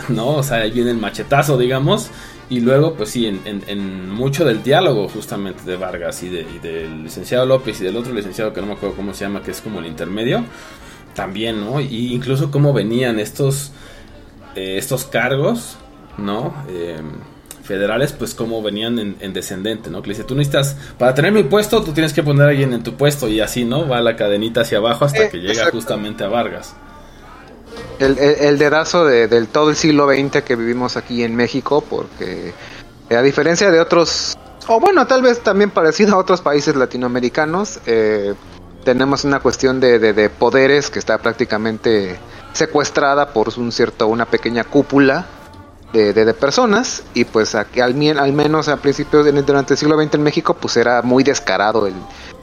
¿no? 0.08 0.36
O 0.36 0.42
sea, 0.42 0.58
ahí 0.58 0.70
viene 0.70 0.90
el 0.90 0.96
machetazo, 0.98 1.56
digamos. 1.58 2.10
Y 2.48 2.60
luego, 2.60 2.94
pues 2.94 3.10
sí, 3.10 3.26
en, 3.26 3.40
en- 3.44 3.62
en 3.68 4.10
mucho 4.10 4.44
del 4.44 4.62
diálogo 4.62 5.08
justamente 5.08 5.62
de 5.64 5.76
Vargas 5.76 6.22
y, 6.24 6.28
de- 6.30 6.40
y 6.56 6.58
del 6.58 7.04
licenciado 7.04 7.46
López 7.46 7.80
y 7.80 7.84
del 7.84 7.96
otro 7.96 8.12
licenciado 8.12 8.52
que 8.52 8.60
no 8.60 8.66
me 8.66 8.72
acuerdo 8.72 8.96
cómo 8.96 9.14
se 9.14 9.24
llama, 9.24 9.42
que 9.42 9.52
es 9.52 9.60
como 9.60 9.78
el 9.78 9.86
intermedio, 9.86 10.44
también, 11.14 11.60
¿no? 11.60 11.80
Y 11.80 12.12
incluso 12.14 12.50
cómo 12.50 12.72
venían 12.72 13.20
estos, 13.20 13.70
eh, 14.56 14.76
estos 14.78 15.04
cargos, 15.04 15.76
¿no? 16.18 16.52
Eh, 16.68 17.00
federales, 17.62 18.12
pues 18.12 18.34
como 18.34 18.62
venían 18.62 18.98
en, 18.98 19.16
en 19.20 19.32
descendente, 19.32 19.90
¿no? 19.90 20.02
Que 20.02 20.08
le 20.08 20.14
dice, 20.14 20.24
tú 20.24 20.34
necesitas, 20.34 20.76
para 20.98 21.14
tener 21.14 21.30
mi 21.30 21.44
puesto, 21.44 21.82
tú 21.84 21.92
tienes 21.92 22.12
que 22.12 22.22
poner 22.24 22.46
a 22.46 22.50
alguien 22.50 22.72
en 22.72 22.82
tu 22.82 22.94
puesto 22.94 23.28
y 23.28 23.38
así, 23.40 23.64
¿no? 23.64 23.86
Va 23.86 24.00
la 24.00 24.16
cadenita 24.16 24.62
hacia 24.62 24.78
abajo 24.78 25.04
hasta 25.04 25.24
Eh, 25.26 25.30
que 25.30 25.38
llega 25.38 25.52
exacto. 25.52 25.76
justamente 25.76 26.24
a 26.24 26.28
Vargas. 26.28 26.74
El, 27.98 28.18
el, 28.18 28.58
dedazo 28.58 29.04
de, 29.04 29.28
del 29.28 29.48
todo 29.48 29.70
el 29.70 29.76
siglo 29.76 30.08
XX 30.08 30.42
que 30.42 30.56
vivimos 30.56 30.96
aquí 30.96 31.22
en 31.22 31.36
México, 31.36 31.82
porque 31.88 32.54
eh, 33.10 33.16
a 33.16 33.22
diferencia 33.22 33.70
de 33.70 33.78
otros, 33.80 34.34
o 34.68 34.80
bueno, 34.80 35.06
tal 35.06 35.20
vez 35.22 35.40
también 35.40 35.70
parecido 35.70 36.14
a 36.14 36.18
otros 36.18 36.40
países 36.40 36.74
latinoamericanos, 36.76 37.78
eh, 37.86 38.34
tenemos 38.84 39.24
una 39.24 39.40
cuestión 39.40 39.80
de, 39.80 39.98
de- 39.98 40.14
de 40.14 40.30
poderes 40.30 40.88
que 40.90 40.98
está 40.98 41.18
prácticamente 41.18 42.18
secuestrada 42.54 43.32
por 43.34 43.50
un 43.58 43.70
cierto, 43.72 44.06
una 44.06 44.24
pequeña 44.26 44.64
cúpula 44.64 45.26
de, 45.92 46.12
de- 46.14 46.32
personas 46.34 47.02
y 47.14 47.24
pues 47.26 47.54
aquí, 47.54 47.80
al, 47.80 47.94
al 48.18 48.32
menos 48.32 48.68
a 48.68 48.76
principios 48.78 49.26
durante 49.44 49.74
el 49.74 49.78
siglo 49.78 50.00
XX 50.00 50.14
en 50.14 50.22
México 50.22 50.54
pues 50.54 50.76
era 50.76 51.02
muy 51.02 51.22
descarado 51.24 51.86
el, 51.86 51.94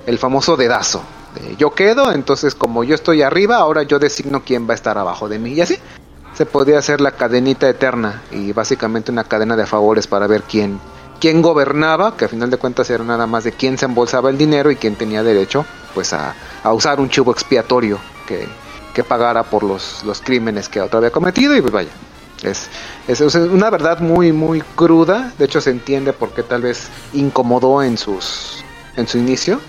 el 0.06 0.18
famoso 0.20 0.56
dedazo. 0.56 1.02
De 1.36 1.56
yo 1.56 1.72
quedo, 1.72 2.12
entonces 2.12 2.56
como 2.56 2.84
yo 2.84 2.96
estoy 2.96 3.22
arriba, 3.22 3.58
ahora 3.58 3.84
yo 3.84 4.00
designo 4.00 4.44
quién 4.46 4.68
va 4.68 4.74
a 4.74 4.76
estar 4.76 4.98
abajo 4.98 5.30
de 5.30 5.40
mí 5.40 5.54
y 5.54 5.62
así 5.62 5.78
se 6.34 6.46
podía 6.46 6.78
hacer 6.78 7.02
la 7.02 7.12
cadenita 7.12 7.68
eterna 7.68 8.22
y 8.32 8.54
básicamente 8.54 9.12
una 9.12 9.24
cadena 9.24 9.56
de 9.56 9.66
favores 9.66 10.06
para 10.08 10.28
ver 10.28 10.44
quién 10.44 10.80
quién 11.20 11.42
gobernaba, 11.42 12.16
que 12.16 12.26
a 12.26 12.28
final 12.28 12.50
de 12.50 12.58
cuentas 12.58 12.90
era 12.90 13.04
nada 13.04 13.26
más 13.26 13.44
de 13.44 13.52
quién 13.52 13.78
se 13.78 13.86
embolsaba 13.86 14.30
el 14.30 14.38
dinero 14.38 14.70
y 14.70 14.76
quién 14.76 14.96
tenía 14.96 15.24
derecho 15.24 15.66
pues 15.94 16.14
a, 16.14 16.36
a 16.64 16.74
usar 16.74 17.00
un 17.00 17.10
chivo 17.10 17.32
expiatorio 17.32 17.98
que, 18.28 18.48
que 18.94 19.04
pagara 19.04 19.44
por 19.44 19.64
los, 19.64 20.04
los 20.04 20.22
crímenes 20.22 20.70
que 20.70 20.82
otro 20.82 21.00
había 21.00 21.12
cometido 21.12 21.56
y 21.56 21.62
pues 21.62 21.74
vaya. 21.74 21.90
Es, 22.44 22.68
es, 23.08 23.20
es 23.20 23.34
una 23.36 23.72
verdad 23.72 24.00
muy 24.00 24.32
muy 24.32 24.62
cruda, 24.62 25.34
de 25.40 25.46
hecho 25.46 25.60
se 25.60 25.72
entiende 25.72 26.14
por 26.14 26.34
qué 26.34 26.44
tal 26.44 26.62
vez 26.62 26.88
incomodó 27.14 27.82
en 27.82 27.98
sus 27.98 28.64
en 28.96 29.08
su 29.08 29.18
inicio, 29.18 29.60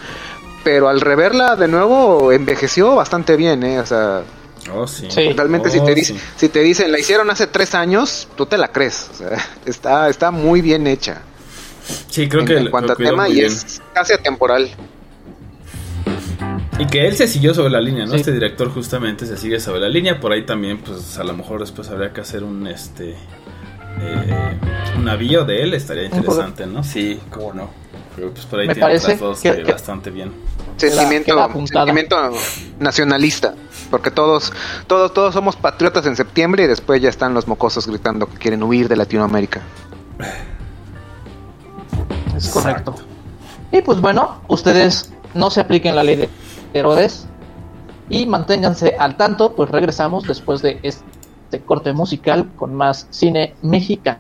pero 0.65 0.89
al 0.89 1.01
reverla 1.01 1.57
de 1.57 1.69
nuevo 1.69 2.33
envejeció 2.33 2.95
bastante 2.95 3.37
bien, 3.37 3.63
¿eh? 3.63 3.81
o 3.81 3.87
sea, 3.87 4.23
Oh, 4.75 4.87
sí. 4.87 5.09
Realmente 5.35 5.71
si 5.71 5.79
Oh, 5.79 5.85
te 5.85 5.95
dicen, 5.95 6.17
sí. 6.19 6.23
si 6.37 6.49
te 6.51 6.59
dicen 6.61 6.93
la 6.93 6.99
hicieron 6.99 7.31
hace 7.31 7.47
tres 7.47 7.75
años, 7.75 8.29
tú 8.37 8.45
te 8.45 8.59
la 8.59 8.69
crees. 8.69 9.09
O 9.13 9.17
sea, 9.17 9.31
está, 9.67 10.11
está 10.11 10.31
muy 10.31 10.61
bien 10.61 10.87
hecha. 10.87 11.23
Sí, 12.11 12.29
creo 12.29 12.43
en, 12.43 12.47
que 12.47 12.57
en 12.59 12.65
lo- 12.67 12.71
cuanto 12.71 12.89
lo 12.89 12.93
a 12.95 12.97
tema 13.11 13.29
y 13.31 13.35
bien. 13.35 13.47
es 13.47 13.81
casi 13.95 14.13
atemporal. 14.13 14.69
Y 16.79 16.87
que 16.87 17.07
él 17.07 17.17
se 17.17 17.27
siguió 17.27 17.55
sobre 17.55 17.71
la 17.71 17.81
línea, 17.81 18.05
¿no? 18.05 18.13
Sí. 18.13 18.19
Este 18.19 18.33
director 18.33 18.69
justamente 18.71 19.25
se 19.27 19.37
sigue 19.37 19.59
sobre 19.59 19.81
la 19.81 19.89
línea. 19.89 20.21
Por 20.21 20.33
ahí 20.33 20.45
también, 20.45 20.79
pues 20.79 21.19
a 21.19 21.25
lo 21.25 21.33
mejor 21.33 21.61
después 21.61 21.89
habría 21.89 22.13
que 22.13 22.21
hacer 22.21 22.45
un 22.45 22.67
este 22.67 23.17
eh, 24.01 24.59
un 24.97 25.05
navío 25.05 25.45
de 25.45 25.63
él, 25.63 25.75
estaría 25.75 26.05
interesante, 26.05 26.67
¿no? 26.67 26.85
Sí, 26.85 27.19
cómo 27.31 27.55
no. 27.55 27.71
Pero 28.19 28.33
pues 28.33 28.47
por 28.47 28.59
ahí 28.61 28.67
Me 28.67 28.75
tiene 28.75 28.87
parece 28.87 29.05
otras 29.07 29.21
dos 29.21 29.41
que- 29.41 29.63
que- 29.63 29.73
bastante 29.73 30.11
bien. 30.11 30.33
Sentimiento, 30.77 31.49
sentimiento 31.67 32.17
nacionalista. 32.79 33.55
Porque 33.91 34.11
todos, 34.11 34.53
todos, 34.87 35.13
todos 35.15 35.33
somos 35.35 35.57
patriotas 35.57 36.05
en 36.07 36.15
septiembre 36.17 36.65
y 36.65 36.67
después 36.67 37.01
ya 37.01 37.09
están 37.09 37.33
los 37.35 37.47
mocosos 37.49 37.87
gritando 37.87 38.27
que 38.29 38.37
quieren 38.39 38.63
huir 38.63 38.89
de 38.89 38.97
Latinoamérica. 38.97 39.61
Es 42.37 42.49
correcto. 42.51 42.95
Y 43.73 43.83
pues 43.83 44.01
bueno, 44.01 44.41
ustedes 44.49 45.13
no 45.35 45.51
se 45.51 45.61
apliquen 45.61 45.97
la 45.97 46.03
ley 46.05 46.17
de 46.17 46.29
Herodes 46.75 47.27
y 48.09 48.27
manténganse 48.27 48.95
al 48.99 49.17
tanto, 49.17 49.55
pues 49.55 49.71
regresamos 49.71 50.25
después 50.25 50.63
de 50.63 50.79
este 50.83 51.61
corte 51.65 51.93
musical 51.93 52.51
con 52.57 52.75
más 52.75 53.07
cine 53.11 53.55
mexicano. 53.63 54.19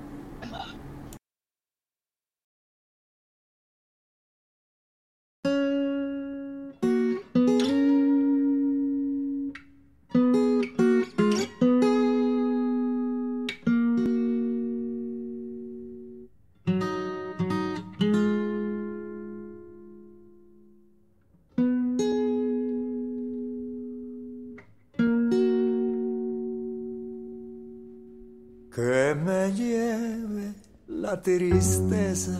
Tristeza 31.22 32.32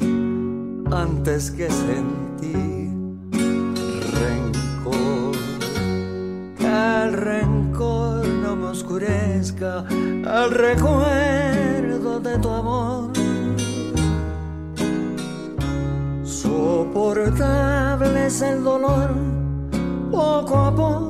antes 0.91 1.51
que 1.51 1.71
sentir 1.71 2.91
rencor. 4.21 5.37
Que 6.57 7.05
el 7.05 7.13
rencor 7.13 8.27
no 8.27 8.57
me 8.57 8.67
oscurezca 8.67 9.85
al 10.27 10.51
recuerdo 10.51 12.21
de 12.21 12.39
tu 12.39 12.49
amor. 12.49 13.11
Soportable 16.25 18.27
es 18.27 18.43
el 18.43 18.63
dolor, 18.63 19.11
poco 20.11 20.57
a 20.57 20.75
poco, 20.75 21.08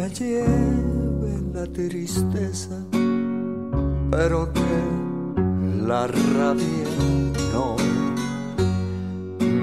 me 0.00 0.08
lleve 0.08 1.32
la 1.52 1.66
tristeza, 1.66 2.74
pero 4.10 4.50
que 4.50 4.76
la 5.86 6.06
rabia 6.06 6.90
no 7.52 7.76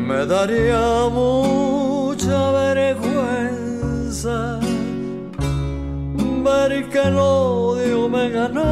me 0.07 0.25
daría 0.27 1.09
mucha 1.09 2.51
vergüenza 2.51 4.37
ver 6.45 6.89
que 6.89 6.99
el 6.99 7.17
odio 7.17 8.07
me 8.07 8.29
ganó 8.29 8.63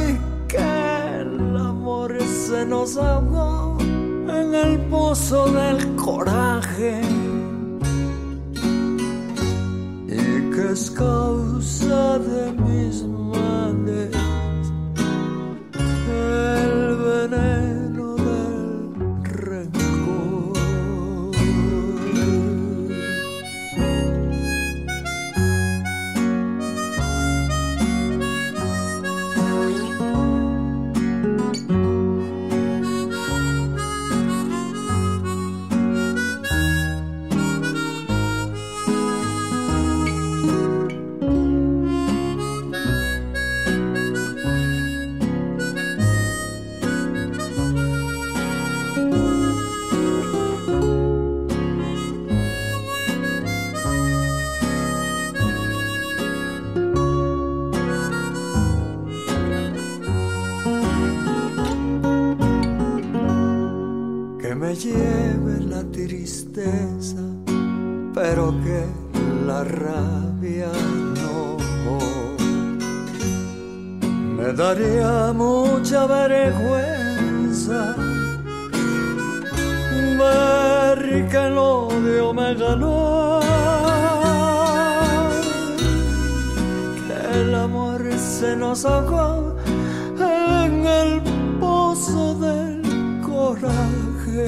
y 0.00 0.18
que 0.48 1.20
el 1.20 1.56
amor 1.56 2.20
se 2.22 2.66
nos 2.66 2.96
ahogó 2.96 3.78
en 3.80 4.54
el 4.54 4.80
pozo 4.90 5.46
del 5.46 5.94
coraje 5.94 7.15
y 10.76 10.90
que 10.90 12.88
es 12.88 13.02
me 82.32 82.54
ganó, 82.54 83.40
que 87.06 87.40
el 87.40 87.54
amor 87.54 88.02
se 88.18 88.56
nos 88.56 88.84
ahogó 88.84 89.56
en 90.18 90.86
el 90.86 91.22
pozo 91.60 92.34
del 92.34 92.82
coraje 93.24 94.46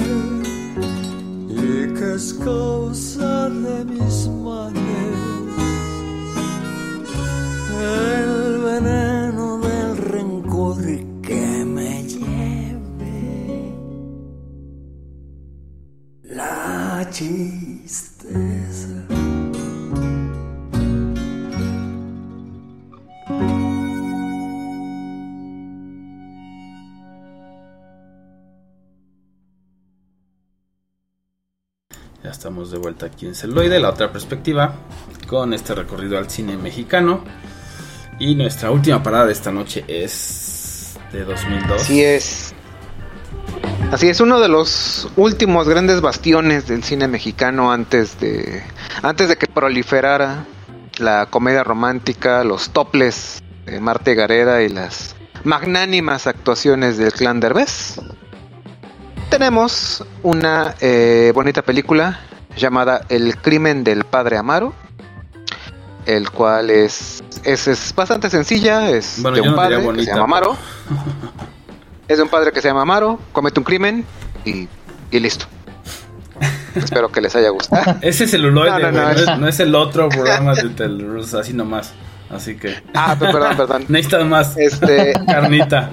y 1.49 1.93
que 1.93 2.15
es 2.15 2.33
causa 2.33 3.49
de 3.49 3.85
mis 3.85 4.27
males 4.27 5.29
el 7.81 8.57
veneno 8.59 9.59
del 9.59 9.97
rencor 9.97 10.81
que 11.21 11.65
me 11.65 12.03
lleve 12.03 13.73
la 16.23 17.07
tristeza. 17.11 17.58
De 32.71 32.77
vuelta 32.77 33.07
aquí 33.07 33.25
en 33.25 33.35
Celoide, 33.35 33.79
la 33.79 33.89
otra 33.89 34.11
perspectiva, 34.11 34.73
con 35.27 35.53
este 35.53 35.75
recorrido 35.75 36.17
al 36.17 36.29
cine 36.29 36.57
mexicano. 36.57 37.23
Y 38.19 38.35
nuestra 38.35 38.71
última 38.71 39.01
parada 39.01 39.27
de 39.27 39.31
esta 39.31 39.51
noche 39.51 39.85
es 39.87 40.97
de 41.11 41.23
2002. 41.23 41.81
Así 41.81 42.03
es. 42.03 42.53
Así 43.91 44.07
es, 44.07 44.19
uno 44.19 44.39
de 44.39 44.49
los 44.49 45.09
últimos 45.15 45.67
grandes 45.67 46.01
bastiones 46.01 46.67
del 46.67 46.83
cine 46.83 47.07
mexicano 47.07 47.71
antes 47.71 48.19
de 48.19 48.61
antes 49.01 49.29
de 49.29 49.37
que 49.37 49.47
proliferara 49.47 50.45
la 50.99 51.25
comedia 51.27 51.63
romántica, 51.63 52.43
los 52.43 52.69
toples 52.69 53.41
de 53.65 53.79
Marte 53.79 54.13
Gareda 54.13 54.61
y 54.61 54.69
las 54.69 55.15
magnánimas 55.43 56.27
actuaciones 56.27 56.97
del 56.97 57.13
clan 57.13 57.39
Derbez. 57.39 57.99
Tenemos 59.29 60.03
una 60.23 60.75
eh, 60.81 61.31
bonita 61.33 61.61
película 61.61 62.19
llamada 62.55 63.01
El 63.09 63.37
crimen 63.37 63.83
del 63.83 64.03
padre 64.05 64.37
Amaro, 64.37 64.73
el 66.05 66.29
cual 66.31 66.69
es 66.69 67.23
es, 67.43 67.67
es 67.67 67.93
bastante 67.95 68.29
sencilla, 68.29 68.89
es 68.89 69.19
Bueno, 69.21 69.35
de 69.35 69.41
un 69.41 69.49
no 69.51 69.55
padre 69.55 69.77
que 69.81 70.03
se 70.03 70.11
llama 70.11 70.23
Amaro. 70.23 70.57
Es 72.07 72.17
de 72.17 72.23
un 72.23 72.29
padre 72.29 72.51
que 72.51 72.59
se 72.59 72.67
llama 72.67 72.81
Amaro, 72.81 73.19
comete 73.31 73.59
un 73.59 73.63
crimen 73.63 74.03
y, 74.43 74.67
y 75.11 75.19
listo. 75.19 75.45
Espero 76.73 77.11
que 77.11 77.21
les 77.21 77.35
haya 77.35 77.49
gustado. 77.49 77.97
Ese 78.01 78.27
celuloide, 78.27 78.71
No, 78.81 78.91
no, 78.91 79.01
no, 79.03 79.09
es- 79.11 79.21
es, 79.21 79.37
no 79.37 79.47
es 79.47 79.59
el 79.59 79.75
otro 79.75 80.09
programa 80.09 80.55
de 80.55 80.69
Telrus, 80.69 81.35
así 81.35 81.53
nomás. 81.53 81.93
Así 82.31 82.55
que 82.57 82.81
Ah, 82.95 83.15
per- 83.19 83.31
perdón, 83.31 83.57
perdón. 83.57 83.85
necesitas 83.89 84.25
más 84.25 84.57
Este, 84.57 85.13
carnita. 85.27 85.91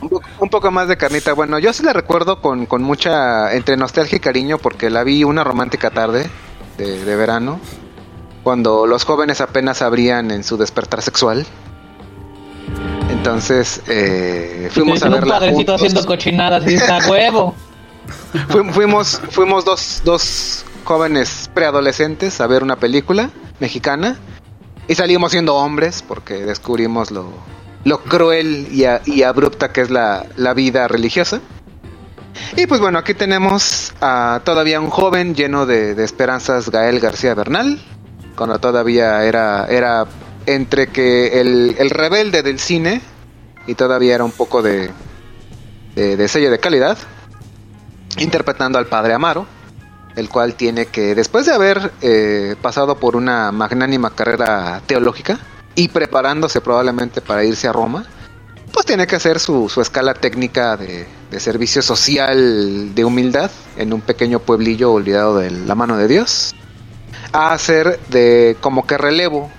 Un, 0.00 0.08
po- 0.08 0.22
un 0.40 0.48
poco 0.48 0.70
más 0.70 0.88
de 0.88 0.96
carnita. 0.96 1.32
Bueno, 1.32 1.58
yo 1.58 1.72
sí 1.72 1.82
la 1.82 1.92
recuerdo 1.92 2.40
con, 2.40 2.66
con 2.66 2.82
mucha, 2.82 3.52
entre 3.54 3.76
nostalgia 3.76 4.16
y 4.16 4.20
cariño, 4.20 4.58
porque 4.58 4.90
la 4.90 5.04
vi 5.04 5.24
una 5.24 5.44
romántica 5.44 5.90
tarde 5.90 6.28
de, 6.78 7.04
de 7.04 7.16
verano, 7.16 7.60
cuando 8.42 8.86
los 8.86 9.04
jóvenes 9.04 9.40
apenas 9.40 9.82
abrían 9.82 10.30
en 10.30 10.44
su 10.44 10.56
despertar 10.56 11.02
sexual. 11.02 11.44
Entonces, 13.10 13.82
eh, 13.88 14.68
fuimos 14.72 15.02
a 15.02 15.06
un 15.06 15.12
verla 15.14 15.34
padrecito 15.34 15.56
juntos. 15.72 15.74
haciendo 15.82 16.06
cochinadas 16.06 16.66
y 16.70 16.74
está 16.74 16.98
huevo. 17.08 17.54
Fu- 18.48 18.64
fuimos 18.72 19.20
fuimos 19.30 19.64
dos, 19.64 20.02
dos 20.04 20.64
jóvenes 20.84 21.50
preadolescentes 21.52 22.40
a 22.40 22.46
ver 22.46 22.62
una 22.62 22.76
película 22.76 23.30
mexicana 23.58 24.16
y 24.86 24.94
salimos 24.94 25.32
siendo 25.32 25.56
hombres 25.56 26.04
porque 26.06 26.34
descubrimos 26.44 27.10
lo, 27.10 27.32
lo 27.86 28.02
cruel 28.02 28.66
y, 28.72 28.84
a- 28.84 29.00
y 29.06 29.22
abrupta 29.22 29.72
que 29.72 29.80
es 29.80 29.90
la, 29.90 30.26
vida 30.56 30.88
religiosa. 30.88 31.40
Y 32.56 32.66
pues 32.66 32.80
bueno, 32.80 32.98
aquí 32.98 33.14
tenemos 33.14 33.94
a 34.00 34.40
todavía 34.44 34.80
un 34.80 34.90
joven 34.90 35.36
lleno 35.36 35.66
de, 35.66 35.92
esperanzas, 36.02 36.68
Gael 36.68 36.98
García 36.98 37.34
Bernal, 37.34 37.80
cuando 38.36 38.58
todavía 38.58 39.24
era, 39.24 39.66
era 39.68 40.04
entre 40.46 40.88
que 40.88 41.40
el, 41.40 41.76
el 41.78 41.90
rebelde 41.90 42.42
del 42.42 42.58
cine 42.58 43.00
y 43.68 43.74
todavía 43.76 44.16
era 44.16 44.24
un 44.24 44.32
poco 44.32 44.62
de, 44.62 44.90
de, 45.94 46.16
de 46.16 46.28
sello 46.28 46.50
de 46.50 46.58
calidad 46.58 46.98
interpretando 48.18 48.78
al 48.78 48.86
padre 48.86 49.12
Amaro, 49.14 49.46
el 50.16 50.28
cual 50.28 50.54
tiene 50.54 50.86
que, 50.86 51.14
después 51.14 51.46
de 51.46 51.54
haber 51.54 51.92
eh, 52.02 52.56
pasado 52.60 52.96
por 52.98 53.14
una 53.14 53.52
magnánima 53.52 54.10
carrera 54.10 54.80
teológica 54.86 55.38
y 55.76 55.88
preparándose 55.88 56.60
probablemente 56.60 57.20
para 57.20 57.44
irse 57.44 57.68
a 57.68 57.72
Roma, 57.72 58.04
pues 58.72 58.84
tiene 58.84 59.06
que 59.06 59.16
hacer 59.16 59.38
su, 59.38 59.68
su 59.68 59.80
escala 59.80 60.14
técnica 60.14 60.76
de, 60.76 61.06
de 61.30 61.40
servicio 61.40 61.82
social 61.82 62.94
de 62.94 63.04
humildad 63.04 63.50
en 63.76 63.92
un 63.92 64.00
pequeño 64.00 64.40
pueblillo 64.40 64.92
olvidado 64.92 65.38
de 65.38 65.50
la 65.50 65.74
mano 65.74 65.96
de 65.96 66.08
Dios, 66.08 66.54
a 67.32 67.52
hacer 67.52 68.00
de 68.08 68.56
como 68.60 68.86
que 68.86 68.98
relevo 68.98 69.50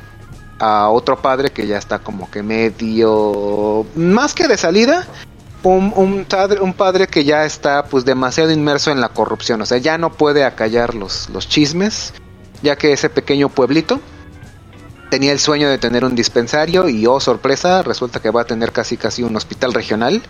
a 0.60 0.90
otro 0.90 1.22
padre 1.22 1.52
que 1.52 1.68
ya 1.68 1.78
está 1.78 2.00
como 2.00 2.30
que 2.32 2.42
medio, 2.42 3.86
más 3.96 4.34
que 4.34 4.48
de 4.48 4.58
salida, 4.58 5.08
un, 5.64 5.94
un, 5.96 6.26
padre, 6.26 6.62
un 6.62 6.74
padre 6.74 7.08
que 7.08 7.24
ya 7.24 7.46
está 7.46 7.86
pues 7.86 8.06
demasiado 8.06 8.52
inmerso 8.52 8.92
en 8.92 9.02
la 9.02 9.10
corrupción, 9.10 9.62
o 9.62 9.66
sea, 9.66 9.78
ya 9.78 9.98
no 9.98 10.14
puede 10.14 10.46
acallar 10.46 10.96
los, 10.96 11.30
los 11.30 11.48
chismes, 11.48 12.14
ya 12.64 12.76
que 12.76 12.92
ese 12.92 13.10
pequeño 13.10 13.50
pueblito 13.50 14.00
tenía 15.10 15.32
el 15.32 15.40
sueño 15.40 15.70
de 15.70 15.78
tener 15.78 16.04
un 16.06 16.16
dispensario 16.16 16.90
y 16.90 17.06
oh 17.06 17.20
sorpresa, 17.20 17.82
resulta 17.84 18.20
que 18.20 18.32
va 18.32 18.42
a 18.42 18.46
tener 18.46 18.72
casi 18.72 18.98
casi 18.98 19.24
un 19.24 19.36
hospital 19.36 19.74
regional, 19.74 20.22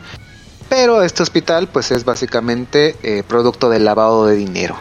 pero 0.70 1.02
este 1.02 1.24
hospital 1.24 1.68
pues 1.68 1.92
es 1.92 2.06
básicamente 2.06 2.96
eh, 3.04 3.24
producto 3.28 3.70
del 3.70 3.86
lavado 3.86 4.26
de 4.26 4.36
dinero, 4.36 4.78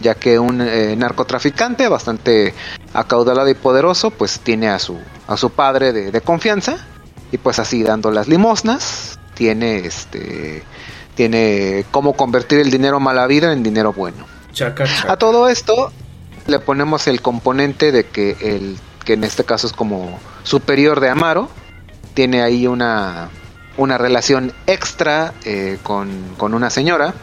ya 0.00 0.14
que 0.14 0.38
un 0.38 0.60
eh, 0.60 0.94
narcotraficante 0.96 1.88
bastante 1.88 2.54
acaudalado 2.92 3.48
y 3.48 3.54
poderoso 3.54 4.10
pues 4.10 4.40
tiene 4.40 4.68
a 4.68 4.78
su, 4.78 4.98
a 5.26 5.36
su 5.36 5.50
padre 5.50 5.92
de, 5.92 6.10
de 6.10 6.20
confianza 6.20 6.78
y 7.32 7.38
pues 7.38 7.58
así 7.58 7.82
dando 7.82 8.10
las 8.10 8.28
limosnas 8.28 9.18
tiene 9.34 9.78
este 9.78 10.62
tiene 11.14 11.84
cómo 11.90 12.12
convertir 12.12 12.58
el 12.60 12.70
dinero 12.70 13.00
mal 13.00 13.18
habido 13.18 13.50
en 13.50 13.62
dinero 13.62 13.92
bueno. 13.92 14.26
Chaca, 14.52 14.84
chaca. 14.84 15.12
A 15.12 15.16
todo 15.16 15.48
esto 15.48 15.90
le 16.46 16.58
ponemos 16.60 17.06
el 17.06 17.22
componente 17.22 17.90
de 17.90 18.06
que 18.06 18.36
el 18.40 18.76
que 19.06 19.14
en 19.14 19.24
este 19.24 19.44
caso 19.44 19.66
es 19.66 19.72
como 19.72 20.20
superior 20.42 21.00
de 21.00 21.08
Amaro 21.08 21.48
tiene 22.12 22.42
ahí 22.42 22.66
una 22.66 23.30
una 23.78 23.96
relación 23.96 24.52
extra 24.66 25.32
eh, 25.44 25.78
con, 25.82 26.34
con 26.36 26.52
una 26.52 26.68
señora 26.68 27.14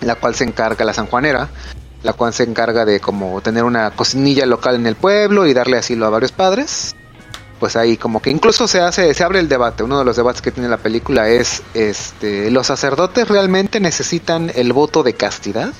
la 0.00 0.14
cual 0.14 0.34
se 0.34 0.44
encarga 0.44 0.84
la 0.84 0.94
sanjuanera 0.94 1.50
la 2.02 2.12
cual 2.12 2.32
se 2.32 2.44
encarga 2.44 2.84
de 2.84 3.00
como 3.00 3.40
tener 3.42 3.64
una 3.64 3.90
cocinilla 3.90 4.46
local 4.46 4.76
en 4.76 4.86
el 4.86 4.94
pueblo 4.94 5.46
y 5.46 5.52
darle 5.52 5.76
asilo 5.78 6.06
a 6.06 6.10
varios 6.10 6.32
padres. 6.32 6.94
Pues 7.58 7.74
ahí 7.74 7.96
como 7.96 8.20
que 8.20 8.30
incluso 8.30 8.68
se 8.68 8.80
hace 8.80 9.12
se 9.12 9.24
abre 9.24 9.40
el 9.40 9.48
debate. 9.48 9.82
Uno 9.82 9.98
de 9.98 10.04
los 10.04 10.16
debates 10.16 10.40
que 10.40 10.52
tiene 10.52 10.68
la 10.68 10.76
película 10.76 11.28
es 11.28 11.62
este 11.74 12.50
los 12.50 12.68
sacerdotes 12.68 13.28
realmente 13.28 13.80
necesitan 13.80 14.52
el 14.54 14.72
voto 14.72 15.02
de 15.02 15.14
castidad 15.14 15.72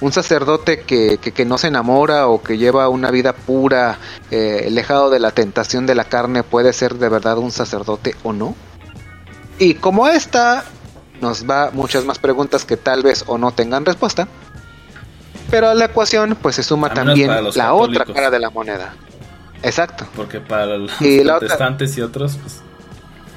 un 0.00 0.12
sacerdote 0.12 0.80
que, 0.80 1.18
que, 1.18 1.32
que 1.32 1.44
no 1.44 1.58
se 1.58 1.68
enamora 1.68 2.28
o 2.28 2.42
que 2.42 2.56
lleva 2.58 2.88
una 2.88 3.10
vida 3.10 3.32
pura 3.32 3.98
eh, 4.30 4.64
alejado 4.68 5.10
de 5.10 5.18
la 5.18 5.30
tentación 5.32 5.86
de 5.86 5.94
la 5.94 6.04
carne 6.04 6.42
puede 6.42 6.72
ser 6.72 6.94
de 6.94 7.08
verdad 7.08 7.38
un 7.38 7.50
sacerdote 7.50 8.14
o 8.22 8.32
no 8.32 8.54
y 9.58 9.74
como 9.74 10.06
esta 10.08 10.64
nos 11.20 11.44
va 11.50 11.70
muchas 11.72 12.04
más 12.04 12.18
preguntas 12.20 12.64
que 12.64 12.76
tal 12.76 13.02
vez 13.02 13.24
o 13.26 13.38
no 13.38 13.50
tengan 13.50 13.84
respuesta 13.84 14.28
pero 15.50 15.68
a 15.68 15.74
la 15.74 15.86
ecuación 15.86 16.36
pues 16.40 16.56
se 16.56 16.62
suma 16.62 16.92
también 16.92 17.30
la 17.54 17.74
otra 17.74 18.04
cara 18.04 18.30
de 18.30 18.38
la 18.38 18.50
moneda. 18.50 18.94
Exacto. 19.62 20.06
Porque 20.14 20.40
para 20.40 20.76
los 20.76 20.92
Y 21.00 21.20
otra- 21.20 21.38
protestantes 21.38 21.96
y 21.96 22.02
otros, 22.02 22.36
pues. 22.40 22.60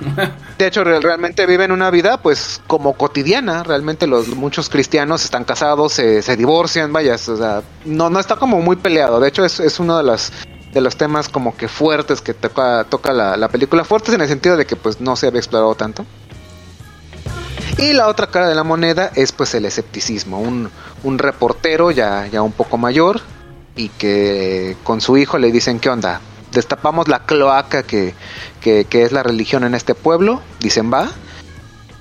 De 0.57 0.67
hecho, 0.67 0.83
re- 0.83 0.99
realmente 0.99 1.45
viven 1.45 1.71
una 1.71 1.89
vida 1.91 2.17
pues 2.21 2.61
como 2.67 2.93
cotidiana. 2.93 3.63
Realmente 3.63 4.07
los 4.07 4.27
muchos 4.29 4.69
cristianos 4.69 5.23
están 5.23 5.43
casados, 5.43 5.93
se, 5.93 6.21
se 6.21 6.35
divorcian, 6.37 6.91
vaya, 6.93 7.15
o 7.15 7.17
sea, 7.37 7.61
no, 7.85 8.09
no 8.09 8.19
está 8.19 8.35
como 8.35 8.61
muy 8.61 8.75
peleado. 8.75 9.19
De 9.19 9.27
hecho, 9.29 9.43
es, 9.45 9.59
es 9.59 9.79
uno 9.79 9.97
de 9.97 10.03
los 10.03 10.31
de 10.73 10.79
los 10.79 10.95
temas 10.95 11.27
como 11.27 11.57
que 11.57 11.67
fuertes 11.67 12.21
que 12.21 12.33
toca, 12.33 12.85
toca 12.85 13.11
la, 13.11 13.35
la 13.35 13.49
película. 13.49 13.83
Fuertes 13.83 14.13
en 14.15 14.21
el 14.21 14.27
sentido 14.29 14.55
de 14.55 14.65
que 14.65 14.75
pues 14.77 15.01
no 15.01 15.15
se 15.17 15.27
había 15.27 15.39
explorado 15.39 15.75
tanto. 15.75 16.05
Y 17.77 17.93
la 17.93 18.07
otra 18.07 18.27
cara 18.27 18.47
de 18.47 18.55
la 18.55 18.63
moneda 18.63 19.11
es 19.15 19.31
pues 19.31 19.53
el 19.53 19.65
escepticismo. 19.65 20.39
Un, 20.39 20.69
un 21.03 21.17
reportero 21.19 21.91
ya, 21.91 22.27
ya 22.27 22.41
un 22.41 22.51
poco 22.51 22.77
mayor 22.77 23.21
y 23.75 23.89
que 23.89 24.77
con 24.83 25.01
su 25.01 25.17
hijo 25.17 25.37
le 25.37 25.51
dicen, 25.51 25.79
¿qué 25.79 25.89
onda? 25.89 26.21
Destapamos 26.51 27.07
la 27.07 27.25
cloaca 27.25 27.83
que, 27.83 28.13
que, 28.59 28.85
es 28.91 29.11
la 29.11 29.23
religión 29.23 29.63
en 29.63 29.75
este 29.75 29.95
pueblo, 29.95 30.41
dicen 30.59 30.91
va. 30.91 31.09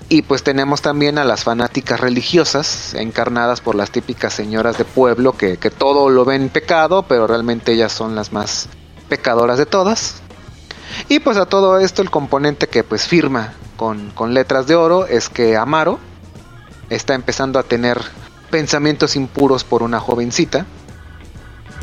Y 0.09 0.23
pues 0.23 0.43
tenemos 0.43 0.83
también 0.83 1.19
a 1.19 1.25
las 1.25 1.45
fanáticas 1.45 2.01
religiosas, 2.01 2.95
encarnadas 2.95 3.61
por 3.61 3.77
las 3.77 3.93
típicas 3.93 4.35
señoras 4.35 4.77
de 4.77 4.85
pueblo 4.85 5.33
que, 5.33 5.57
que 5.57 5.71
todo 5.71 6.09
lo 6.11 6.25
ven 6.25 6.49
pecado, 6.49 7.05
pero 7.05 7.29
realmente 7.29 7.73
ellas 7.73 7.93
son 7.93 8.17
las 8.17 8.33
más 8.33 8.69
pecadoras 9.09 9.57
de 9.57 9.67
todas. 9.67 10.21
Y 11.09 11.21
pues 11.21 11.37
a 11.37 11.47
todo 11.47 11.79
esto 11.79 12.03
el 12.03 12.11
componente 12.11 12.67
que 12.67 12.83
pues 12.83 13.07
firma 13.07 13.53
con, 13.77 14.11
con 14.11 14.35
letras 14.35 14.67
de 14.67 14.75
oro 14.75 15.07
es 15.07 15.29
que 15.29 15.57
Amaro 15.57 16.01
está 16.91 17.15
empezando 17.15 17.59
a 17.59 17.63
tener 17.63 18.01
pensamientos 18.51 19.15
impuros 19.15 19.65
por 19.65 19.83
una 19.83 20.01
jovencita 20.01 20.67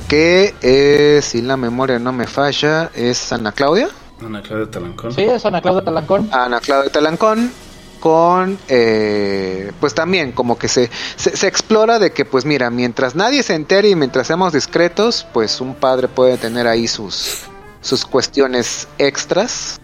que 0.08 0.56
eh, 0.62 1.20
si 1.22 1.41
la 1.41 1.58
memoria 1.58 2.00
no 2.00 2.14
me 2.14 2.28
falla 2.28 2.89
es 2.93 3.32
Ana 3.32 3.52
Claudia. 3.52 3.89
Ana 4.24 4.41
Claudia 4.41 4.72
Talancón. 4.72 5.12
Sí, 5.14 5.22
es 5.24 5.45
Ana 5.45 5.62
Claudia 5.62 5.84
Talancón. 5.84 6.30
Ana 6.32 6.60
Claudia 6.60 6.91
Talancón 6.91 7.52
con 8.00 8.58
eh, 8.68 9.72
pues 9.80 9.93
también 9.93 10.32
como 10.32 10.58
que 10.58 10.68
se, 10.68 10.89
se, 11.16 11.36
se 11.36 11.48
explora 11.48 12.00
de 12.00 12.12
que 12.12 12.26
pues 12.26 12.45
mira 12.45 12.70
mientras 12.70 13.16
nadie 13.16 13.43
se 13.43 13.56
entere 13.56 13.89
y 13.89 13.95
mientras 13.95 14.28
seamos 14.28 14.54
discretos 14.54 15.26
pues 15.34 15.62
un 15.62 15.76
padre 15.76 16.08
puede 16.08 16.38
tener 16.38 16.68
ahí 16.68 16.88
sus 16.88 17.43
sus 17.82 18.06
cuestiones 18.06 18.88
extras 18.98 19.80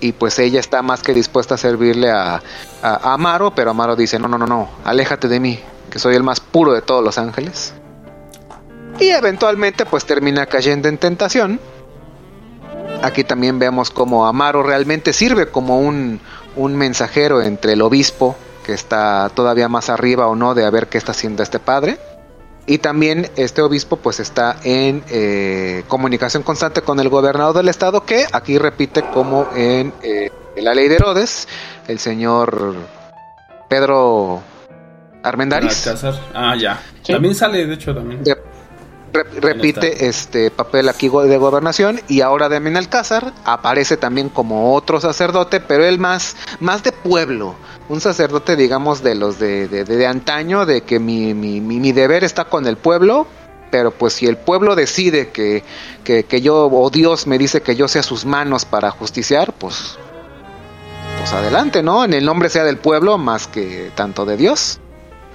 y 0.00 0.12
pues 0.12 0.38
ella 0.38 0.60
está 0.60 0.82
más 0.82 1.02
que 1.02 1.14
dispuesta 1.14 1.54
a 1.54 1.58
servirle 1.58 2.10
a, 2.10 2.36
a, 2.36 2.40
a 2.82 3.14
Amaro 3.14 3.54
pero 3.54 3.70
Amaro 3.70 3.96
dice 3.96 4.18
no 4.18 4.28
no 4.28 4.38
no 4.38 4.46
no 4.46 4.70
aléjate 4.84 5.28
de 5.28 5.40
mí 5.40 5.60
que 5.90 5.98
soy 5.98 6.14
el 6.14 6.22
más 6.22 6.40
puro 6.40 6.72
de 6.72 6.82
todos 6.82 7.04
los 7.04 7.18
ángeles 7.18 7.74
y 8.98 9.08
eventualmente 9.10 9.84
pues 9.86 10.04
termina 10.04 10.46
cayendo 10.46 10.88
en 10.88 10.98
tentación 10.98 11.60
Aquí 13.02 13.24
también 13.24 13.58
vemos 13.58 13.90
como 13.90 14.26
Amaro 14.26 14.62
realmente 14.62 15.12
sirve 15.12 15.48
como 15.48 15.80
un, 15.80 16.20
un 16.54 16.76
mensajero 16.76 17.42
entre 17.42 17.72
el 17.72 17.82
obispo, 17.82 18.36
que 18.64 18.72
está 18.74 19.28
todavía 19.34 19.68
más 19.68 19.90
arriba 19.90 20.28
o 20.28 20.36
no 20.36 20.54
de 20.54 20.64
a 20.64 20.70
ver 20.70 20.86
qué 20.86 20.98
está 20.98 21.10
haciendo 21.10 21.42
este 21.42 21.58
padre. 21.58 21.98
Y 22.64 22.78
también 22.78 23.28
este 23.34 23.60
obispo 23.60 23.96
pues 23.96 24.20
está 24.20 24.56
en 24.62 25.02
eh, 25.10 25.82
comunicación 25.88 26.44
constante 26.44 26.82
con 26.82 27.00
el 27.00 27.08
gobernador 27.08 27.56
del 27.56 27.68
estado 27.68 28.04
que 28.06 28.24
aquí 28.30 28.56
repite 28.56 29.02
como 29.02 29.48
en, 29.56 29.92
eh, 30.04 30.30
en 30.54 30.64
la 30.64 30.72
ley 30.72 30.86
de 30.86 30.94
Herodes, 30.94 31.48
el 31.88 31.98
señor 31.98 32.76
Pedro 33.68 34.42
Armendáriz. 35.24 35.88
Ah, 36.34 36.54
ya. 36.56 36.80
Sí. 37.02 37.12
También 37.12 37.34
sale, 37.34 37.66
de 37.66 37.74
hecho, 37.74 37.92
también. 37.92 38.22
De- 38.22 38.51
repite 39.12 40.06
este 40.06 40.50
papel 40.50 40.88
aquí 40.88 41.08
de 41.08 41.36
gobernación 41.38 42.00
y 42.08 42.20
ahora 42.22 42.48
de 42.48 42.56
Alcázar 42.76 43.32
aparece 43.44 43.96
también 43.96 44.28
como 44.28 44.74
otro 44.74 45.00
sacerdote, 45.00 45.60
pero 45.60 45.84
él 45.84 45.98
más, 45.98 46.36
más 46.60 46.82
de 46.82 46.92
pueblo, 46.92 47.54
un 47.88 48.00
sacerdote 48.00 48.56
digamos 48.56 49.02
de 49.02 49.14
los 49.14 49.38
de, 49.38 49.68
de, 49.68 49.84
de- 49.84 49.96
de 49.96 50.06
antaño, 50.06 50.64
de 50.66 50.82
que 50.82 50.98
mi, 50.98 51.34
mi, 51.34 51.60
mi, 51.60 51.78
mi 51.78 51.92
deber 51.92 52.24
está 52.24 52.44
con 52.44 52.66
el 52.66 52.76
pueblo, 52.76 53.26
pero 53.70 53.90
pues 53.90 54.14
si 54.14 54.26
el 54.26 54.36
pueblo 54.36 54.74
decide 54.76 55.30
que, 55.30 55.62
que, 56.04 56.24
que 56.24 56.40
yo 56.40 56.66
o 56.66 56.90
Dios 56.90 57.26
me 57.26 57.38
dice 57.38 57.62
que 57.62 57.76
yo 57.76 57.88
sea 57.88 58.02
sus 58.02 58.24
manos 58.24 58.64
para 58.64 58.90
justiciar, 58.90 59.52
pues, 59.54 59.98
pues 61.18 61.32
adelante, 61.32 61.82
¿no? 61.82 62.04
En 62.04 62.12
el 62.14 62.24
nombre 62.24 62.48
sea 62.48 62.64
del 62.64 62.78
pueblo 62.78 63.16
más 63.18 63.46
que 63.46 63.90
tanto 63.94 64.24
de 64.24 64.36
Dios. 64.36 64.78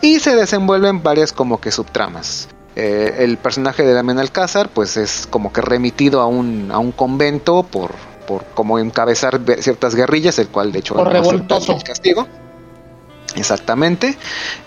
Y 0.02 0.20
se 0.20 0.36
desenvuelven 0.36 1.02
varias 1.02 1.34
como 1.34 1.60
que 1.60 1.72
subtramas. 1.72 2.50
Eh, 2.80 3.24
el 3.24 3.38
personaje 3.40 3.82
de 3.84 3.92
Damián 3.92 4.20
Alcázar 4.20 4.70
pues 4.70 4.98
es 4.98 5.26
como 5.28 5.52
que 5.52 5.62
remitido 5.62 6.22
a 6.22 6.28
un, 6.28 6.70
a 6.72 6.78
un 6.78 6.92
convento 6.92 7.64
por, 7.64 7.90
por 8.28 8.46
como 8.54 8.78
encabezar 8.78 9.42
ciertas 9.60 9.96
guerrillas, 9.96 10.38
el 10.38 10.50
cual 10.50 10.72
de 10.72 10.78
hecho 10.78 10.94
Por 10.94 11.12
revoltoso. 11.12 11.76
el 11.76 11.82
castigo. 11.82 12.28
Exactamente. 13.36 14.16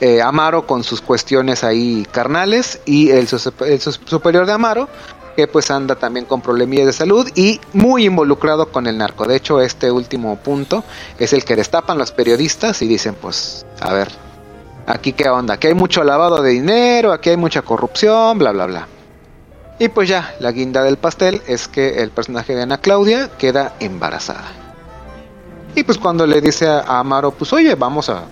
Eh, 0.00 0.20
Amaro 0.22 0.66
con 0.66 0.82
sus 0.82 1.00
cuestiones 1.00 1.62
ahí 1.62 2.04
carnales 2.10 2.80
y 2.84 3.10
el, 3.10 3.28
el 3.66 3.80
superior 3.80 4.44
de 4.44 4.52
Amaro 4.54 4.88
que 5.36 5.46
pues 5.46 5.70
anda 5.70 5.94
también 5.94 6.26
con 6.26 6.40
problemillas 6.40 6.86
de 6.86 6.92
salud 6.92 7.30
y 7.36 7.60
muy 7.74 8.06
involucrado 8.06 8.72
con 8.72 8.88
el 8.88 8.98
narco. 8.98 9.24
De 9.24 9.36
hecho, 9.36 9.60
este 9.60 9.92
último 9.92 10.34
punto 10.34 10.82
es 11.16 11.32
el 11.32 11.44
que 11.44 11.54
destapan 11.54 11.96
los 11.96 12.10
periodistas 12.10 12.82
y 12.82 12.88
dicen 12.88 13.14
pues, 13.14 13.64
a 13.80 13.92
ver, 13.92 14.08
aquí 14.86 15.12
qué 15.12 15.28
onda, 15.28 15.54
aquí 15.54 15.68
hay 15.68 15.74
mucho 15.74 16.04
lavado 16.04 16.42
de 16.42 16.50
dinero, 16.50 17.12
aquí 17.12 17.30
hay 17.30 17.36
mucha 17.36 17.62
corrupción, 17.62 18.38
bla, 18.38 18.52
bla, 18.52 18.66
bla. 18.66 18.88
Y 19.78 19.88
pues 19.88 20.08
ya, 20.08 20.34
la 20.40 20.52
guinda 20.52 20.82
del 20.82 20.98
pastel 20.98 21.40
es 21.46 21.66
que 21.66 22.02
el 22.02 22.10
personaje 22.10 22.54
de 22.54 22.62
Ana 22.62 22.78
Claudia 22.78 23.30
queda 23.38 23.74
embarazada. 23.80 24.44
Y 25.74 25.84
pues 25.84 25.96
cuando 25.96 26.26
le 26.26 26.40
dice 26.40 26.68
a, 26.68 26.98
Amaro, 26.98 27.30
pues 27.30 27.52
oye, 27.52 27.74
vamos 27.76 28.10
a, 28.10 28.24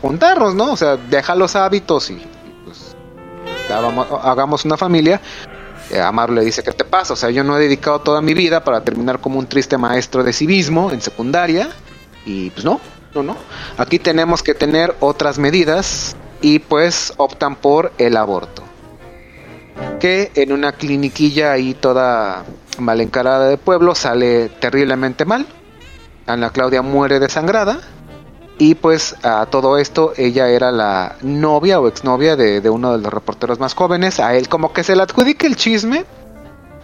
juntarnos, 0.00 0.54
¿no? 0.54 0.72
O 0.72 0.76
sea, 0.76 0.96
deja 0.96 1.34
los 1.34 1.56
hábitos 1.56 2.10
y, 2.10 2.22
pues 2.64 2.96
hagamos 4.22 4.64
una 4.64 4.76
familia. 4.76 5.20
Amaro 6.02 6.32
le 6.34 6.42
dice, 6.42 6.62
¿qué 6.62 6.72
te 6.72 6.84
pasa? 6.84 7.14
O 7.14 7.16
sea, 7.16 7.30
yo 7.30 7.44
no 7.44 7.56
he 7.56 7.60
dedicado 7.60 8.00
toda 8.00 8.20
mi 8.20 8.34
vida 8.34 8.64
para 8.64 8.82
terminar 8.82 9.20
como 9.20 9.38
un 9.38 9.46
triste 9.46 9.76
maestro 9.76 10.22
de 10.22 10.32
civismo 10.32 10.90
en 10.90 11.00
secundaria. 11.00 11.68
Y 12.24 12.50
pues 12.50 12.64
no, 12.64 12.80
no. 13.14 13.36
Aquí 13.76 13.98
tenemos 13.98 14.42
que 14.42 14.54
tener 14.54 14.94
otras 15.00 15.38
medidas 15.38 16.16
y 16.40 16.58
pues 16.60 17.12
optan 17.16 17.56
por 17.56 17.92
el 17.98 18.16
aborto. 18.16 18.62
Que 20.00 20.30
en 20.34 20.52
una 20.52 20.72
cliniquilla 20.72 21.52
ahí 21.52 21.74
toda 21.74 22.44
mal 22.78 23.00
encarada 23.00 23.48
de 23.48 23.58
pueblo 23.58 23.94
sale 23.94 24.48
terriblemente 24.48 25.24
mal. 25.24 25.46
Ana 26.26 26.50
Claudia 26.50 26.82
muere 26.82 27.18
desangrada. 27.18 27.80
Y 28.60 28.74
pues 28.74 29.14
a 29.22 29.46
todo 29.46 29.78
esto 29.78 30.12
ella 30.16 30.48
era 30.48 30.72
la 30.72 31.16
novia 31.22 31.78
o 31.78 31.86
exnovia 31.86 32.34
de, 32.34 32.60
de 32.60 32.70
uno 32.70 32.90
de 32.90 32.98
los 32.98 33.12
reporteros 33.12 33.60
más 33.60 33.74
jóvenes. 33.74 34.18
A 34.18 34.34
él 34.34 34.48
como 34.48 34.72
que 34.72 34.82
se 34.82 34.96
le 34.96 35.02
adjudica 35.02 35.46
el 35.46 35.54
chisme 35.54 36.04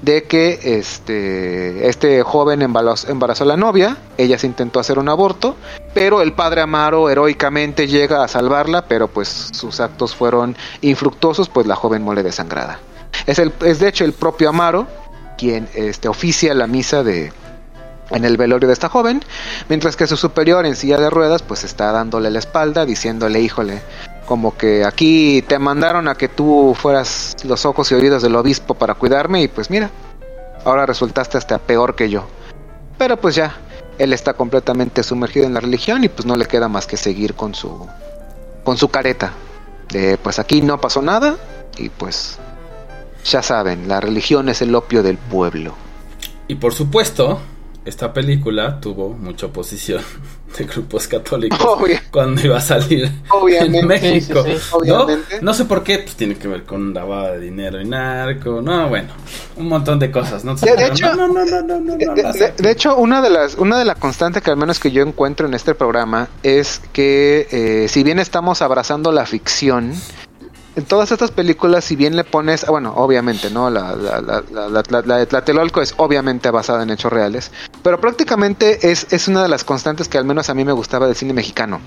de 0.05 0.25
que 0.25 0.59
este, 0.63 1.89
este 1.89 2.23
joven 2.23 2.61
embarazó, 2.61 3.11
embarazó 3.11 3.45
a 3.45 3.47
la 3.47 3.57
novia, 3.57 3.97
ella 4.19 4.39
se 4.39 4.47
intentó 4.47 4.79
hacer 4.79 4.99
un 4.99 5.09
aborto, 5.09 5.57
pero 5.95 6.21
el 6.21 6.35
padre 6.35 6.61
Amaro 6.61 7.09
heroicamente 7.09 7.87
llega 7.87 8.23
a 8.23 8.29
salvarla, 8.29 8.85
pero 8.87 9.09
pues 9.09 9.29
sus 9.53 9.81
actos 9.81 10.15
fueron 10.15 10.57
infructuosos, 10.83 11.49
pues 11.49 11.67
la 11.67 11.75
joven 11.75 12.03
muere 12.03 12.23
desangrada. 12.23 12.81
Es, 13.27 13.39
el, 13.39 13.53
es 13.63 13.79
de 13.79 13.89
hecho 13.89 14.05
el 14.05 14.13
propio 14.13 14.51
Amaro 14.51 14.87
quien 15.39 15.69
este, 15.75 16.09
oficia 16.09 16.53
la 16.53 16.67
misa 16.67 17.03
de, 17.03 17.33
en 18.11 18.25
el 18.25 18.37
velorio 18.37 18.69
de 18.69 18.75
esta 18.75 18.91
joven, 18.91 19.23
mientras 19.69 19.97
que 19.97 20.07
su 20.07 20.17
superior 20.17 20.67
en 20.67 20.77
silla 20.77 20.99
de 20.99 21.09
ruedas 21.09 21.43
pues 21.43 21.65
está 21.65 21.93
dándole 21.93 22.31
la 22.31 22.41
espalda, 22.41 22.85
diciéndole, 22.85 23.41
híjole, 23.41 23.81
como 24.27 24.57
que 24.57 24.85
aquí 24.85 25.43
te 25.43 25.59
mandaron 25.59 26.09
a 26.09 26.15
que 26.15 26.29
tú 26.29 26.75
fueras 26.77 27.37
los 27.45 27.67
ojos 27.67 27.91
y 27.91 27.95
oídos 27.95 28.23
del 28.23 28.37
obispo 28.37 28.75
para 28.75 28.95
cuidarme 28.95 29.43
y 29.43 29.49
pues 29.49 29.71
mira, 29.71 29.91
ahora 30.65 30.87
resultaste 30.87 31.39
hasta 31.39 31.59
peor 31.59 31.95
que 31.95 32.11
yo. 32.11 32.27
Pero 32.99 33.17
pues 33.17 33.35
ya, 33.35 33.57
él 33.99 34.13
está 34.13 34.35
completamente 34.35 35.03
sumergido 35.03 35.47
en 35.47 35.55
la 35.55 35.61
religión 35.61 36.05
y 36.05 36.09
pues 36.09 36.27
no 36.27 36.37
le 36.37 36.47
queda 36.47 36.69
más 36.69 36.87
que 36.87 36.97
seguir 36.97 37.35
con 37.35 37.55
su 37.55 37.87
con 38.65 38.79
su 38.79 38.89
careta 38.89 39.33
de 39.91 40.17
pues 40.17 40.39
aquí 40.39 40.63
no 40.63 40.81
pasó 40.81 41.03
nada 41.03 41.37
y 41.77 41.89
pues 41.91 42.39
ya 43.25 43.43
saben, 43.43 43.89
la 43.89 44.01
religión 44.01 44.49
es 44.49 44.63
el 44.63 44.75
opio 44.75 45.03
del 45.03 45.17
pueblo. 45.17 45.75
Y 46.47 46.57
por 46.57 46.75
supuesto, 46.75 47.41
esta 47.85 48.13
película 48.13 48.81
tuvo 48.81 49.11
mucha 49.11 49.47
oposición 49.47 50.03
de 50.57 50.65
grupos 50.65 51.09
católicos 51.09 51.59
Obvio. 51.61 51.99
cuando 52.11 52.41
iba 52.43 52.59
a 52.59 52.61
salir 52.61 53.11
Obviamente. 53.31 53.79
en 53.81 53.87
México. 53.87 54.43
Sí, 54.45 54.53
sí, 54.53 54.59
sí. 54.59 54.89
¿no? 54.89 55.03
Obviamente. 55.03 55.39
No 55.43 55.53
sé 55.55 55.65
por 55.65 55.83
qué, 55.83 55.99
pues 55.99 56.15
tiene 56.17 56.37
que 56.37 56.47
ver 56.49 56.65
con 56.65 56.95
lavado 56.95 57.33
de 57.33 57.41
dinero 57.41 57.81
y 57.81 57.85
narco, 57.87 58.61
no, 58.63 58.89
bueno, 58.89 59.09
un 59.57 59.69
montón 59.69 59.99
de 59.99 60.11
cosas, 60.11 60.45
¿no? 60.45 60.55
De- 60.55 60.77
de 60.77 60.87
hecho- 60.87 61.15
no, 61.15 61.27
no, 61.29 61.45
no, 61.45 61.45
no, 61.45 61.63
no, 61.63 61.81
no, 61.81 61.97
De, 61.97 62.07
no, 62.07 62.15
de- 62.15 62.23
no, 62.23 62.33
de- 62.33 62.53
de 62.57 62.71
hecho, 62.71 62.97
una 62.97 63.21
de 63.21 63.31
las 63.31 63.55
una 63.57 63.79
de 63.79 63.85
las 63.85 63.97
constantes 63.99 64.43
que 64.43 64.51
al 64.51 64.57
menos 64.57 64.79
que 64.79 64.91
yo 64.93 65.03
encuentro 65.03 65.47
en 65.47 65.55
este 65.55 65.75
programa 65.75 66.29
es 66.43 66.81
que 66.93 67.47
eh, 67.51 67.89
si 67.89 68.03
bien 68.03 68.19
estamos 68.19 68.63
abrazando 68.63 69.11
la 69.13 69.27
ficción, 69.27 69.93
en 70.77 70.85
todas 70.85 71.13
estas 71.13 71.31
películas, 71.31 71.85
si 71.85 71.95
bien 71.95 72.17
le 72.17 72.25
pones, 72.25 72.65
ah, 72.65 72.71
bueno, 72.71 72.93
obviamente, 72.97 73.51
¿no? 73.51 73.71
La, 73.71 73.95
la, 73.95 74.21
la, 74.21 75.03
la, 75.05 75.17
de 75.19 75.27
Tlatelolco 75.27 75.81
es 75.81 75.95
obviamente 75.99 76.51
basada 76.51 76.83
en 76.83 76.91
hechos 76.91 77.13
reales, 77.13 77.51
pero 77.83 78.01
prácticamente 78.01 78.91
es, 78.91 79.07
es 79.11 79.29
una 79.29 79.43
de 79.43 79.49
las 79.49 79.65
constantes 79.65 80.09
que 80.09 80.19
al 80.19 80.25
menos 80.25 80.51
a 80.51 80.55
mí 80.55 80.65
me 80.65 80.73
gustaba 80.73 81.07
del 81.07 81.17
cine 81.17 81.33
mexicano. 81.33 81.81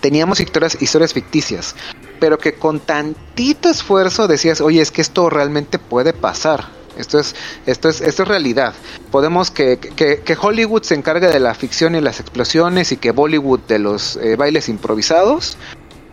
Teníamos 0.00 0.40
historias, 0.40 0.80
historias 0.80 1.14
ficticias, 1.14 1.74
pero 2.20 2.38
que 2.38 2.54
con 2.54 2.80
tantito 2.80 3.68
esfuerzo 3.68 4.26
decías, 4.26 4.60
oye, 4.60 4.80
es 4.80 4.90
que 4.90 5.00
esto 5.00 5.30
realmente 5.30 5.78
puede 5.78 6.12
pasar. 6.12 6.66
Esto 6.96 7.18
es, 7.18 7.34
esto 7.66 7.88
es, 7.90 8.00
esto 8.00 8.22
es 8.22 8.28
realidad. 8.28 8.72
Podemos 9.10 9.50
que, 9.50 9.78
que, 9.78 10.20
que 10.20 10.36
Hollywood 10.40 10.82
se 10.82 10.94
encargue 10.94 11.28
de 11.28 11.40
la 11.40 11.54
ficción 11.54 11.94
y 11.94 12.00
las 12.00 12.20
explosiones 12.20 12.90
y 12.90 12.96
que 12.96 13.10
Bollywood 13.10 13.60
de 13.60 13.78
los 13.78 14.16
eh, 14.16 14.36
bailes 14.36 14.68
improvisados, 14.70 15.58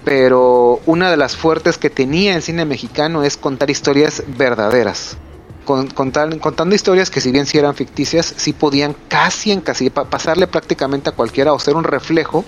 pero 0.05 0.79
una 0.85 1.09
de 1.09 1.17
las 1.17 1.35
fuertes 1.37 1.77
que 1.77 1.89
tenía 1.89 2.35
el 2.35 2.41
cine 2.41 2.65
mexicano 2.65 3.23
es 3.23 3.37
contar 3.37 3.69
historias 3.69 4.23
verdaderas. 4.37 5.17
Con, 5.65 5.87
contar- 5.87 6.37
contando 6.39 6.75
historias 6.75 7.09
que 7.09 7.21
si 7.21 7.31
bien 7.31 7.45
si 7.45 7.57
eran 7.57 7.73
ficticias, 7.73 8.33
sí 8.35 8.51
podían 8.51 8.95
casi 9.07 9.51
en 9.51 9.61
casi 9.61 9.89
pa- 9.89 10.05
pasarle 10.05 10.47
prácticamente 10.47 11.09
a 11.09 11.13
cualquiera 11.13 11.53
o 11.53 11.59
ser 11.59 11.75
un 11.75 11.85
reflejo 11.85 12.43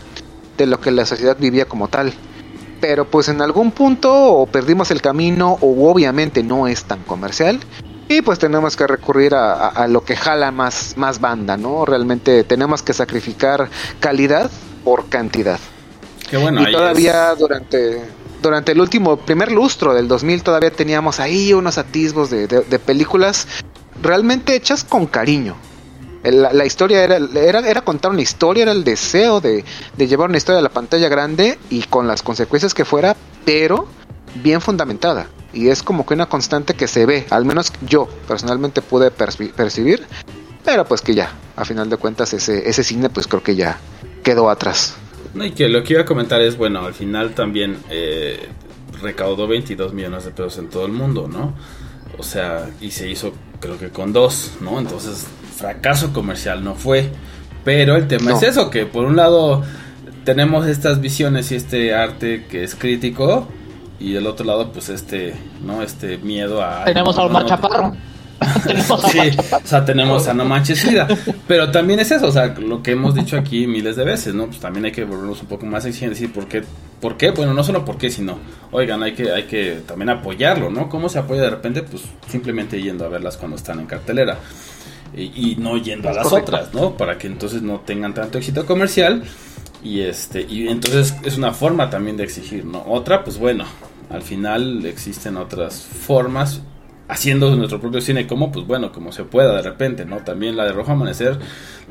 de 0.57 0.65
lo 0.65 0.81
que 0.81 0.91
la 0.91 1.05
sociedad 1.05 1.37
vivía 1.39 1.65
como 1.65 1.87
tal. 1.87 2.13
Pero 2.81 3.05
pues 3.09 3.29
en 3.29 3.41
algún 3.41 3.71
punto 3.71 4.11
o 4.13 4.45
perdimos 4.47 4.91
el 4.91 5.01
camino 5.01 5.57
o 5.61 5.89
obviamente 5.89 6.43
no 6.43 6.67
es 6.67 6.83
tan 6.83 6.99
comercial 7.03 7.59
Y 8.09 8.21
pues 8.21 8.37
tenemos 8.37 8.75
que 8.75 8.85
recurrir 8.85 9.33
a, 9.33 9.53
a- 9.53 9.67
a 9.69 9.87
lo 9.87 10.03
que 10.03 10.15
jala 10.17 10.51
más, 10.51 10.93
más 10.97 11.19
banda, 11.21 11.55
¿no? 11.57 11.85
Realmente 11.85 12.43
tenemos 12.43 12.83
que 12.83 12.93
sacrificar 12.93 13.69
calidad 14.01 14.51
por 14.83 15.07
cantidad. 15.09 15.59
Bueno, 16.41 16.61
y 16.61 16.71
todavía 16.71 17.31
es- 17.33 17.39
durante, 17.39 18.01
durante 18.41 18.71
el 18.71 18.81
último, 18.81 19.17
primer 19.17 19.51
lustro 19.51 19.93
del 19.93 20.07
2000 20.07 20.43
todavía 20.43 20.71
teníamos 20.71 21.19
ahí 21.19 21.53
unos 21.53 21.77
atisbos 21.77 22.29
de, 22.29 22.47
de- 22.47 22.61
de 22.61 22.79
películas 22.79 23.47
realmente 24.01 24.55
hechas 24.55 24.83
con 24.83 25.05
cariño. 25.07 25.55
La, 26.23 26.51
la 26.53 26.65
historia 26.65 27.03
era, 27.03 27.17
era, 27.35 27.59
era 27.59 27.81
contar 27.81 28.09
una 28.11 28.21
historia, 28.21 28.63
era 28.63 28.71
el 28.71 28.83
deseo 28.83 29.41
de, 29.41 29.63
de 29.95 30.07
llevar 30.07 30.27
una 30.29 30.37
historia 30.37 30.57
a 30.59 30.63
la 30.63 30.69
pantalla 30.69 31.07
grande 31.07 31.59
y 31.69 31.83
con 31.83 32.07
las 32.07 32.23
consecuencias 32.23 32.73
que 32.73 32.83
fuera, 32.83 33.15
pero 33.45 33.87
bien 34.41 34.59
fundamentada. 34.59 35.27
Y 35.53 35.69
es 35.69 35.83
como 35.83 36.03
que 36.05 36.15
una 36.15 36.25
constante 36.27 36.73
que 36.73 36.87
se 36.87 37.05
ve, 37.05 37.27
al 37.29 37.45
menos 37.45 37.71
yo 37.87 38.07
personalmente 38.27 38.81
pude 38.81 39.11
perci- 39.15 39.53
percibir, 39.53 40.05
pero 40.65 40.83
pues 40.85 41.01
que 41.01 41.13
ya, 41.13 41.31
a 41.55 41.63
final 41.63 41.89
de 41.91 41.97
cuentas 41.97 42.33
ese, 42.33 42.67
ese 42.67 42.83
cine 42.83 43.09
pues 43.09 43.27
creo 43.27 43.43
que 43.43 43.55
ya 43.55 43.77
quedó 44.23 44.49
atrás. 44.49 44.95
No, 45.35 45.45
y 45.45 45.51
que 45.51 45.69
lo 45.69 45.83
que 45.83 45.93
iba 45.93 46.01
a 46.01 46.05
comentar 46.05 46.41
es, 46.41 46.57
bueno, 46.57 46.85
al 46.85 46.93
final 46.93 47.35
también 47.35 47.77
eh, 47.89 48.47
recaudó 49.01 49.47
22 49.47 49.93
millones 49.93 50.25
de 50.25 50.31
pesos 50.31 50.57
en 50.57 50.69
todo 50.69 50.85
el 50.85 50.93
mundo, 50.93 51.27
¿no? 51.31 51.53
O 52.17 52.23
sea, 52.23 52.69
y 52.81 52.91
se 52.91 53.09
hizo 53.09 53.33
creo 53.59 53.77
que 53.77 53.89
con 53.89 54.13
dos, 54.13 54.53
¿no? 54.61 54.79
Entonces, 54.79 55.27
fracaso 55.57 56.13
comercial 56.13 56.63
no 56.63 56.75
fue. 56.75 57.09
Pero 57.63 57.95
el 57.95 58.07
tema 58.07 58.31
No. 58.31 58.37
es 58.37 58.43
eso, 58.43 58.69
que 58.69 58.85
por 58.85 59.05
un 59.05 59.15
lado 59.15 59.63
tenemos 60.23 60.67
estas 60.67 61.01
visiones 61.01 61.51
y 61.51 61.55
este 61.55 61.93
arte 61.93 62.45
que 62.49 62.63
es 62.63 62.75
crítico, 62.75 63.47
y 63.99 64.13
del 64.13 64.27
otro 64.27 64.45
lado, 64.45 64.71
pues 64.71 64.89
este, 64.89 65.33
¿no? 65.65 65.81
Este 65.81 66.17
miedo 66.17 66.61
a... 66.63 66.85
Tenemos 66.85 67.15
no, 67.15 67.23
a 67.23 67.25
Omar 67.25 67.43
no, 67.43 67.49
Chaparro. 67.49 67.95
Tenemos 68.65 69.05
a 69.05 69.09
Sí, 69.09 69.19
o 69.51 69.67
sea, 69.67 69.85
tenemos 69.85 70.27
a 70.27 70.33
No 70.33 70.45
Manches 70.45 70.81
Frida. 70.81 71.07
Pero 71.47 71.71
también 71.71 71.99
es 71.99 72.11
eso, 72.11 72.27
o 72.27 72.31
sea, 72.31 72.47
lo 72.47 72.81
que 72.81 72.91
hemos 72.91 73.15
dicho 73.15 73.37
aquí 73.37 73.67
miles 73.67 73.95
de 73.95 74.03
veces, 74.03 74.33
¿no? 74.33 74.47
Pues 74.47 74.59
también 74.59 74.85
hay 74.85 74.91
que 74.91 75.03
volvernos 75.03 75.41
un 75.41 75.47
poco 75.47 75.65
más 75.65 75.85
exigentes 75.85 76.19
y 76.19 76.23
decir 76.23 76.33
por 76.33 76.47
qué, 76.47 76.63
por 77.01 77.17
qué, 77.17 77.31
bueno, 77.31 77.53
no 77.53 77.63
solo 77.63 77.85
por 77.85 77.97
qué, 77.97 78.09
sino, 78.09 78.37
oigan, 78.71 79.03
hay 79.03 79.13
que, 79.13 79.31
hay 79.31 79.43
que 79.43 79.81
también 79.85 80.09
apoyarlo, 80.09 80.69
¿no? 80.69 80.89
¿Cómo 80.89 81.09
se 81.09 81.19
apoya 81.19 81.43
de 81.43 81.49
repente? 81.49 81.83
Pues 81.83 82.03
simplemente 82.27 82.81
yendo 82.81 83.05
a 83.05 83.09
verlas 83.09 83.37
cuando 83.37 83.57
están 83.57 83.79
en 83.79 83.85
cartelera. 83.85 84.37
Y, 85.15 85.51
y 85.51 85.55
no 85.57 85.77
yendo 85.77 86.09
a 86.09 86.13
las 86.13 86.27
correcto. 86.27 86.51
otras, 86.51 86.73
¿no? 86.73 86.97
Para 86.97 87.17
que 87.17 87.27
entonces 87.27 87.61
no 87.61 87.79
tengan 87.81 88.13
tanto 88.13 88.37
éxito 88.37 88.65
comercial. 88.65 89.23
Y 89.83 90.01
este, 90.01 90.41
y 90.41 90.67
entonces 90.67 91.15
es 91.23 91.37
una 91.37 91.53
forma 91.53 91.89
también 91.89 92.17
de 92.17 92.23
exigir, 92.23 92.65
¿no? 92.65 92.83
Otra, 92.87 93.23
pues 93.23 93.37
bueno, 93.37 93.65
al 94.09 94.23
final 94.23 94.85
existen 94.85 95.37
otras 95.37 95.79
formas 95.81 96.61
haciendo 97.07 97.55
nuestro 97.55 97.79
propio 97.79 98.01
cine 98.01 98.25
como 98.25 98.51
pues 98.51 98.65
bueno 98.65 98.91
como 98.91 99.11
se 99.11 99.23
pueda 99.25 99.55
de 99.55 99.61
repente 99.61 100.05
no 100.05 100.17
también 100.17 100.57
la 100.57 100.63
de 100.65 100.71
Rojo 100.71 100.91
Amanecer 100.91 101.37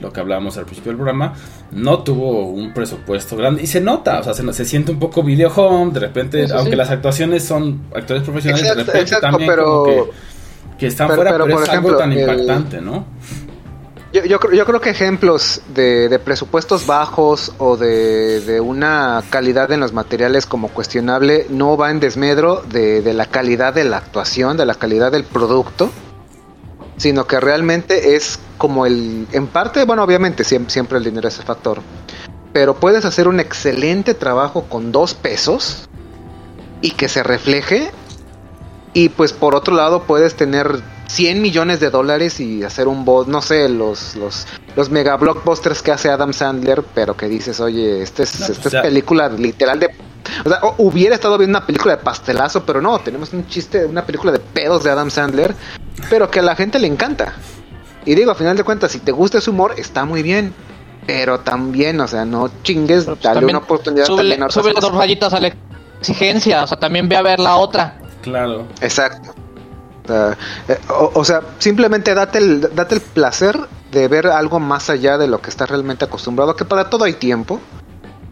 lo 0.01 0.13
que 0.13 0.19
hablábamos 0.21 0.57
al 0.59 0.65
principio 0.65 0.91
del 0.91 0.97
programa 0.97 1.35
no 1.71 2.01
tuvo 2.01 2.49
un 2.49 2.75
presupuesto 2.75 3.37
grande 3.37 3.63
y 3.63 3.69
se 3.69 3.81
nota 3.81 4.19
o 4.19 4.25
sea 4.25 4.35
se, 4.35 4.53
se 4.53 4.65
siente 4.65 4.91
un 4.91 4.99
poco 4.99 5.23
video 5.23 5.53
home 5.55 5.93
de 5.93 6.01
repente 6.01 6.47
Sí, 6.49 6.53
aunque 6.53 6.73
sí. 6.73 6.77
las 6.77 6.91
actuaciones 6.91 7.45
son 7.45 7.83
actores 7.95 8.25
profesionales 8.25 8.63
Exacto, 8.67 8.81
de 8.81 8.87
repente 8.87 9.03
exacto, 9.15 9.27
también 9.31 9.51
pero- 9.51 9.65
como 9.65 9.85
que, 9.85 10.11
que 10.79 10.87
están 10.89 11.07
pero- 11.07 11.17
fuera 11.17 11.31
pero, 11.33 11.45
pero, 11.45 11.57
por 11.59 11.63
es 11.65 11.69
algo 11.71 11.97
tan 11.97 12.13
el- 12.13 12.19
impactante 12.21 12.81
no 12.81 13.07
Yo, 14.15 14.23
yo, 14.23 14.39
yo 14.53 14.65
creo 14.65 14.81
que 14.81 14.91
ejemplos 14.91 15.61
de, 15.75 16.09
de 16.09 16.21
presupuestos 16.21 16.87
bajos 16.87 17.51
o 17.59 17.77
de, 17.77 18.41
de 18.43 18.61
una 18.61 19.25
calidad 19.29 19.73
en 19.73 19.81
los 19.81 19.93
materiales 19.93 20.47
como 20.47 20.69
cuestionable 20.69 21.49
no 21.51 21.77
va 21.77 21.91
en 21.91 21.99
desmedro 21.99 22.63
de, 22.63 23.03
de 23.03 23.13
la 23.13 23.27
calidad 23.27 23.75
de 23.75 23.83
la 23.83 23.97
actuación, 23.97 24.57
de 24.57 24.67
la 24.67 24.77
calidad 24.77 25.11
del 25.11 25.25
producto, 25.25 25.91
sino 26.97 27.27
que 27.27 27.41
realmente 27.41 28.15
es 28.15 28.39
como 28.57 28.87
el... 28.87 29.27
En 29.33 29.49
parte, 29.49 29.85
bueno, 29.85 30.05
obviamente 30.05 30.45
siempre, 30.45 30.71
siempre 30.71 30.99
el 30.99 31.03
dinero 31.03 31.27
es 31.27 31.41
el 31.41 31.45
factor, 31.45 31.81
pero 32.53 32.77
puedes 32.77 33.05
hacer 33.05 33.27
un 33.27 33.41
excelente 33.41 34.15
trabajo 34.15 34.67
con 34.69 34.93
dos 34.93 35.15
pesos 35.15 35.89
y 36.81 36.93
que 36.93 37.09
se 37.09 37.25
refleje 37.25 37.91
y 38.93 39.09
pues 39.09 39.33
por 39.33 39.57
otro 39.57 39.75
lado 39.75 40.05
puedes 40.05 40.37
tener 40.37 40.94
100 41.15 41.41
millones 41.41 41.79
de 41.79 41.91
dólares 41.91 42.41
y 42.41 42.65
hacer 42.65 42.89
un 42.89 43.05
bot, 43.05 43.29
no 43.29 43.41
sé, 43.41 43.69
los, 43.69 44.17
los, 44.17 44.47
los 44.75 44.91
mega 44.91 45.17
blockbusters 45.17 45.81
que 45.81 45.93
hace 45.93 46.11
Adam 46.11 46.33
Sandler, 46.33 46.83
pero 46.93 47.17
que 47.17 47.29
dices, 47.29 47.61
oye, 47.61 48.03
este 48.03 48.25
es, 48.25 48.41
No, 48.41 48.47
esta 48.47 48.63
pues 48.63 48.75
es 48.75 48.81
película 48.83 49.29
literal 49.29 49.79
de... 49.79 49.91
O 50.45 50.49
sea, 50.49 50.59
hubiera 50.79 51.15
estado 51.15 51.39
viendo 51.39 51.57
una 51.59 51.67
película 51.67 51.97
de 51.97 52.03
pastelazo, 52.03 52.65
pero 52.67 52.83
no, 52.83 52.99
tenemos 52.99 53.33
un 53.33 53.47
chiste, 53.47 53.85
una 53.85 54.05
película 54.05 54.33
de 54.33 54.41
pedos 54.41 54.83
de 54.83 54.91
Adam 54.91 55.09
Sandler, 55.09 55.55
pero 56.11 56.29
que 56.31 56.41
a 56.41 56.43
la 56.43 56.57
gente 56.57 56.81
le 56.81 56.89
encanta. 56.89 57.35
Y 58.05 58.17
digo, 58.17 58.33
a 58.33 58.35
final 58.35 58.57
de 58.57 58.65
cuentas, 58.65 58.91
si 58.91 58.99
te 58.99 59.13
gusta 59.13 59.39
ese 59.39 59.51
humor, 59.51 59.75
está 59.77 60.05
muy 60.05 60.23
bien. 60.23 60.53
Pero 61.07 61.41
también, 61.41 62.01
o 62.01 62.09
sea, 62.09 62.25
no 62.25 62.51
chingues, 62.63 63.05
pues, 63.05 63.21
dale 63.21 63.45
una 63.45 63.59
oportunidad 63.59 64.07
súbele- 64.07 64.17
también 64.17 64.43
a 64.43 64.47
cosas. 64.47 64.75
dos 64.81 64.95
rayitas 64.95 65.33
a 65.35 65.39
la 65.41 65.53
exigencia. 66.01 66.65
O 66.65 66.67
sea, 66.67 66.79
también 66.79 67.09
ve 67.09 67.17
a 67.17 67.23
ver 67.23 67.39
la 67.39 67.57
otra. 67.57 67.99
claro 68.23 68.67
Exacto. 68.81 69.44
O 70.05 70.07
sea, 70.07 70.37
eh, 70.69 70.79
o, 71.15 71.25
sea, 71.25 71.41
simplemente 71.59 72.15
date 72.15 72.39
el, 72.39 72.61
date 72.75 72.97
el 72.97 73.01
placer 73.01 73.59
de 73.91 74.07
ver 74.09 74.27
algo 74.27 74.61
más 74.61 74.91
allá 74.91 75.17
de 75.17 75.27
lo 75.29 75.41
que 75.41 75.49
estás 75.51 75.71
realmente 75.71 76.05
acostumbrado, 76.05 76.55
que 76.57 76.65
para 76.67 76.91
todo 76.91 77.05
hay 77.05 77.15
tiempo, 77.15 77.59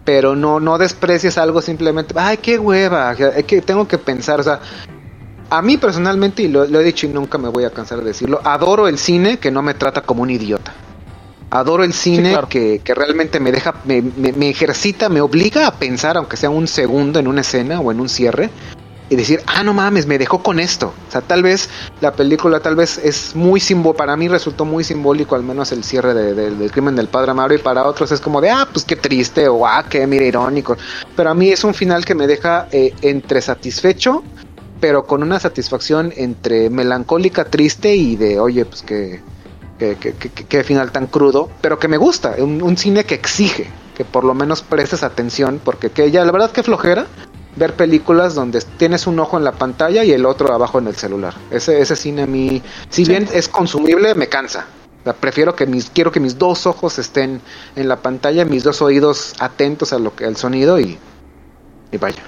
pero 0.04 0.36
no, 0.36 0.60
no 0.60 0.76
desprecies 0.76 1.38
algo 1.38 1.62
simplemente, 1.62 2.14
ay, 2.18 2.36
qué 2.38 2.58
hueva, 2.58 3.14
que- 3.14 3.32
es 3.36 3.44
que 3.44 3.62
tengo 3.62 3.88
que 3.88 3.96
pensar, 3.96 4.40
o 4.40 4.42
sea, 4.42 4.60
a 5.48 5.62
mí 5.62 5.78
personalmente, 5.78 6.42
y 6.42 6.48
lo, 6.48 6.66
lo 6.66 6.80
he 6.80 6.84
dicho 6.84 7.06
y 7.06 7.10
nunca 7.10 7.38
me 7.38 7.48
voy 7.48 7.64
a 7.64 7.70
cansar 7.70 7.98
de 8.00 8.04
decirlo, 8.04 8.40
adoro 8.44 8.86
el 8.88 8.98
cine 8.98 9.38
que 9.38 9.50
no 9.50 9.62
me 9.62 9.72
trata 9.74 10.02
como 10.02 10.22
un 10.22 10.30
idiota. 10.30 10.72
Adoro 11.50 11.84
el 11.84 11.92
cine 11.92 12.30
claro. 12.32 12.48
que, 12.48 12.80
que 12.82 12.94
realmente 12.94 13.38
me 13.38 13.52
deja, 13.52 13.74
me, 13.84 14.00
me- 14.02 14.32
me 14.32 14.48
ejercita, 14.50 15.08
me 15.08 15.20
obliga 15.20 15.66
a 15.66 15.72
pensar, 15.74 16.16
aunque 16.16 16.36
sea 16.36 16.50
un 16.50 16.66
segundo 16.66 17.18
en 17.18 17.26
una 17.28 17.42
escena 17.42 17.80
o 17.80 17.92
en 17.92 18.00
un 18.00 18.08
cierre, 18.08 18.50
y 19.12 19.16
decir, 19.16 19.42
ah, 19.46 19.62
no 19.62 19.74
mames, 19.74 20.06
me 20.06 20.16
dejó 20.16 20.42
con 20.42 20.58
esto. 20.58 20.94
O 21.08 21.12
sea, 21.12 21.20
tal 21.20 21.42
vez 21.42 21.68
la 22.00 22.12
película, 22.12 22.60
tal 22.60 22.76
vez 22.76 22.96
es 22.96 23.36
muy 23.36 23.60
simbólico, 23.60 23.98
para 23.98 24.16
mí 24.16 24.26
resultó 24.26 24.64
muy 24.64 24.84
simbólico, 24.84 25.34
al 25.34 25.42
menos 25.42 25.70
el 25.70 25.84
cierre 25.84 26.14
de- 26.14 26.32
de- 26.34 26.50
del 26.52 26.70
crimen 26.72 26.96
del 26.96 27.08
padre 27.08 27.32
Amaro, 27.32 27.54
y 27.54 27.58
para 27.58 27.84
otros 27.84 28.10
es 28.10 28.20
como 28.22 28.40
de, 28.40 28.48
ah, 28.50 28.66
pues 28.72 28.86
qué 28.86 28.96
triste, 28.96 29.48
o 29.48 29.66
ah, 29.66 29.84
qué 29.88 30.06
mira 30.06 30.24
irónico. 30.24 30.78
Pero 31.14 31.28
a 31.28 31.34
mí 31.34 31.50
es 31.50 31.62
un 31.62 31.74
final 31.74 32.06
que 32.06 32.14
me 32.14 32.26
deja 32.26 32.68
eh, 32.72 32.94
entre 33.02 33.42
satisfecho, 33.42 34.22
pero 34.80 35.04
con 35.04 35.22
una 35.22 35.38
satisfacción 35.38 36.12
entre 36.16 36.70
melancólica, 36.70 37.44
triste 37.44 37.94
y 37.94 38.16
de, 38.16 38.40
oye, 38.40 38.64
pues 38.64 38.80
que, 38.82 39.20
que- 39.78 39.96
que- 39.96 40.14
que 40.30 40.64
final 40.64 40.90
tan 40.90 41.06
crudo, 41.06 41.50
pero 41.60 41.78
que 41.78 41.88
me 41.88 41.98
gusta, 41.98 42.36
un, 42.38 42.62
un 42.62 42.76
cine 42.78 43.04
que 43.04 43.14
exige 43.14 43.66
que 43.96 44.04
por 44.06 44.24
lo 44.24 44.32
menos 44.32 44.62
prestes 44.62 45.02
atención, 45.02 45.60
porque 45.62 45.90
que 45.90 46.10
ya 46.10 46.24
la 46.24 46.32
verdad 46.32 46.50
que 46.50 46.62
flojera 46.62 47.06
ver 47.56 47.74
películas 47.74 48.34
donde 48.34 48.60
tienes 48.78 49.06
un 49.06 49.18
ojo 49.18 49.36
en 49.36 49.44
la 49.44 49.52
pantalla 49.52 50.04
y 50.04 50.12
el 50.12 50.24
otro 50.24 50.52
abajo 50.52 50.78
en 50.78 50.86
el 50.86 50.96
celular. 50.96 51.34
Ese, 51.50 51.80
ese 51.80 51.96
cine 51.96 52.22
a 52.22 52.26
mí, 52.26 52.62
si 52.88 53.04
bien 53.04 53.28
es 53.32 53.48
consumible, 53.48 54.14
me 54.14 54.28
cansa. 54.28 54.66
O 55.00 55.04
sea, 55.04 55.12
prefiero 55.14 55.54
que 55.54 55.66
mis, 55.66 55.90
quiero 55.90 56.12
que 56.12 56.20
mis 56.20 56.38
dos 56.38 56.66
ojos 56.66 56.98
estén 56.98 57.40
en 57.74 57.88
la 57.88 57.96
pantalla, 57.96 58.44
mis 58.44 58.62
dos 58.62 58.80
oídos 58.82 59.34
atentos 59.40 59.92
a 59.92 59.98
lo 59.98 60.14
que, 60.14 60.24
al 60.24 60.36
sonido 60.36 60.78
y, 60.78 60.96
y 61.90 61.96
vaya. 61.96 62.22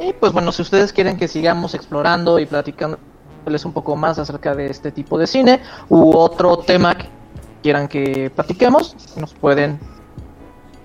Y 0.00 0.12
pues 0.12 0.32
bueno, 0.32 0.52
si 0.52 0.62
ustedes 0.62 0.92
quieren 0.92 1.16
que 1.16 1.28
sigamos 1.28 1.74
explorando 1.74 2.38
y 2.38 2.46
platicándoles 2.46 3.64
un 3.64 3.72
poco 3.72 3.96
más 3.96 4.18
acerca 4.18 4.54
de 4.54 4.66
este 4.66 4.92
tipo 4.92 5.18
de 5.18 5.26
cine 5.26 5.60
u 5.88 6.16
otro 6.16 6.58
tema 6.58 6.96
que 6.96 7.08
quieran 7.62 7.88
que 7.88 8.30
platiquemos, 8.34 8.96
nos 9.16 9.34
pueden 9.34 9.78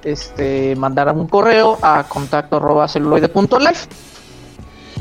este 0.03 0.75
mandar 0.75 1.11
un 1.13 1.27
correo 1.27 1.77
a 1.81 2.03
contacto 2.03 2.57
arroba 2.57 2.87
celuloide.life 2.87 3.87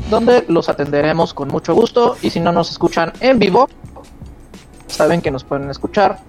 donde 0.09 0.45
los 0.47 0.69
atenderemos 0.69 1.33
con 1.33 1.47
mucho 1.47 1.73
gusto 1.73 2.17
y 2.21 2.29
si 2.29 2.39
no 2.39 2.51
nos 2.51 2.71
escuchan 2.71 3.13
en 3.19 3.39
vivo 3.39 3.69
saben 4.87 5.21
que 5.21 5.31
nos 5.31 5.43
pueden 5.43 5.69
escuchar 5.69 6.19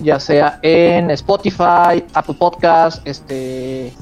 ya 0.00 0.18
sea 0.18 0.58
en 0.62 1.10
Spotify, 1.10 2.04
Apple 2.14 2.34
Podcast, 2.38 3.06
este 3.06 3.92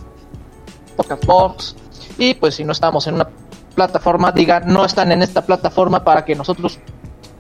Podcast 0.96 1.24
Box 1.26 1.76
y 2.18 2.34
pues 2.34 2.54
si 2.54 2.64
no 2.64 2.72
estamos 2.72 3.06
en 3.06 3.14
una 3.14 3.28
plataforma, 3.74 4.32
diga 4.32 4.60
no 4.60 4.84
están 4.84 5.12
en 5.12 5.22
esta 5.22 5.42
plataforma 5.42 6.04
para 6.04 6.24
que 6.24 6.34
nosotros 6.34 6.78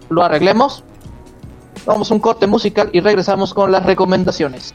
lo 0.08 0.22
arreglemos. 0.22 0.84
Vamos 1.86 2.10
a 2.10 2.14
un 2.14 2.20
corte 2.20 2.46
musical 2.46 2.90
y 2.92 3.00
regresamos 3.00 3.54
con 3.54 3.72
las 3.72 3.84
recomendaciones. 3.84 4.74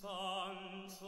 Sanctus 0.00 1.00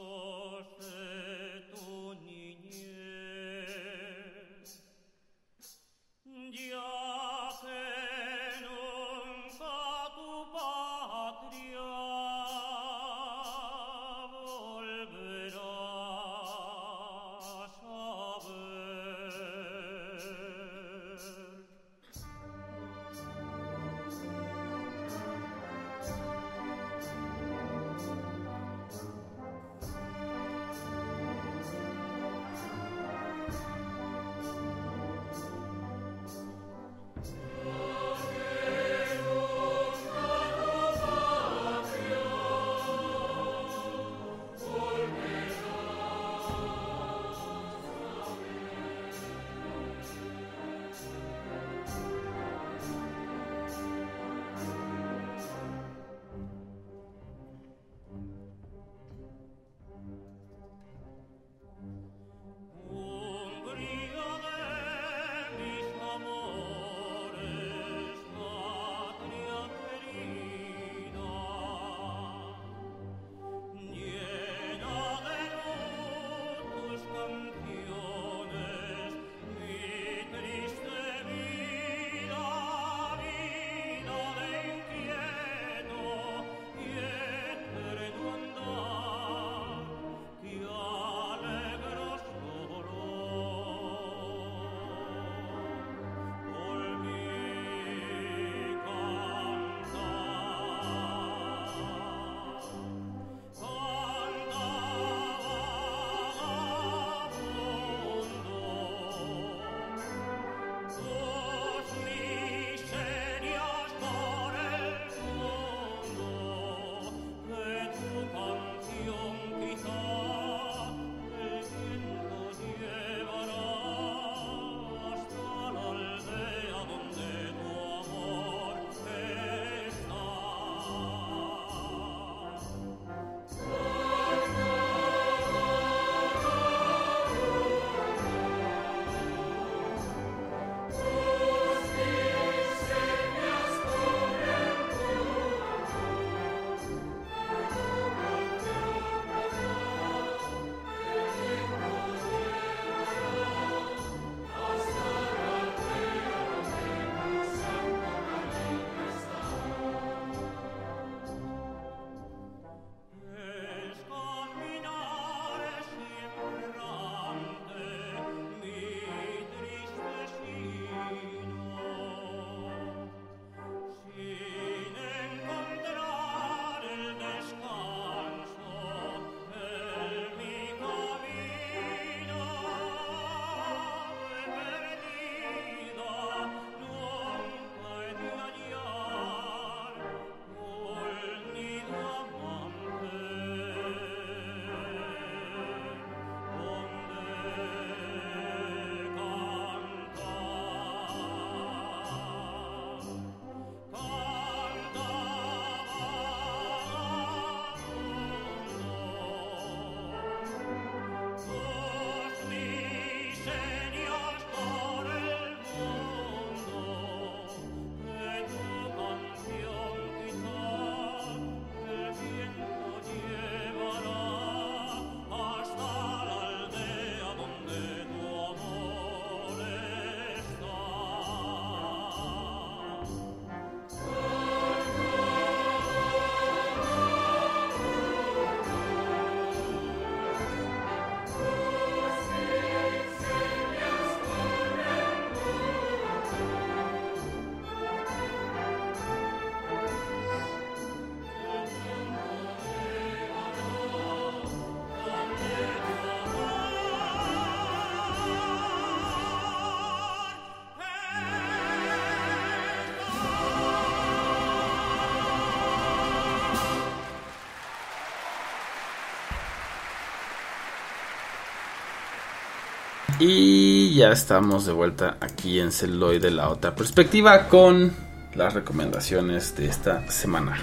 Y 273.21 273.95
ya 273.95 274.13
estamos 274.13 274.65
de 274.65 274.73
vuelta 274.73 275.17
aquí 275.21 275.59
en 275.59 275.73
Celuloide, 275.73 276.31
la 276.31 276.51
otra 276.51 276.77
perspectiva, 276.77 277.49
con 277.49 277.93
las 278.35 278.55
recomendaciones 278.55 279.57
de 279.57 279.67
esta 279.67 280.09
semana. 280.09 280.59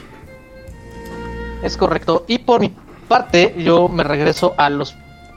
Es 1.62 1.76
correcto. 1.76 2.24
Y 2.28 2.38
por 2.40 2.62
mi 2.62 2.74
parte, 3.10 3.54
yo 3.58 3.90
me 3.90 4.06
regreso 4.06 4.54
a 4.58 4.70
los 4.70 4.96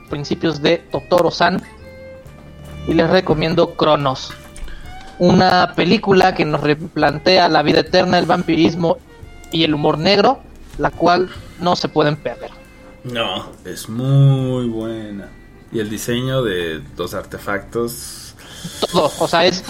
principios 0.09 0.61
de 0.61 0.77
Totoro-san 0.77 1.61
y 2.87 2.93
les 2.93 3.09
recomiendo 3.09 3.75
Cronos. 3.75 4.33
una 5.19 5.73
película 5.75 6.33
que 6.33 6.45
nos 6.45 6.61
replantea 6.61 7.49
la 7.49 7.61
vida 7.61 7.81
eterna, 7.81 8.17
el 8.17 8.25
vampirismo 8.25 8.97
y 9.51 9.65
el 9.65 9.73
humor 9.73 9.97
negro, 9.97 10.39
la 10.77 10.91
cual 10.91 11.29
no 11.59 11.75
se 11.75 11.89
pueden 11.89 12.15
perder. 12.15 12.51
No, 13.03 13.51
es 13.65 13.89
muy 13.89 14.69
buena. 14.69 15.29
Y 15.71 15.79
el 15.79 15.89
diseño 15.89 16.41
de 16.41 16.81
los 16.97 17.13
artefactos. 17.13 18.33
Todo, 18.91 19.11
o 19.19 19.27
sea, 19.27 19.45
es 19.45 19.63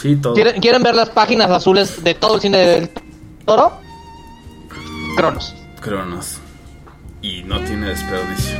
Sí, 0.00 0.14
todo. 0.16 0.34
¿Quieren, 0.34 0.60
quieren 0.60 0.82
ver 0.82 0.94
las 0.94 1.10
páginas 1.10 1.50
azules 1.50 2.04
de 2.04 2.14
todo 2.14 2.36
el 2.36 2.40
cine 2.40 2.58
del 2.58 2.90
toro? 3.44 3.80
Cronos. 5.16 5.54
Cronos. 5.80 6.38
Y 7.20 7.42
no 7.42 7.60
tiene 7.64 7.88
desperdicio. 7.88 8.56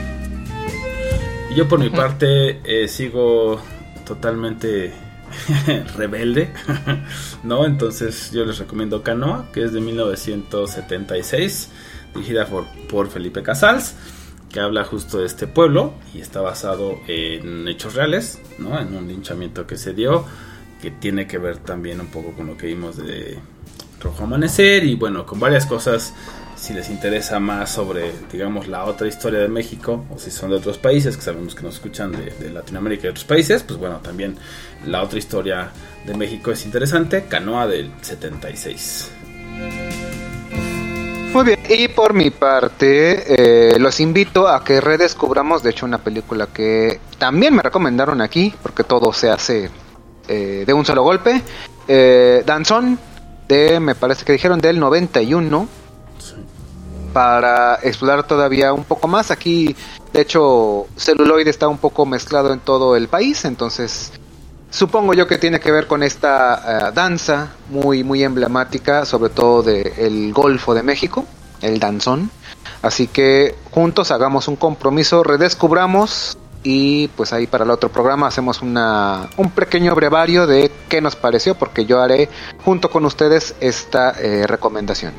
Y 1.51 1.55
yo 1.55 1.69
por 1.69 1.79
mi 1.79 1.91
parte 1.91 2.61
eh, 2.65 2.89
sigo 2.89 3.61
totalmente 4.05 4.93
rebelde, 5.97 6.53
¿no? 7.45 7.65
Entonces 7.65 8.33
yo 8.33 8.45
les 8.45 8.59
recomiendo 8.59 9.05
Canoa, 9.05 9.47
que 9.53 9.63
es 9.63 9.73
de 9.73 9.81
1976, 9.81 11.69
dirigida 12.15 12.47
por, 12.47 12.67
por 12.89 13.09
Felipe 13.09 13.45
Casals, 13.45 13.95
que 14.59 14.65
habla 14.65 14.83
justo 14.83 15.21
de 15.21 15.27
este 15.27 15.47
pueblo 15.47 15.93
y 16.13 16.21
está 16.21 16.41
basado 16.41 16.99
en 17.07 17.69
hechos 17.69 17.95
reales, 17.95 18.41
¿no? 18.59 18.77
En 18.81 18.93
un 18.93 19.07
linchamiento 19.07 19.69
que 19.69 19.77
se 19.77 19.95
dio, 19.95 20.25
que 20.83 20.91
tiene 20.91 21.29
que 21.29 21.39
ver 21.39 21.59
también 21.59 22.01
un 22.01 22.09
poco 22.09 22.33
con 22.33 22.49
lo 22.49 22.57
que 22.57 22.67
vimos 22.67 22.97
de 22.97 23.39
Rojo 24.01 24.25
Amanecer 24.25 24.83
y 24.83 24.97
bueno, 24.97 25.25
con 25.27 25.39
varias 25.39 25.65
cosas 25.65 26.13
si 26.57 26.75
les 26.75 26.91
interesa 26.91 27.39
más 27.39 27.71
sobre, 27.71 28.11
digamos, 28.33 28.67
la 28.67 28.85
otra 28.85 29.07
historia 29.07 29.39
de 29.39 29.49
México, 29.49 30.05
o 30.13 30.19
si 30.19 30.33
son 30.33 30.51
de 30.51 30.57
otros 30.57 30.77
países, 30.77 31.17
que 31.17 31.23
sabemos 31.23 31.55
que 31.55 31.63
nos 31.63 31.75
escuchan 31.75 32.11
de, 32.11 32.33
de 32.45 32.51
Latinoamérica 32.51 33.03
y 33.03 33.05
de 33.05 33.11
otros 33.11 33.27
países, 33.27 33.63
pues 33.63 33.79
bueno, 33.79 34.01
también 34.03 34.37
la 34.85 35.05
otra 35.05 35.21
historia 35.21 35.71
de 36.05 36.17
México 36.17 36.51
es 36.51 36.67
interesante, 36.67 37.27
Canoa 37.29 37.69
del 37.69 37.93
76. 38.01 39.13
Muy 41.33 41.45
bien, 41.45 41.61
y 41.69 41.89
por 41.89 42.15
mi 42.15 42.31
parte, 42.31 43.75
eh, 43.75 43.79
los 43.79 44.01
invito 44.01 44.49
a 44.49 44.65
que 44.65 44.81
redescubramos, 44.81 45.63
de 45.63 45.71
hecho, 45.71 45.85
una 45.85 45.99
película 45.99 46.47
que 46.47 47.01
también 47.19 47.55
me 47.55 47.63
recomendaron 47.63 48.23
aquí, 48.23 48.55
porque 48.63 48.83
todo 48.83 49.13
se 49.13 49.31
hace 49.31 49.71
eh, 50.27 50.65
de 50.67 50.73
un 50.73 50.87
solo 50.87 51.03
golpe. 51.03 51.43
Eh, 51.87 52.43
Danzón, 52.47 52.99
de, 53.47 53.79
me 53.79 53.95
parece 53.95 54.25
que 54.25 54.33
dijeron 54.33 54.59
del 54.61 54.81
91, 54.81 55.69
para 57.13 57.79
explorar 57.83 58.27
todavía 58.27 58.73
un 58.73 58.85
poco 58.85 59.07
más. 59.07 59.31
Aquí, 59.31 59.77
de 60.13 60.23
hecho, 60.23 60.87
celuloide 60.97 61.51
está 61.51 61.69
un 61.69 61.79
poco 61.79 62.07
mezclado 62.07 62.53
en 62.53 62.61
todo 62.61 62.97
el 62.97 63.09
país, 63.09 63.45
entonces 63.45 64.13
supongo 64.71 65.15
yo 65.15 65.27
que 65.27 65.39
tiene 65.39 65.61
que 65.61 65.73
ver 65.73 65.87
con 65.87 66.03
esta 66.03 66.89
eh, 66.89 66.93
danza 66.95 67.53
muy 67.71 68.05
muy 68.05 68.23
emblemática, 68.23 69.05
sobre 69.05 69.31
todo 69.31 69.63
del 69.63 70.33
Golfo 70.33 70.75
de 70.75 70.83
México, 70.83 71.25
el 71.63 71.79
danzón. 71.79 72.31
Así 72.83 73.09
que 73.09 73.55
juntos 73.71 74.11
hagamos 74.11 74.47
un 74.49 74.57
compromiso, 74.57 75.25
redescubramos 75.25 76.39
y 76.63 77.09
pues 77.09 77.33
ahí 77.33 77.47
para 77.47 77.65
el 77.65 77.71
otro 77.71 77.89
programa 77.89 78.27
hacemos 78.27 78.63
una, 78.63 79.29
un 79.37 79.51
pequeño 79.51 79.95
brevario 79.95 80.47
de 80.47 80.71
qué 80.89 81.01
nos 81.01 81.17
pareció, 81.17 81.55
porque 81.55 81.87
yo 81.87 82.01
haré 82.01 82.29
junto 82.65 82.91
con 82.91 83.05
ustedes 83.05 83.55
esta 83.61 84.11
eh, 84.11 84.47
recomendación. 84.47 85.13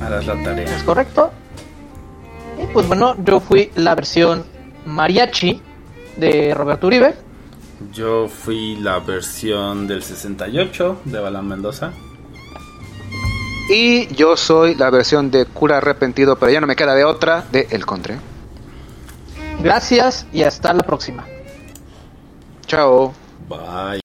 Harás 0.00 0.26
la 0.26 0.42
tarea. 0.42 0.76
¿Es 0.76 0.82
correcto? 0.82 1.30
Y 2.60 2.66
pues 2.72 2.86
bueno, 2.86 3.16
yo 3.24 3.40
fui 3.40 3.70
la 3.74 3.94
versión 3.94 4.44
mariachi 4.86 5.60
de 6.16 6.54
Roberto 6.54 6.86
Uribe. 6.86 7.14
Yo 7.90 8.28
fui 8.28 8.76
la 8.76 9.00
versión 9.00 9.86
del 9.86 10.02
68 10.02 11.00
de 11.04 11.18
Balán 11.20 11.48
Mendoza. 11.48 11.92
Y 13.70 14.06
yo 14.14 14.36
soy 14.36 14.74
la 14.74 14.90
versión 14.90 15.30
de 15.30 15.46
cura 15.46 15.78
arrepentido, 15.78 16.36
pero 16.36 16.52
ya 16.52 16.60
no 16.60 16.66
me 16.66 16.76
queda 16.76 16.94
de 16.94 17.04
otra, 17.04 17.44
de 17.50 17.68
El 17.70 17.86
Contre. 17.86 18.18
Gracias 19.62 20.26
y 20.32 20.42
hasta 20.42 20.72
la 20.72 20.82
próxima. 20.82 21.24
Chao. 22.66 23.12
Bye. 23.48 24.00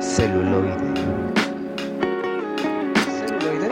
Celuloide. 0.00 0.76
Celuloide. 3.16 3.70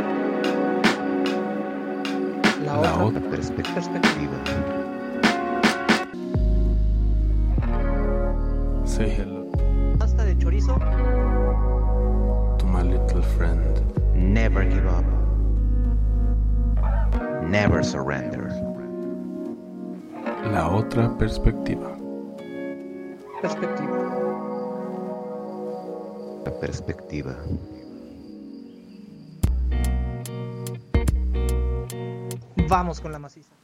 La, 2.65 2.77
La 2.77 2.95
otra, 2.95 3.19
otra 3.19 3.31
Perspectiva. 3.31 3.75
perspectiva. 3.75 4.38
Say 8.99 9.11
hello 9.11 9.47
Pasta 9.97 10.25
de 10.25 10.37
chorizo. 10.39 10.75
to 12.59 12.67
my 12.67 12.83
little 12.83 13.23
friend. 13.23 13.81
Never 14.13 14.65
give 14.65 14.89
up. 14.89 15.05
Never 17.45 17.85
surrender. 17.85 18.49
La 20.53 20.69
otra 20.69 21.17
perspectiva. 21.17 21.97
Perspectiva. 23.41 24.19
La 26.45 26.59
perspectiva. 26.59 27.37
Vamos 32.69 33.01
con 33.01 33.13
la 33.13 33.21
maciza. 33.21 33.58